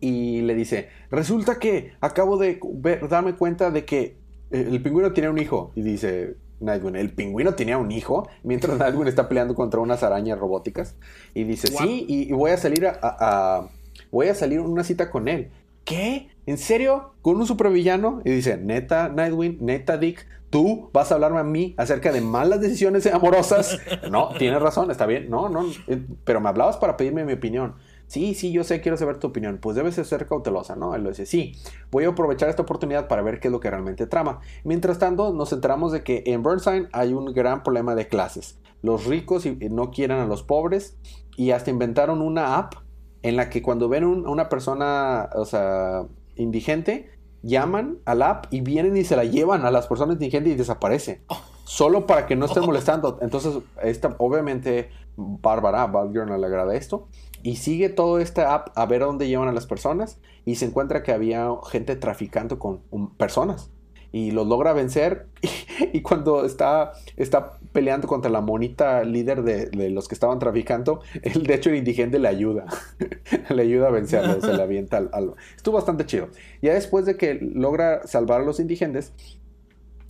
y 0.00 0.42
le 0.42 0.54
dice, 0.54 0.90
resulta 1.10 1.58
que 1.58 1.92
acabo 2.00 2.36
de 2.36 2.60
darme 3.08 3.34
cuenta 3.34 3.70
de 3.70 3.84
que 3.84 4.18
el 4.50 4.82
pingüino 4.82 5.12
tiene 5.12 5.30
un 5.30 5.38
hijo. 5.38 5.72
Y 5.74 5.82
dice, 5.82 6.36
Nightwing. 6.60 6.96
El 6.96 7.12
pingüino 7.12 7.54
tenía 7.54 7.78
un 7.78 7.90
hijo 7.92 8.28
mientras 8.42 8.78
Nightwing 8.78 9.08
está 9.08 9.28
peleando 9.28 9.54
contra 9.54 9.80
unas 9.80 10.02
arañas 10.02 10.38
robóticas. 10.38 10.96
Y 11.34 11.44
dice, 11.44 11.68
sí, 11.68 12.04
y, 12.08 12.32
voy 12.32 12.50
a 12.50 12.56
salir 12.56 12.86
a, 12.86 13.68
Voy 14.10 14.28
a 14.28 14.34
salir 14.34 14.60
una 14.60 14.84
cita 14.84 15.10
con 15.10 15.28
él. 15.28 15.50
¿Qué? 15.84 16.28
¿En 16.46 16.58
serio? 16.58 17.14
¿Con 17.22 17.36
un 17.36 17.46
supervillano? 17.46 18.20
Y 18.24 18.30
dice, 18.30 18.56
neta, 18.56 19.08
Nightwing, 19.08 19.58
neta, 19.60 19.98
Dick, 19.98 20.26
¿tú 20.50 20.90
vas 20.92 21.10
a 21.10 21.14
hablarme 21.14 21.40
a 21.40 21.44
mí 21.44 21.74
acerca 21.76 22.12
de 22.12 22.20
malas 22.20 22.60
decisiones 22.60 23.06
amorosas? 23.06 23.78
No, 24.10 24.30
tienes 24.38 24.60
razón, 24.60 24.90
está 24.90 25.06
bien. 25.06 25.28
No, 25.30 25.48
no, 25.48 25.64
eh, 25.86 26.02
pero 26.24 26.40
me 26.40 26.48
hablabas 26.48 26.76
para 26.76 26.96
pedirme 26.96 27.24
mi 27.24 27.34
opinión. 27.34 27.74
Sí, 28.06 28.34
sí, 28.34 28.52
yo 28.52 28.62
sé, 28.62 28.80
quiero 28.80 28.96
saber 28.96 29.18
tu 29.18 29.26
opinión. 29.26 29.58
Pues 29.60 29.76
debes 29.76 29.94
ser 29.94 30.26
cautelosa, 30.26 30.76
¿no? 30.76 30.94
Él 30.94 31.02
lo 31.02 31.10
dice, 31.10 31.26
sí, 31.26 31.56
voy 31.90 32.04
a 32.04 32.08
aprovechar 32.08 32.48
esta 32.48 32.62
oportunidad 32.62 33.08
para 33.08 33.22
ver 33.22 33.40
qué 33.40 33.48
es 33.48 33.52
lo 33.52 33.60
que 33.60 33.70
realmente 33.70 34.06
trama. 34.06 34.40
Mientras 34.64 34.98
tanto, 34.98 35.32
nos 35.32 35.52
enteramos 35.52 35.92
de 35.92 36.04
que 36.04 36.22
en 36.26 36.42
Burnside 36.42 36.88
hay 36.92 37.12
un 37.12 37.32
gran 37.32 37.62
problema 37.62 37.94
de 37.94 38.08
clases. 38.08 38.58
Los 38.82 39.06
ricos 39.06 39.44
no 39.70 39.90
quieren 39.90 40.18
a 40.18 40.26
los 40.26 40.42
pobres 40.42 40.96
y 41.36 41.50
hasta 41.50 41.70
inventaron 41.70 42.22
una 42.22 42.58
app 42.58 42.74
en 43.22 43.36
la 43.36 43.50
que 43.50 43.60
cuando 43.62 43.88
ven 43.88 44.04
a 44.04 44.30
una 44.30 44.48
persona, 44.48 45.28
o 45.34 45.44
sea, 45.44 46.06
indigente, 46.36 47.10
llaman 47.42 47.98
al 48.04 48.22
app 48.22 48.46
y 48.50 48.60
vienen 48.60 48.96
y 48.96 49.04
se 49.04 49.16
la 49.16 49.24
llevan 49.24 49.64
a 49.64 49.70
las 49.72 49.88
personas 49.88 50.14
indigentes 50.14 50.52
y 50.52 50.56
desaparece. 50.56 51.22
Solo 51.64 52.06
para 52.06 52.26
que 52.26 52.36
no 52.36 52.46
estén 52.46 52.62
molestando. 52.66 53.18
Entonces, 53.20 53.58
esta, 53.82 54.14
obviamente, 54.18 54.90
Bárbara, 55.16 55.86
no 55.88 56.38
le 56.38 56.46
agrada 56.46 56.76
esto 56.76 57.08
y 57.46 57.56
sigue 57.56 57.88
todo 57.88 58.18
este 58.18 58.42
app 58.42 58.68
a 58.74 58.86
ver 58.86 59.02
dónde 59.02 59.28
llevan 59.28 59.46
a 59.46 59.52
las 59.52 59.66
personas 59.66 60.18
y 60.44 60.56
se 60.56 60.64
encuentra 60.64 61.04
que 61.04 61.12
había 61.12 61.48
gente 61.70 61.94
traficando 61.94 62.58
con 62.58 62.80
personas 63.16 63.70
y 64.10 64.32
los 64.32 64.48
logra 64.48 64.72
vencer 64.72 65.28
y, 65.92 66.02
cuando 66.02 66.44
está, 66.44 66.94
está 67.16 67.58
peleando 67.72 68.08
contra 68.08 68.32
la 68.32 68.40
monita 68.40 69.04
líder 69.04 69.44
de, 69.44 69.90
los 69.90 70.08
que 70.08 70.16
estaban 70.16 70.40
traficando, 70.40 71.02
el 71.22 71.44
de 71.44 71.54
hecho 71.54 71.70
el 71.70 71.76
indigente 71.76 72.18
le 72.18 72.26
ayuda, 72.26 72.66
le 73.50 73.62
ayuda 73.62 73.86
a 73.86 73.90
vencerlo, 73.90 74.40
se 74.40 74.52
le 74.52 74.62
avienta 74.62 74.96
al, 74.96 75.34
Estuvo 75.54 75.76
bastante 75.76 76.04
chido. 76.04 76.30
Ya 76.62 76.74
después 76.74 77.06
de 77.06 77.16
que 77.16 77.34
logra 77.40 78.04
salvar 78.08 78.40
a 78.40 78.44
los 78.44 78.58
indigentes, 78.58 79.12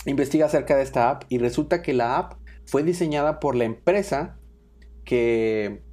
investiga 0.06 0.46
acerca 0.46 0.74
de 0.74 0.84
esta 0.84 1.10
app 1.10 1.24
y 1.28 1.36
resulta 1.36 1.82
que 1.82 1.92
la 1.92 2.16
app 2.16 2.34
fue 2.64 2.82
diseñada 2.82 3.40
por 3.40 3.56
la 3.56 3.64
empresa 3.64 4.38
que 5.04 5.84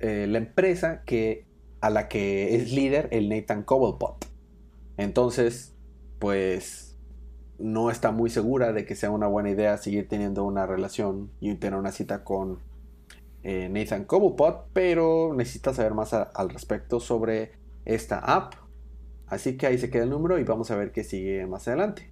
eh, 0.00 0.26
la 0.28 0.38
empresa 0.38 1.02
que, 1.04 1.46
a 1.80 1.90
la 1.90 2.08
que 2.08 2.56
es 2.56 2.72
líder 2.72 3.08
el 3.12 3.28
Nathan 3.28 3.62
Cobblepot. 3.62 4.26
Entonces, 4.96 5.74
pues 6.18 6.96
no 7.58 7.90
está 7.90 8.12
muy 8.12 8.30
segura 8.30 8.72
de 8.72 8.84
que 8.84 8.94
sea 8.94 9.10
una 9.10 9.26
buena 9.26 9.50
idea 9.50 9.76
seguir 9.78 10.08
teniendo 10.08 10.44
una 10.44 10.66
relación 10.66 11.30
y 11.40 11.54
tener 11.56 11.78
una 11.78 11.92
cita 11.92 12.24
con 12.24 12.60
eh, 13.42 13.68
Nathan 13.68 14.04
Cobblepot, 14.04 14.68
pero 14.72 15.34
necesita 15.34 15.74
saber 15.74 15.94
más 15.94 16.12
al 16.12 16.50
respecto 16.50 17.00
sobre 17.00 17.52
esta 17.84 18.18
app. 18.18 18.54
Así 19.26 19.56
que 19.56 19.66
ahí 19.66 19.78
se 19.78 19.90
queda 19.90 20.04
el 20.04 20.10
número 20.10 20.38
y 20.38 20.44
vamos 20.44 20.70
a 20.70 20.76
ver 20.76 20.92
qué 20.92 21.04
sigue 21.04 21.46
más 21.46 21.68
adelante. 21.68 22.10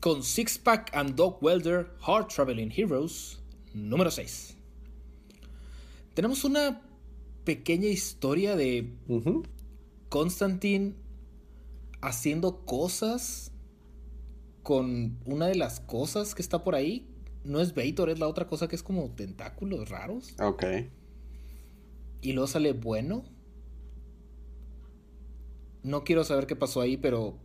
Con 0.00 0.22
Sixpack 0.22 0.96
and 0.96 1.14
Dog 1.14 1.42
Welder 1.42 1.90
Hard 2.00 2.28
Traveling 2.28 2.72
Heroes 2.74 3.38
número 3.74 4.10
6. 4.10 4.56
Tenemos 6.14 6.42
una 6.44 6.80
pequeña 7.44 7.88
historia 7.88 8.56
de 8.56 8.90
Constantine 10.08 10.94
haciendo 12.00 12.64
cosas 12.64 13.52
con 14.62 15.18
una 15.26 15.46
de 15.46 15.56
las 15.56 15.80
cosas 15.80 16.34
que 16.34 16.40
está 16.40 16.64
por 16.64 16.74
ahí. 16.74 17.06
No 17.44 17.60
es 17.60 17.74
Vator, 17.74 18.08
es 18.08 18.18
la 18.18 18.28
otra 18.28 18.46
cosa 18.46 18.68
que 18.68 18.76
es 18.76 18.82
como 18.82 19.10
tentáculos 19.10 19.90
raros. 19.90 20.34
Ok. 20.40 20.64
Y 22.22 22.32
luego 22.32 22.46
sale 22.46 22.72
bueno. 22.72 23.24
No 25.82 26.04
quiero 26.04 26.24
saber 26.24 26.46
qué 26.46 26.56
pasó 26.56 26.80
ahí, 26.80 26.96
pero 26.96 27.38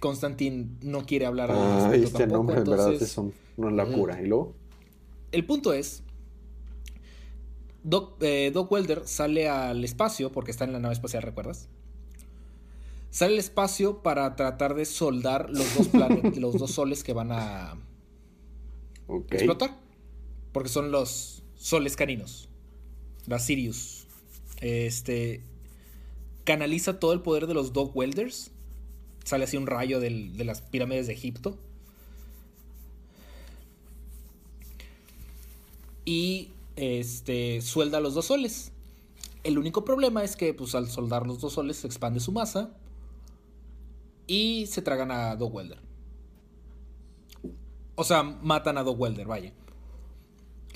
Constantin 0.00 0.78
no 0.82 1.06
quiere 1.06 1.26
hablar 1.26 1.50
ah, 1.52 1.90
este 1.94 2.26
nombre 2.26 2.58
en 2.58 2.64
verdad 2.64 2.92
es 2.92 3.18
una 3.56 3.84
locura. 3.84 4.20
¿Y 4.20 4.26
luego? 4.26 4.54
El 5.32 5.44
punto 5.46 5.72
es. 5.72 6.02
Doc, 7.82 8.16
eh, 8.20 8.50
Doc, 8.52 8.70
Welder 8.70 9.06
sale 9.06 9.48
al 9.48 9.84
espacio, 9.84 10.32
porque 10.32 10.50
está 10.50 10.64
en 10.64 10.72
la 10.72 10.80
nave 10.80 10.92
espacial, 10.94 11.22
¿recuerdas? 11.22 11.68
Sale 13.10 13.34
al 13.34 13.38
espacio 13.38 14.02
para 14.02 14.34
tratar 14.36 14.74
de 14.74 14.84
soldar 14.84 15.48
los 15.50 15.76
dos 15.76 15.88
planetas, 15.88 16.36
los 16.38 16.58
dos 16.58 16.72
soles 16.72 17.04
que 17.04 17.12
van 17.12 17.30
a 17.32 17.76
explotar. 19.30 19.78
Porque 20.52 20.68
son 20.68 20.90
los 20.90 21.42
soles 21.54 21.96
caninos. 21.96 22.48
La 23.26 23.38
Sirius. 23.38 24.06
Este. 24.60 25.42
Canaliza 26.44 27.00
todo 27.00 27.12
el 27.12 27.22
poder 27.22 27.46
de 27.46 27.54
los 27.54 27.72
Dog 27.72 27.96
Welders 27.96 28.52
sale 29.26 29.44
así 29.44 29.56
un 29.56 29.66
rayo 29.66 29.98
de 29.98 30.44
las 30.44 30.62
pirámides 30.62 31.08
de 31.08 31.12
Egipto. 31.12 31.58
Y 36.04 36.50
este 36.76 37.60
suelda 37.60 37.98
los 37.98 38.14
dos 38.14 38.26
soles. 38.26 38.70
El 39.42 39.58
único 39.58 39.84
problema 39.84 40.22
es 40.22 40.36
que 40.36 40.54
pues, 40.54 40.76
al 40.76 40.88
soldar 40.88 41.26
los 41.26 41.40
dos 41.40 41.54
soles 41.54 41.78
se 41.78 41.88
expande 41.88 42.20
su 42.20 42.30
masa 42.30 42.70
y 44.28 44.66
se 44.66 44.80
tragan 44.80 45.10
a 45.10 45.34
Dog 45.34 45.52
Welder. 45.52 45.80
O 47.96 48.04
sea, 48.04 48.22
matan 48.22 48.78
a 48.78 48.84
Dog 48.84 49.00
Welder, 49.00 49.26
vaya. 49.26 49.52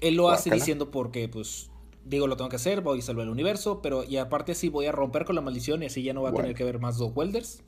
Él 0.00 0.16
lo 0.16 0.28
hace 0.28 0.50
diciendo 0.50 0.90
porque, 0.90 1.28
pues, 1.28 1.70
digo, 2.04 2.26
lo 2.26 2.36
tengo 2.36 2.50
que 2.50 2.56
hacer, 2.56 2.80
voy 2.80 2.98
a 2.98 3.02
salvar 3.02 3.26
el 3.26 3.30
universo, 3.30 3.80
pero 3.80 4.02
y 4.02 4.16
aparte 4.16 4.52
así 4.52 4.68
voy 4.68 4.86
a 4.86 4.92
romper 4.92 5.24
con 5.24 5.36
la 5.36 5.40
maldición 5.40 5.84
y 5.84 5.86
así 5.86 6.02
ya 6.02 6.14
no 6.14 6.22
va 6.22 6.30
a 6.30 6.34
tener 6.34 6.56
que 6.56 6.64
ver 6.64 6.80
más 6.80 6.98
Dog 6.98 7.16
Welders. 7.16 7.62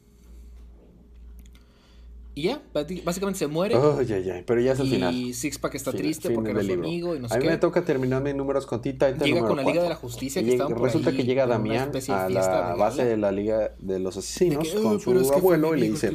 Y 2.35 2.45
ya, 2.45 2.63
básicamente 2.73 3.39
se 3.39 3.47
muere. 3.47 3.77
Oh, 3.77 4.01
ya, 4.01 4.19
ya, 4.19 4.43
pero 4.47 4.59
ya 4.61 4.73
es 4.73 4.81
el 4.81 4.89
final. 4.89 5.15
Y 5.15 5.35
Sixpack 5.35 5.75
está 5.75 5.93
triste 5.93 6.31
porque 6.31 6.53
era 6.53 6.63
su 6.63 6.73
amigo 6.73 7.15
y 7.15 7.21
no 7.21 7.29
sé 7.29 7.35
A 7.35 7.39
mí 7.39 7.47
me 7.47 7.59
toca 7.59 7.85
terminar 7.85 8.23
mis 8.23 8.35
números 8.35 8.65
con 8.65 8.81
Tita. 8.81 9.11
Llega 9.11 9.47
con 9.47 9.57
la 9.57 9.65
Liga 9.65 9.83
de 9.83 9.91
la 9.91 9.97
Justicia 9.97 10.43
que 10.43 10.59
Resulta 10.75 11.13
que 11.13 11.25
llega 11.25 11.47
Damián 11.47 11.93
a 12.09 12.29
la 12.31 12.75
base 12.75 13.05
de 13.05 13.17
la 13.19 13.33
Liga 13.33 13.73
de 13.79 13.99
los 13.99 14.17
Asesinos 14.17 14.67
con 14.71 14.99
su 15.01 15.33
abuelo 15.33 15.77
y 15.77 15.81
le 15.81 15.91
dice: 15.91 16.11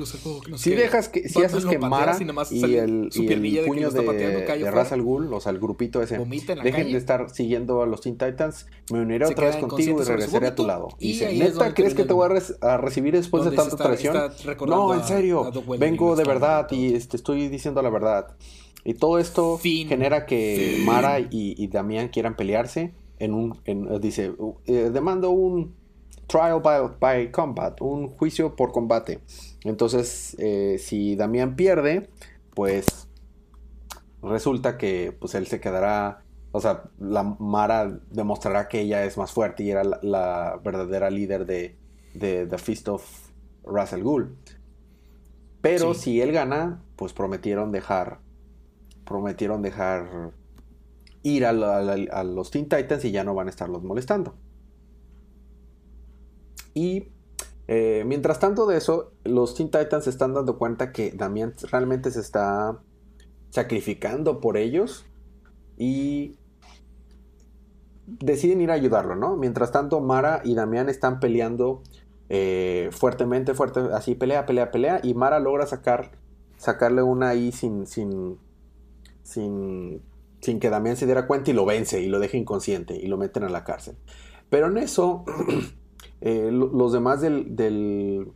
Si 0.55 0.72
dejas 0.72 1.09
que, 1.09 1.30
si 1.30 1.43
haces 1.43 1.65
que 1.65 1.78
Mara 1.78 2.18
y 2.49 2.76
el, 2.76 3.09
y 3.13 3.57
el 3.57 3.65
puño 3.65 3.91
de, 3.91 4.01
de 4.01 4.72
Ra's 4.72 4.91
al 4.91 5.03
Ghul, 5.03 5.32
o 5.34 5.39
sea, 5.39 5.51
el 5.51 5.59
grupito 5.59 6.01
ese, 6.01 6.18
dejen 6.18 6.91
de 6.91 6.97
estar 6.97 7.30
siguiendo 7.30 7.84
a 7.84 7.86
los 7.86 8.01
Teen 8.01 8.18
Titans, 8.18 8.65
me 8.91 9.01
uniré 9.01 9.26
otra 9.26 9.47
vez 9.47 9.57
contigo 9.57 10.01
y 10.01 10.05
regresaré 10.05 10.47
a 10.47 10.55
tu 10.55 10.65
lado. 10.65 10.88
Y 10.97 11.09
dice: 11.09 11.32
¿Neta 11.34 11.76
crees 11.76 11.93
que 11.93 12.05
te 12.05 12.13
voy 12.13 12.28
a 12.61 12.78
recibir 12.78 13.13
después 13.13 13.45
de 13.45 13.51
tanta 13.51 13.78
traición? 13.78 14.18
No, 14.65 14.95
en 14.95 15.03
serio, 15.03 15.51
vengo 15.78 16.07
de 16.16 16.24
verdad 16.24 16.68
y 16.72 16.93
este, 16.93 17.18
estoy 17.18 17.47
diciendo 17.49 17.82
la 17.82 17.89
verdad. 17.89 18.36
Y 18.84 18.93
todo 18.93 19.20
esto 19.20 19.60
genera 19.62 20.26
que 20.26 20.82
Mara 20.86 21.20
y, 21.20 21.68
Damián 21.68 22.08
quieran 22.08 22.38
pelearse 22.38 22.93
en 23.20 23.34
un... 23.34 23.60
dice, 23.99 24.34
eh, 24.66 24.89
demando 24.93 25.32
un 25.32 25.76
trial 26.28 26.62
by, 26.62 27.32
combat, 27.32 27.82
un 27.82 28.08
juicio 28.08 28.55
por 28.55 28.72
combate. 28.72 29.20
Entonces, 29.66 30.38
eh, 30.39 30.78
si 30.80 31.18
Damián 31.18 31.58
pierde, 31.58 32.10
pues 32.53 33.10
resulta 34.22 34.78
que 34.78 35.16
pues 35.20 35.36
él 35.36 35.47
se 35.47 35.60
quedará... 35.60 36.24
O 36.53 36.62
sea, 36.62 36.84
la 36.97 37.24
Mara 37.24 37.99
demostrará 38.10 38.70
que 38.70 38.80
ella 38.80 39.03
es 39.03 39.18
más 39.18 39.32
fuerte 39.32 39.64
y 39.64 39.72
era 39.72 39.84
la, 39.84 40.62
verdadera 40.64 41.10
líder 41.10 41.45
de, 41.45 41.76
de 42.14 42.47
The 42.47 42.58
Feast 42.58 42.88
of 42.88 43.03
Russell 43.66 44.01
Ghoul. 44.01 44.38
Pero 45.62 45.93
si 45.93 46.22
él 46.22 46.32
gana, 46.32 46.84
pues 46.95 47.14
prometieron 47.14 47.72
dejar. 47.72 48.20
Prometieron 49.05 49.62
dejar 49.62 50.32
ir 51.24 51.45
a, 51.45 51.53
los 52.24 52.51
Teen 52.51 52.70
Titans 52.70 53.03
y 53.05 53.12
ya 53.12 53.24
no 53.24 53.34
van 53.36 53.47
a 53.47 53.49
estarlos 53.49 53.84
molestando. 53.84 54.36
Y 56.74 57.12
Eh, 57.68 58.03
mientras 58.05 58.39
tanto 58.39 58.66
de 58.66 58.78
eso, 58.78 59.12
los 59.26 59.53
Teen 59.53 59.70
Titans 59.70 60.05
se 60.05 60.10
están 60.10 60.34
dando 60.34 60.58
cuenta 60.58 60.93
que 60.93 61.12
Damián 61.12 61.53
realmente 61.70 62.12
se 62.12 62.22
está 62.22 62.80
sacrificando 63.49 64.39
por 64.39 64.55
ellos 64.55 65.05
y 65.78 66.38
deciden 68.05 68.62
ir 68.62 68.72
a 68.72 68.76
ayudarlo, 68.76 69.16
¿no? 69.16 69.36
Mientras 69.36 69.72
tanto, 69.72 69.99
Mara 69.99 70.41
y 70.45 70.55
Damián 70.55 70.88
están 70.88 71.20
peleando 71.20 71.84
eh, 72.30 72.89
fuertemente, 72.91 73.53
fuerte, 73.53 73.80
así 73.93 74.15
pelea, 74.15 74.45
pelea, 74.45 74.71
pelea, 74.71 74.99
y 75.03 75.13
Mara 75.13 75.39
logra 75.39 75.65
sacar, 75.65 76.11
sacarle 76.57 77.01
una 77.01 77.30
ahí 77.30 77.51
sin, 77.51 77.88
sin, 77.88 78.38
sin, 79.23 80.01
sin 80.41 80.59
que 80.59 80.69
Damián 80.69 80.97
se 80.97 81.05
diera 81.05 81.28
cuenta 81.28 81.51
y 81.51 81.53
lo 81.53 81.65
vence 81.65 82.01
y 82.01 82.07
lo 82.07 82.19
deja 82.19 82.38
inconsciente 82.38 82.95
y 82.95 83.07
lo 83.07 83.17
meten 83.17 83.43
a 83.43 83.49
la 83.49 83.63
cárcel. 83.63 83.95
Pero 84.49 84.67
en 84.67 84.78
eso, 84.78 85.25
eh, 86.21 86.49
los 86.51 86.91
demás 86.91 87.21
del, 87.21 87.55
del, 87.55 88.32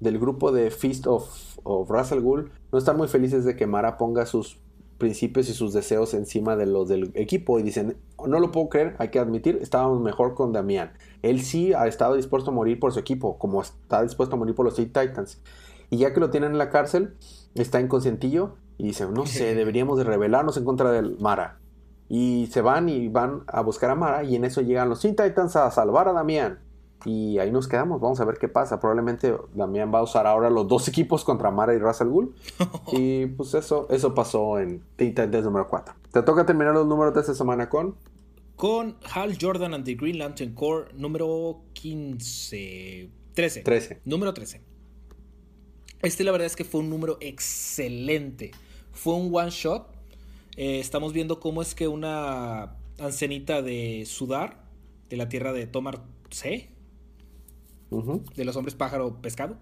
del, 0.00 0.18
grupo 0.18 0.52
de 0.52 0.70
Feast 0.70 1.06
of, 1.06 1.58
of 1.62 1.90
Russell 1.90 2.20
Gould 2.20 2.50
no 2.70 2.78
están 2.78 2.96
muy 2.96 3.08
felices 3.08 3.44
de 3.44 3.56
que 3.56 3.66
Mara 3.66 3.96
ponga 3.96 4.26
sus 4.26 4.61
principios 5.02 5.48
y 5.48 5.52
sus 5.52 5.72
deseos 5.72 6.14
encima 6.14 6.54
de 6.54 6.64
los 6.64 6.88
del 6.88 7.10
equipo 7.14 7.58
y 7.58 7.64
dicen, 7.64 7.96
no 8.24 8.38
lo 8.38 8.52
puedo 8.52 8.68
creer, 8.68 8.94
hay 9.00 9.08
que 9.08 9.18
admitir, 9.18 9.58
estábamos 9.60 10.00
mejor 10.00 10.36
con 10.36 10.52
Damián. 10.52 10.92
Él 11.22 11.42
sí 11.42 11.72
ha 11.72 11.88
estado 11.88 12.14
dispuesto 12.14 12.52
a 12.52 12.54
morir 12.54 12.78
por 12.78 12.92
su 12.92 13.00
equipo, 13.00 13.36
como 13.36 13.60
está 13.60 14.00
dispuesto 14.00 14.36
a 14.36 14.38
morir 14.38 14.54
por 14.54 14.64
los 14.64 14.76
Teen 14.76 14.92
Titans. 14.92 15.42
Y 15.90 15.96
ya 15.96 16.14
que 16.14 16.20
lo 16.20 16.30
tienen 16.30 16.52
en 16.52 16.58
la 16.58 16.70
cárcel, 16.70 17.14
está 17.56 17.80
inconscientillo 17.80 18.54
y 18.78 18.84
dice, 18.84 19.08
no 19.08 19.26
sé, 19.26 19.54
deberíamos 19.56 19.98
de 19.98 20.04
rebelarnos 20.04 20.56
en 20.56 20.64
contra 20.64 20.92
del 20.92 21.18
Mara. 21.18 21.58
Y 22.08 22.48
se 22.52 22.60
van 22.60 22.88
y 22.88 23.08
van 23.08 23.42
a 23.48 23.60
buscar 23.62 23.90
a 23.90 23.96
Mara 23.96 24.22
y 24.22 24.36
en 24.36 24.44
eso 24.44 24.60
llegan 24.60 24.88
los 24.88 25.00
Teen 25.00 25.16
Titans 25.16 25.56
a 25.56 25.68
salvar 25.72 26.06
a 26.06 26.12
Damián. 26.12 26.60
Y 27.04 27.38
ahí 27.38 27.50
nos 27.50 27.66
quedamos, 27.66 28.00
vamos 28.00 28.20
a 28.20 28.24
ver 28.24 28.38
qué 28.38 28.48
pasa. 28.48 28.80
Probablemente 28.80 29.34
Damián 29.54 29.92
va 29.92 29.98
a 29.98 30.02
usar 30.02 30.26
ahora 30.26 30.50
los 30.50 30.68
dos 30.68 30.86
equipos 30.88 31.24
contra 31.24 31.50
Mara 31.50 31.74
y 31.74 31.78
Russell 31.78 32.08
Gould. 32.08 32.34
y 32.92 33.26
pues 33.26 33.54
eso, 33.54 33.86
eso 33.90 34.14
pasó 34.14 34.58
en 34.58 34.82
Teen 34.96 35.14
Titans 35.14 35.44
número 35.44 35.68
4. 35.68 35.94
Te 36.12 36.22
toca 36.22 36.46
terminar 36.46 36.74
los 36.74 36.86
números 36.86 37.14
de 37.14 37.20
esta 37.20 37.34
semana 37.34 37.68
con... 37.68 37.96
Con 38.56 38.96
Hal 39.12 39.36
Jordan 39.40 39.74
and 39.74 39.84
the 39.84 39.94
Green 39.94 40.18
Lantern 40.18 40.54
Corps 40.54 40.92
número 40.94 41.62
15... 41.72 43.10
13. 43.34 43.62
13. 43.62 44.00
Número 44.04 44.32
13. 44.34 44.60
Este 46.02 46.24
la 46.24 46.32
verdad 46.32 46.46
es 46.46 46.56
que 46.56 46.64
fue 46.64 46.80
un 46.80 46.90
número 46.90 47.16
excelente. 47.20 48.50
Fue 48.92 49.14
un 49.14 49.34
one 49.34 49.50
shot. 49.50 49.86
Eh, 50.56 50.80
estamos 50.80 51.12
viendo 51.12 51.40
cómo 51.40 51.62
es 51.62 51.74
que 51.74 51.88
una 51.88 52.76
ancenita 52.98 53.62
de 53.62 54.04
Sudar, 54.06 54.64
de 55.08 55.16
la 55.16 55.28
tierra 55.28 55.52
de 55.52 55.66
Tomar 55.66 56.02
C, 56.30 56.71
de 58.34 58.44
los 58.44 58.56
hombres 58.56 58.74
pájaro 58.74 59.20
pescado, 59.20 59.58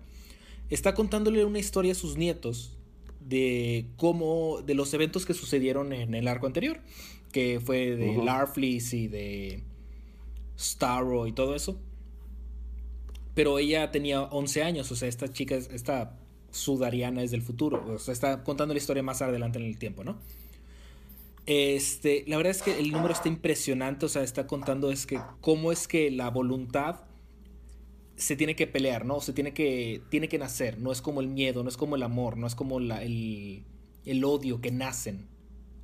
está 0.69 0.95
contándole 0.95 1.45
una 1.45 1.59
historia 1.59 1.93
a 1.93 1.95
sus 1.95 2.17
nietos 2.17 2.77
de 3.21 3.87
cómo, 3.97 4.63
de 4.65 4.75
los 4.75 4.95
eventos 4.95 5.27
que 5.27 5.35
sucedieron 5.35 5.93
en 5.93 6.15
el 6.15 6.29
arco 6.29 6.47
anterior, 6.47 6.81
que 7.33 7.61
fue 7.61 7.97
de 7.97 8.17
Larfleeze 8.17 8.97
y 8.97 9.09
de 9.09 9.63
Starro 10.59 11.27
y 11.27 11.33
todo 11.33 11.55
eso. 11.55 11.79
Pero 13.35 13.59
ella 13.59 13.91
tenía 13.91 14.23
11 14.23 14.63
años, 14.63 14.91
o 14.91 14.97
sea, 14.97 15.09
esta 15.09 15.29
chica, 15.29 15.55
esta 15.55 16.19
sudariana 16.51 17.23
es 17.23 17.31
del 17.31 17.43
futuro, 17.43 17.85
o 17.95 17.99
sea, 17.99 18.13
está 18.13 18.43
contando 18.43 18.75
la 18.75 18.79
historia 18.79 19.03
más 19.03 19.23
adelante 19.23 19.59
en 19.59 19.67
el 19.67 19.79
tiempo, 19.79 20.03
¿no? 20.03 20.19
Este, 21.47 22.25
la 22.27 22.37
verdad 22.37 22.51
es 22.51 22.63
que 22.63 22.79
el 22.79 22.91
número 22.91 23.13
está 23.13 23.29
impresionante, 23.29 24.07
o 24.07 24.09
sea, 24.09 24.23
está 24.23 24.47
contando 24.47 24.91
es 24.91 25.07
que 25.07 25.21
cómo 25.41 25.73
es 25.73 25.89
que 25.89 26.11
la 26.11 26.31
voluntad 26.31 27.01
se 28.21 28.37
tiene 28.37 28.55
que 28.55 28.67
pelear, 28.67 29.07
¿no? 29.07 29.21
Se 29.21 29.33
tiene 29.33 29.55
que, 29.55 30.03
tiene 30.11 30.29
que 30.29 30.39
nacer, 30.39 30.79
no 30.79 30.93
es 30.93 31.01
como 31.01 31.23
el 31.23 31.29
miedo, 31.29 31.63
no 31.63 31.71
es 31.71 31.79
como 31.79 31.97
el 31.97 32.03
amor, 32.03 32.37
no 32.37 32.47
es 32.47 32.55
como 32.55 32.79
el, 32.79 33.65
el, 34.05 34.25
odio 34.25 34.61
que 34.61 34.71
nacen. 34.71 35.27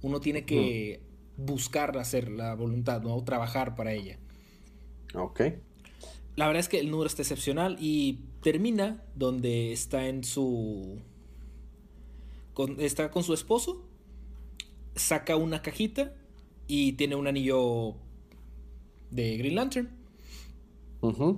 Uno 0.03 0.21
tiene 0.21 0.45
que 0.45 1.01
buscar 1.39 1.97
hacer 1.97 2.31
la 2.31 2.55
voluntad, 2.55 3.01
¿no? 3.01 3.25
Trabajar 3.25 3.75
para 3.75 3.95
ella. 3.95 4.19
Ok. 5.15 5.41
La 6.37 6.47
verdad 6.47 6.61
es 6.61 6.69
que 6.69 6.79
el 6.79 6.91
número 6.91 7.07
está 7.07 7.23
excepcional 7.23 7.79
y 7.81 8.21
termina 8.43 9.03
donde 9.15 9.73
está 9.73 10.07
en 10.07 10.23
su... 10.23 11.01
está 12.77 13.11
con 13.11 13.25
su 13.25 13.33
esposo, 13.33 13.83
saca 14.95 15.37
una 15.37 15.63
cajita 15.63 16.15
y 16.67 16.93
tiene 16.93 17.17
un 17.17 17.29
anillo 17.29 17.95
de 19.11 19.39
Green 19.39 19.55
Lantern. 19.55 19.89
Ajá 21.01 21.37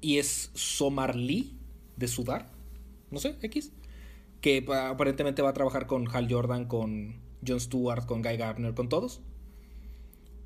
y 0.00 0.18
es 0.18 0.50
Somar 0.54 1.16
Lee 1.16 1.56
de 1.96 2.08
Sudar, 2.08 2.50
no 3.10 3.18
sé, 3.18 3.36
X, 3.42 3.72
que 4.40 4.64
aparentemente 4.72 5.42
va 5.42 5.50
a 5.50 5.54
trabajar 5.54 5.86
con 5.86 6.08
Hal 6.08 6.26
Jordan, 6.30 6.66
con 6.66 7.20
John 7.46 7.60
Stewart, 7.60 8.06
con 8.06 8.22
Guy 8.22 8.36
Gardner, 8.36 8.74
con 8.74 8.88
todos. 8.88 9.20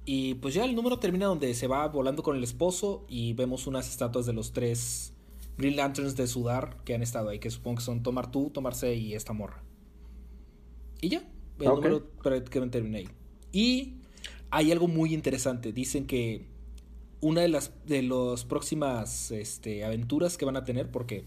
Y 0.05 0.35
pues 0.35 0.55
ya 0.55 0.65
el 0.65 0.75
número 0.75 0.99
termina 0.99 1.27
donde 1.27 1.55
se 1.55 1.67
va 1.67 1.87
volando 1.89 2.23
con 2.23 2.37
el 2.37 2.45
esposo 2.45 3.07
y 3.09 3.33
vemos 3.33 3.67
unas 3.67 3.89
estatuas 3.89 4.27
de 4.27 4.35
los 4.35 4.53
tres 4.53 5.15
Green 5.57 5.77
Lanterns 5.77 6.17
de 6.17 6.27
Sudar 6.27 6.83
que 6.85 6.95
han 6.95 7.03
estado 7.03 7.31
ahí, 7.31 7.39
que 7.39 7.51
supongo 7.51 7.77
que 7.77 7.85
son 7.85 8.03
Tomar 8.03 8.31
tú, 8.31 8.51
Tomarse 8.51 8.95
y 8.95 9.15
esta 9.15 9.33
morra. 9.33 9.63
Y 11.01 11.09
ya, 11.09 11.23
el 11.59 11.67
número 11.67 12.11
prácticamente 12.23 12.79
termina 12.79 12.99
ahí. 12.99 13.09
Y 13.53 13.95
hay 14.51 14.73
algo 14.73 14.89
muy 14.89 15.15
interesante. 15.15 15.73
Dicen 15.73 16.07
que 16.07 16.47
una 17.25 17.41
de 17.41 17.49
las 17.49 17.73
de 17.87 18.03
las 18.03 18.45
próximas 18.45 19.31
este, 19.31 19.83
aventuras 19.83 20.37
que 20.37 20.45
van 20.45 20.59
a 20.59 20.65
tener, 20.65 20.91
porque 20.91 21.25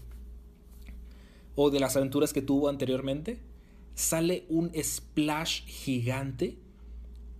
o 1.56 1.70
de 1.70 1.80
las 1.80 1.96
aventuras 1.96 2.32
que 2.32 2.40
tuvo 2.40 2.68
anteriormente, 2.68 3.40
sale 3.96 4.46
un 4.48 4.70
splash 4.80 5.64
gigante 5.64 6.56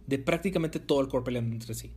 de 0.09 0.19
prácticamente 0.19 0.81
todo 0.81 1.01
el 1.01 1.09
cuerpo 1.09 1.27
peleando 1.27 1.55
entre 1.55 1.73
sí. 1.75 1.93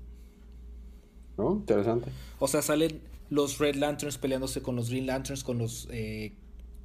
¿No? 1.35 1.53
Interesante. 1.53 2.11
O 2.37 2.47
sea, 2.47 2.61
salen 2.61 3.01
los 3.31 3.57
Red 3.57 3.75
Lanterns 3.77 4.19
peleándose 4.19 4.61
con 4.61 4.75
los 4.75 4.91
Green 4.91 5.07
Lanterns, 5.07 5.43
con 5.43 5.57
los 5.57 5.87
eh, 5.89 6.33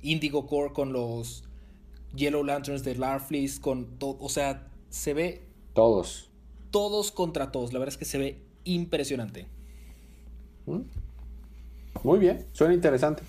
Indigo 0.00 0.46
Core, 0.46 0.72
con 0.72 0.94
los 0.94 1.44
Yellow 2.14 2.44
Lanterns 2.44 2.82
de 2.82 2.94
Larfleeze, 2.94 3.60
con 3.60 3.98
todo. 3.98 4.16
O 4.20 4.30
sea, 4.30 4.70
se 4.88 5.12
ve. 5.12 5.42
Todos. 5.74 6.30
Todos 6.70 7.12
contra 7.12 7.52
todos. 7.52 7.74
La 7.74 7.78
verdad 7.78 7.92
es 7.92 7.98
que 7.98 8.06
se 8.06 8.16
ve 8.16 8.42
impresionante. 8.64 9.54
Muy 12.02 12.18
bien, 12.18 12.46
suena 12.52 12.74
interesante. 12.74 13.22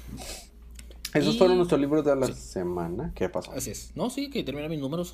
Esos 1.14 1.38
fueron 1.38 1.58
nuestros 1.58 1.80
libros 1.80 2.06
de 2.06 2.16
la 2.16 2.28
semana. 2.28 3.12
¿Qué 3.16 3.30
pasó? 3.30 3.52
Así 3.52 3.72
es. 3.72 3.92
No, 3.96 4.10
sí, 4.10 4.30
que 4.30 4.44
termina 4.44 4.68
mis 4.68 4.80
números. 4.80 5.14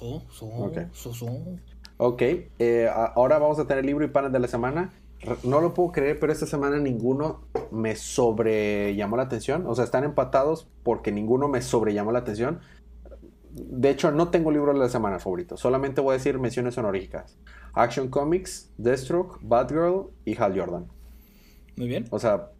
ok, 1.97 2.21
eh, 2.59 2.89
ahora 3.15 3.37
vamos 3.39 3.59
a 3.59 3.67
tener 3.67 3.85
libro 3.85 4.03
y 4.03 4.09
panel 4.09 4.31
de 4.31 4.39
la 4.39 4.47
semana. 4.47 4.91
No 5.43 5.61
lo 5.61 5.73
puedo 5.73 5.91
creer, 5.93 6.19
pero 6.19 6.33
esta 6.33 6.45
semana 6.45 6.77
ninguno 6.79 7.41
me 7.71 7.95
sobre 7.95 8.93
llamó 8.95 9.15
la 9.15 9.23
atención. 9.23 9.65
O 9.67 9.75
sea, 9.75 9.85
están 9.85 10.03
empatados 10.03 10.67
porque 10.83 11.11
ninguno 11.11 11.47
me 11.47 11.61
sobre 11.61 11.93
llamó 11.93 12.11
la 12.11 12.19
atención. 12.19 12.59
De 13.51 13.89
hecho, 13.89 14.11
no 14.11 14.29
tengo 14.29 14.51
libro 14.51 14.73
de 14.73 14.79
la 14.79 14.89
semana 14.89 15.19
favorito. 15.19 15.55
Solamente 15.55 16.01
voy 16.01 16.11
a 16.11 16.17
decir 16.17 16.39
menciones 16.39 16.77
honoríficas. 16.77 17.37
Action 17.73 18.09
Comics, 18.09 18.69
Deathstroke, 18.77 19.39
Batgirl 19.41 20.09
y 20.25 20.35
Hal 20.35 20.59
Jordan. 20.59 20.87
Muy 21.75 21.87
bien. 21.87 22.05
O 22.11 22.19
sea, 22.19 22.51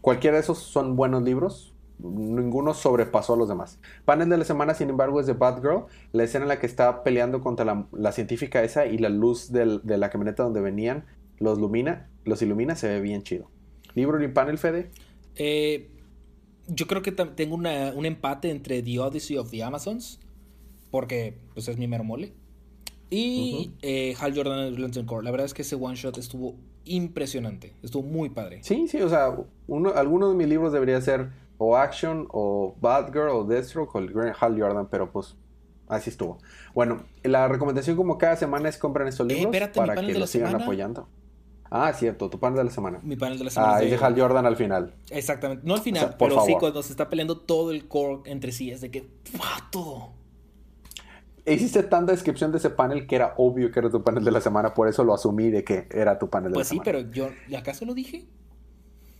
cualquiera 0.00 0.36
de 0.36 0.42
esos 0.42 0.58
son 0.58 0.96
buenos 0.96 1.22
libros. 1.22 1.74
Ninguno 1.98 2.74
sobrepasó 2.74 3.34
a 3.34 3.36
los 3.36 3.48
demás. 3.48 3.78
Panel 4.04 4.28
de 4.28 4.38
la 4.38 4.44
semana, 4.44 4.74
sin 4.74 4.90
embargo, 4.90 5.20
es 5.20 5.26
de 5.26 5.34
Batgirl. 5.34 5.84
La 6.12 6.24
escena 6.24 6.44
en 6.44 6.48
la 6.48 6.58
que 6.58 6.66
está 6.66 7.04
peleando 7.04 7.40
contra 7.40 7.86
la, 7.92 8.12
científica 8.12 8.62
esa 8.62 8.86
y 8.86 8.98
la 8.98 9.08
luz 9.08 9.52
de 9.52 9.80
la 9.84 10.10
camioneta 10.10 10.42
donde 10.42 10.60
venían 10.60 11.04
los 11.42 11.58
ilumina, 11.58 12.08
los 12.24 12.40
ilumina, 12.42 12.76
se 12.76 12.88
ve 12.88 13.00
bien 13.00 13.22
chido. 13.22 13.50
¿Libro 13.94 14.22
y 14.22 14.28
panel, 14.28 14.58
Fede? 14.58 14.90
Eh, 15.36 15.90
yo 16.68 16.86
creo 16.86 17.02
que 17.02 17.12
tengo 17.12 17.56
un 17.56 18.06
empate 18.06 18.50
entre 18.50 18.82
The 18.82 18.98
Odyssey 19.00 19.36
of 19.36 19.50
the 19.50 19.62
Amazons, 19.62 20.20
porque 20.90 21.36
pues 21.54 21.68
es 21.68 21.76
mi 21.76 21.88
mero 21.88 22.04
mole. 22.04 22.32
Y 23.14 23.72
eh, 23.82 24.16
Hal 24.18 24.34
Jordan 24.34 24.74
and 24.74 25.04
Core. 25.04 25.22
La 25.22 25.30
verdad 25.30 25.44
es 25.44 25.52
que 25.52 25.62
ese 25.62 25.76
one 25.76 25.96
shot 25.96 26.16
estuvo 26.16 26.54
impresionante. 26.84 27.74
Estuvo 27.82 28.02
muy 28.02 28.30
padre. 28.30 28.60
Sí, 28.62 28.88
sí, 28.88 29.02
o 29.02 29.08
sea, 29.08 29.36
uno, 29.66 29.92
algunos 29.94 30.30
de 30.30 30.36
mis 30.36 30.48
libros 30.48 30.72
debería 30.72 30.98
ser 31.02 31.30
o 31.58 31.76
Action, 31.76 32.26
o 32.30 32.74
Bad 32.80 33.12
Girl, 33.12 33.28
o 33.28 33.44
Deathstroke, 33.44 33.94
o 33.94 33.98
el 33.98 34.32
Hal 34.40 34.58
Jordan, 34.58 34.88
pero 34.90 35.12
pues 35.12 35.36
así 35.88 36.08
estuvo. 36.08 36.38
Bueno, 36.74 37.04
la 37.22 37.48
recomendación 37.48 37.96
como 37.96 38.16
cada 38.16 38.36
semana 38.36 38.70
es 38.70 38.78
comprar 38.78 39.06
estos 39.06 39.28
eh, 39.28 39.34
libros 39.34 39.68
para 39.74 39.94
que 39.94 40.14
los 40.14 40.30
sigan 40.30 40.54
apoyando. 40.54 41.06
Ah, 41.70 41.92
cierto, 41.92 42.30
tu 42.30 42.38
panel 42.38 42.58
de 42.58 42.64
la 42.64 42.70
semana. 42.70 42.98
Mi 43.02 43.16
panel 43.16 43.38
de 43.38 43.44
la 43.44 43.50
semana. 43.50 43.76
Ah, 43.76 43.82
es 43.82 43.90
de 43.90 43.96
Hal 43.96 44.18
Jordan 44.18 44.46
al 44.46 44.56
final. 44.56 44.94
Exactamente. 45.10 45.66
No 45.66 45.74
al 45.74 45.80
final, 45.80 46.16
pero 46.18 46.44
sí 46.44 46.54
cuando 46.58 46.82
se 46.82 46.92
está 46.92 47.10
peleando 47.10 47.38
todo 47.38 47.70
el 47.70 47.88
core 47.88 48.30
entre 48.30 48.52
sí. 48.52 48.70
Es 48.70 48.80
de 48.80 48.90
que. 48.90 49.06
¡Pato! 49.36 50.12
Hiciste 51.46 51.82
tanta 51.82 52.12
descripción 52.12 52.52
de 52.52 52.58
ese 52.58 52.70
panel 52.70 53.06
que 53.06 53.16
era 53.16 53.34
obvio 53.36 53.70
que 53.70 53.80
era 53.80 53.90
tu 53.90 54.02
panel 54.02 54.24
de 54.24 54.30
la 54.30 54.40
semana, 54.40 54.74
por 54.74 54.88
eso 54.88 55.04
lo 55.04 55.14
asumí 55.14 55.50
de 55.50 55.64
que 55.64 55.86
era 55.90 56.18
tu 56.18 56.30
panel 56.30 56.52
de 56.52 56.54
pues 56.54 56.66
la 56.66 56.68
semana. 56.68 56.84
Pues 56.84 57.04
sí, 57.04 57.12
pero 57.16 57.30
yo, 57.48 57.58
¿acaso 57.58 57.84
lo 57.84 57.94
dije? 57.94 58.26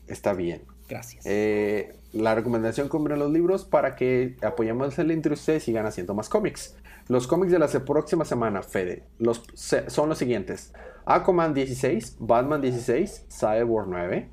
Está 0.06 0.32
bien. 0.32 0.62
Gracias. 0.88 1.24
Eh, 1.26 1.96
la 2.12 2.34
recomendación 2.34 2.88
compren 2.88 3.18
los 3.18 3.30
libros 3.30 3.64
para 3.64 3.96
que 3.96 4.36
apoyemos 4.42 4.98
el 4.98 5.10
y 5.10 5.32
ustedes 5.32 5.62
sigan 5.62 5.86
haciendo 5.86 6.14
más 6.14 6.28
cómics. 6.28 6.76
Los 7.08 7.26
cómics 7.26 7.50
de 7.50 7.58
la 7.58 7.68
próxima 7.68 8.24
semana, 8.24 8.62
Fede, 8.62 9.04
los, 9.18 9.42
son 9.54 10.08
los 10.08 10.18
siguientes. 10.18 10.72
Aquaman 11.04 11.54
16, 11.54 12.16
Batman 12.20 12.60
16, 12.60 13.26
Cyborg 13.28 13.88
9, 13.88 14.30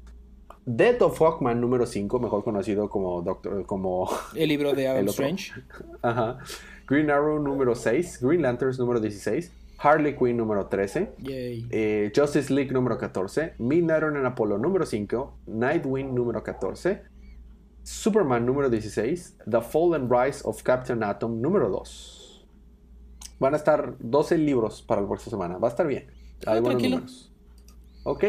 Death 0.66 1.02
of 1.02 1.20
Hawkman 1.20 1.60
número 1.60 1.86
5, 1.86 2.20
mejor 2.20 2.44
conocido 2.44 2.90
como 2.90 3.22
Doctor, 3.22 3.66
como 3.66 4.10
el 4.36 4.50
libro 4.50 4.74
de 4.74 4.88
Adam 4.90 5.08
Strange. 5.08 5.52
Ajá. 6.02 6.38
Green 6.90 7.12
Arrow 7.12 7.38
número 7.38 7.76
6, 7.76 8.20
Green 8.20 8.42
Lanterns 8.42 8.80
número 8.80 9.00
16, 9.00 9.52
Harley 9.78 10.16
Quinn 10.16 10.36
número 10.36 10.66
13, 10.66 11.14
eh, 11.28 12.12
Justice 12.16 12.52
League 12.52 12.72
número 12.72 12.98
14, 12.98 13.54
Midnight 13.60 14.04
en 14.04 14.26
Apollo 14.26 14.58
número 14.58 14.88
5, 14.88 15.38
Nightwing 15.46 16.16
número 16.16 16.42
14, 16.42 17.04
Superman 17.84 18.44
número 18.44 18.72
16, 18.72 19.38
The 19.48 19.62
Fall 19.62 19.94
and 19.94 20.12
Rise 20.12 20.42
of 20.44 20.64
Captain 20.64 21.04
Atom 21.04 21.40
número 21.40 21.70
2. 21.70 22.48
Van 23.40 23.54
a 23.54 23.58
estar 23.58 23.96
12 24.00 24.40
libros 24.40 24.82
para 24.82 25.02
la 25.02 25.08
próxima 25.08 25.30
semana. 25.30 25.58
Va 25.60 25.68
a 25.68 25.72
estar 25.72 25.88
bien. 25.88 26.08
Hay 26.46 26.58
ah, 26.58 26.62
buenos 26.62 26.84
números. 26.84 27.32
Ok. 28.04 28.26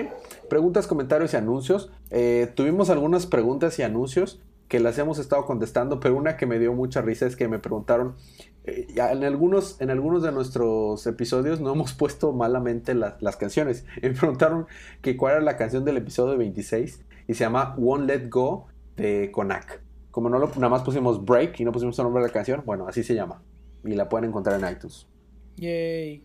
Preguntas, 0.49 0.87
comentarios 0.87 1.33
y 1.33 1.37
anuncios. 1.37 1.91
Eh, 2.11 2.53
tuvimos 2.55 2.91
algunas 2.91 3.27
preguntas 3.27 3.79
y 3.79 3.83
anuncios 3.83 4.41
que 4.71 4.79
las 4.79 4.97
hemos 4.99 5.18
estado 5.18 5.45
contestando, 5.47 5.99
pero 5.99 6.16
una 6.16 6.37
que 6.37 6.47
me 6.47 6.61
dio 6.61 6.73
mucha 6.73 7.03
risa 7.03 7.27
es 7.27 7.35
que 7.35 7.49
me 7.49 7.59
preguntaron, 7.59 8.14
eh, 8.62 8.87
en, 8.95 9.25
algunos, 9.25 9.81
en 9.81 9.91
algunos 9.91 10.23
de 10.23 10.31
nuestros 10.31 11.05
episodios 11.09 11.61
no 11.61 11.73
hemos 11.73 11.93
puesto 11.99 12.33
malamente 12.33 12.95
las 12.95 13.37
canciones. 13.37 13.85
me 14.01 14.11
preguntaron 14.11 14.68
que 15.03 15.16
cuál 15.16 15.33
era 15.33 15.43
la 15.43 15.57
canción 15.57 15.85
del 15.85 15.97
episodio 15.97 16.39
26 16.39 17.03
y 17.27 17.35
se 17.35 17.41
llama 17.41 17.75
Won't 17.79 18.07
Let 18.07 18.29
Go 18.29 18.68
de 18.97 19.33
Konak. 19.33 19.83
Como 20.12 20.31
no 20.31 20.39
lo, 20.39 20.47
nada 20.55 20.68
más 20.68 20.83
pusimos 20.83 21.25
Break 21.25 21.59
y 21.59 21.64
no 21.64 21.73
pusimos 21.73 21.99
el 21.99 22.05
nombre 22.05 22.23
de 22.23 22.29
la 22.29 22.33
canción, 22.33 22.62
bueno, 22.64 22.87
así 22.87 23.03
se 23.03 23.16
llama. 23.16 23.43
Y 23.85 23.95
la 23.95 24.09
pueden 24.09 24.29
encontrar 24.29 24.62
en 24.62 24.73
iTunes. 24.73 25.09
Yay. 25.57 26.25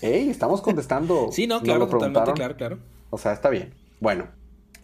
Hey, 0.00 0.30
estamos 0.30 0.62
contestando. 0.62 1.28
sí, 1.30 1.46
no, 1.46 1.60
claro, 1.60 1.88
totalmente, 1.88 2.32
claro, 2.32 2.56
claro. 2.56 2.78
O 3.10 3.18
sea, 3.18 3.34
está 3.34 3.50
bien. 3.50 3.74
Bueno, 4.00 4.28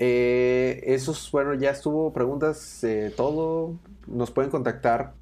eh, 0.02 0.82
esos, 0.86 1.30
bueno, 1.30 1.52
ya 1.52 1.70
estuvo 1.70 2.12
preguntas, 2.14 2.82
eh, 2.84 3.12
todo. 3.14 3.78
Nos 4.06 4.30
pueden 4.30 4.50
contactar 4.50 5.12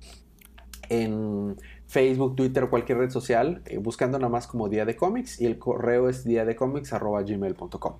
en 0.88 1.56
Facebook, 1.88 2.36
Twitter 2.36 2.62
o 2.62 2.70
cualquier 2.70 2.98
red 2.98 3.10
social, 3.10 3.60
eh, 3.66 3.78
buscando 3.78 4.20
nada 4.20 4.30
más 4.30 4.46
como 4.46 4.68
Día 4.68 4.84
de 4.84 4.94
Cómics 4.94 5.40
y 5.40 5.46
el 5.46 5.58
correo 5.58 6.08
es 6.08 6.22
día 6.22 6.44
de 6.44 6.54
gmail.com. 6.54 7.94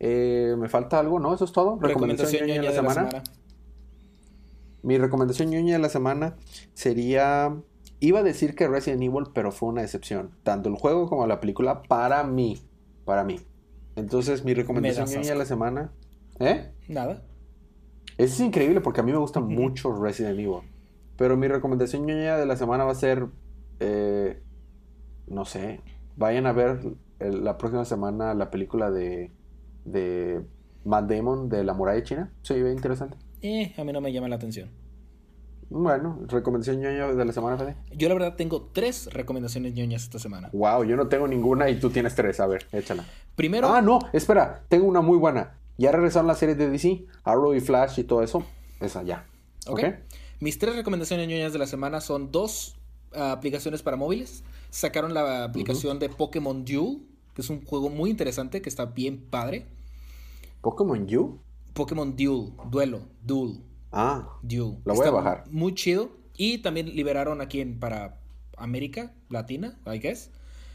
Eh, 0.00 0.56
me 0.58 0.68
falta 0.68 0.98
algo, 0.98 1.20
¿no? 1.20 1.32
Eso 1.32 1.44
es 1.44 1.52
todo. 1.52 1.78
Recomendación, 1.80 2.48
ñoña 2.48 2.62
de 2.62 2.66
la, 2.66 2.72
semana. 2.72 3.22
Mi 4.82 4.98
recomendación 4.98 5.50
ñoña 5.50 5.74
de 5.74 5.78
la 5.78 5.88
semana 5.88 6.36
sería. 6.74 7.56
Iba 8.00 8.20
a 8.20 8.22
decir 8.24 8.56
que 8.56 8.66
Resident 8.66 9.02
Evil, 9.02 9.24
pero 9.32 9.52
fue 9.52 9.68
una 9.68 9.82
decepción. 9.82 10.30
Tanto 10.42 10.68
el 10.68 10.74
juego 10.74 11.08
como 11.08 11.26
la 11.28 11.38
película, 11.38 11.82
para 11.82 12.24
mí. 12.24 12.60
Para 13.04 13.22
mí. 13.22 13.40
Entonces, 13.94 14.44
mi 14.44 14.54
recomendación 14.54 15.08
ñoña 15.08 15.32
de 15.32 15.38
la 15.38 15.46
semana. 15.46 15.92
¿Eh? 16.40 16.70
Nada. 16.88 17.22
Es 18.16 18.38
increíble 18.40 18.80
porque 18.80 19.00
a 19.00 19.04
mí 19.04 19.12
me 19.12 19.18
gusta 19.18 19.40
mucho 19.40 19.92
Resident 20.00 20.38
Evil. 20.38 20.62
Pero 21.16 21.36
mi 21.36 21.48
recomendación 21.48 22.06
ñoña 22.06 22.36
de 22.36 22.46
la 22.46 22.56
semana 22.56 22.84
va 22.84 22.92
a 22.92 22.96
ser. 22.96 23.26
Eh, 23.80 24.42
no 25.26 25.44
sé. 25.44 25.80
Vayan 26.16 26.46
a 26.46 26.52
ver 26.52 26.80
la 27.20 27.58
próxima 27.58 27.84
semana 27.84 28.34
la 28.34 28.50
película 28.50 28.90
de 28.90 29.32
de 29.84 30.44
Matt 30.84 31.10
Damon 31.10 31.48
de 31.48 31.64
La 31.64 31.74
Muralla 31.74 32.02
China. 32.02 32.32
Se 32.42 32.60
ve 32.62 32.72
interesante. 32.72 33.16
Eh, 33.42 33.74
a 33.76 33.84
mí 33.84 33.92
no 33.92 34.00
me 34.00 34.12
llama 34.12 34.28
la 34.28 34.36
atención. 34.36 34.70
Bueno, 35.70 36.20
recomendación 36.28 36.80
ñoña 36.80 37.08
de 37.12 37.24
la 37.24 37.32
semana, 37.32 37.58
Fede. 37.58 37.76
Yo 37.94 38.08
la 38.08 38.14
verdad 38.14 38.36
tengo 38.36 38.70
tres 38.72 39.12
recomendaciones 39.12 39.74
ñoñas 39.74 40.04
esta 40.04 40.18
semana. 40.18 40.48
Wow, 40.52 40.84
yo 40.84 40.96
no 40.96 41.08
tengo 41.08 41.28
ninguna 41.28 41.68
y 41.68 41.78
tú 41.78 41.90
tienes 41.90 42.14
tres. 42.14 42.40
A 42.40 42.46
ver, 42.46 42.66
échala. 42.72 43.04
Primero. 43.36 43.68
Ah, 43.68 43.82
no, 43.82 43.98
espera, 44.12 44.64
tengo 44.68 44.86
una 44.86 45.02
muy 45.02 45.18
buena. 45.18 45.58
Ya 45.78 45.92
regresaron 45.92 46.26
las 46.26 46.38
series 46.38 46.58
de 46.58 46.68
DC, 46.68 47.06
Arrow 47.22 47.54
y 47.54 47.60
Flash 47.60 48.00
y 48.00 48.04
todo 48.04 48.22
eso. 48.22 48.44
Esa 48.80 49.04
ya. 49.04 49.26
Ok. 49.68 49.80
Mis 50.40 50.58
tres 50.58 50.76
recomendaciones 50.76 51.28
ñoñas 51.28 51.52
de 51.52 51.58
la 51.58 51.66
semana 51.66 52.00
son 52.00 52.30
dos 52.32 52.76
ah, 53.14 53.32
aplicaciones 53.32 53.82
para 53.82 53.96
móviles. 53.96 54.42
Sacaron 54.70 55.14
la 55.14 55.44
aplicación 55.44 55.98
de 55.98 56.08
Pokémon 56.08 56.64
Duel, 56.64 56.98
que 57.34 57.42
es 57.42 57.50
un 57.50 57.64
juego 57.64 57.90
muy 57.90 58.10
interesante, 58.10 58.60
que 58.60 58.68
está 58.68 58.86
bien 58.86 59.24
padre. 59.30 59.66
¿Pokémon 60.60 61.06
You? 61.06 61.38
Pokémon 61.74 62.16
Duel, 62.16 62.52
duelo, 62.70 63.02
Duel. 63.22 63.60
Ah, 63.92 64.36
Duel. 64.42 64.78
La 64.84 64.94
voy 64.94 65.06
a 65.06 65.10
bajar. 65.10 65.44
Muy 65.50 65.74
chido. 65.74 66.10
Y 66.36 66.58
también 66.58 66.94
liberaron 66.94 67.40
aquí 67.40 67.60
en 67.60 67.78
para 67.78 68.18
América 68.56 69.12
Latina, 69.28 69.78
I 69.86 69.98
guess, 69.98 70.30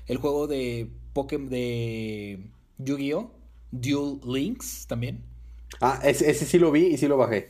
el 0.08 0.18
juego 0.18 0.47
de 0.47 0.89
Pokémon 1.14 1.49
de 1.49 2.49
Yu-Gi-Oh! 2.78 3.43
Duel 3.74 4.19
Links 4.24 4.86
también. 4.88 5.24
Ah, 5.82 5.99
ese, 6.03 6.34
sí 6.34 6.59
lo 6.59 6.71
vi 6.71 6.86
y 6.86 6.97
sí 6.97 7.07
lo 7.07 7.17
bajé. 7.17 7.49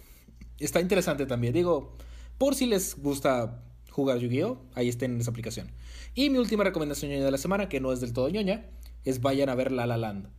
Está 0.58 0.80
interesante 0.80 1.26
también. 1.26 1.54
Digo, 1.54 1.98
por 2.38 2.56
si 2.56 2.66
les 2.66 2.98
gusta 2.98 3.62
jugar 3.92 4.18
Yu-Gi-Oh! 4.20 4.58
Ahí 4.74 4.88
está 4.88 5.06
en 5.06 5.20
esa 5.20 5.32
aplicación. 5.32 5.70
Y 6.16 6.30
mi 6.30 6.38
última 6.38 6.64
recomendación 6.64 7.12
de 7.12 7.30
la 7.30 7.38
semana, 7.38 7.68
que 7.68 7.82
no 7.82 7.92
es 7.92 8.00
del 8.00 8.14
todo 8.14 8.30
ñoña, 8.30 8.66
es 9.04 9.22
vayan 9.22 9.50
a 9.50 9.56
ver 9.56 9.72
La 9.72 9.86
La 9.86 9.98
Land. 9.98 10.30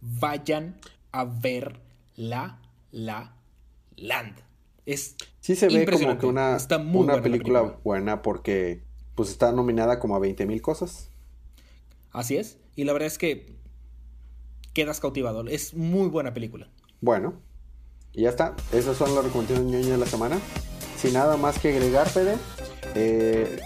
Vayan 0.00 0.80
a 1.12 1.24
ver 1.24 1.80
La 2.16 2.60
La 2.90 3.36
Land. 3.96 4.36
Es 4.86 5.16
sí 5.40 5.56
se 5.56 5.68
ve 5.68 5.86
como 5.86 6.18
que 6.18 6.26
una, 6.26 6.58
una 6.92 7.22
película, 7.22 7.78
buena 7.84 8.22
porque 8.22 8.82
pues 9.14 9.30
está 9.30 9.52
nominada 9.52 9.98
como 9.98 10.16
a 10.16 10.18
20 10.18 10.46
mil 10.46 10.62
cosas. 10.62 11.10
Así 12.12 12.36
es. 12.36 12.58
Y 12.76 12.84
la 12.84 12.92
verdad 12.92 13.08
es 13.08 13.18
que 13.18 13.63
quedas 14.74 15.00
cautivado. 15.00 15.46
Es 15.46 15.74
muy 15.74 16.08
buena 16.08 16.34
película. 16.34 16.68
Bueno, 17.00 17.34
y 18.12 18.22
ya 18.22 18.30
está. 18.30 18.54
Esas 18.72 18.96
son 18.96 19.14
las 19.14 19.24
recomendaciones 19.24 19.72
ñoñas 19.72 19.90
de 19.90 19.98
la 19.98 20.06
semana. 20.06 20.38
Sin 20.98 21.14
nada 21.14 21.36
más 21.36 21.58
que 21.58 21.70
agregar, 21.70 22.08
Fede. 22.08 22.36
Eh, 22.94 23.58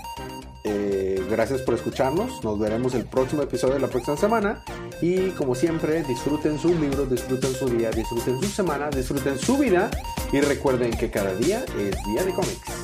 eh, 0.64 1.22
gracias 1.30 1.62
por 1.62 1.74
escucharnos. 1.74 2.42
Nos 2.42 2.58
veremos 2.58 2.94
el 2.94 3.04
próximo 3.04 3.42
episodio 3.42 3.74
de 3.74 3.80
la 3.80 3.88
próxima 3.88 4.16
semana. 4.16 4.64
Y 5.00 5.30
como 5.30 5.54
siempre, 5.54 6.02
disfruten 6.02 6.58
sus 6.58 6.72
libros, 6.72 7.10
disfruten 7.10 7.52
su 7.52 7.68
día, 7.68 7.90
disfruten 7.90 8.40
su 8.40 8.48
semana, 8.48 8.90
disfruten 8.90 9.38
su 9.38 9.58
vida. 9.58 9.90
Y 10.32 10.40
recuerden 10.40 10.90
que 10.92 11.10
cada 11.10 11.34
día 11.34 11.64
es 11.78 11.96
día 12.04 12.24
de 12.24 12.32
cómics. 12.32 12.77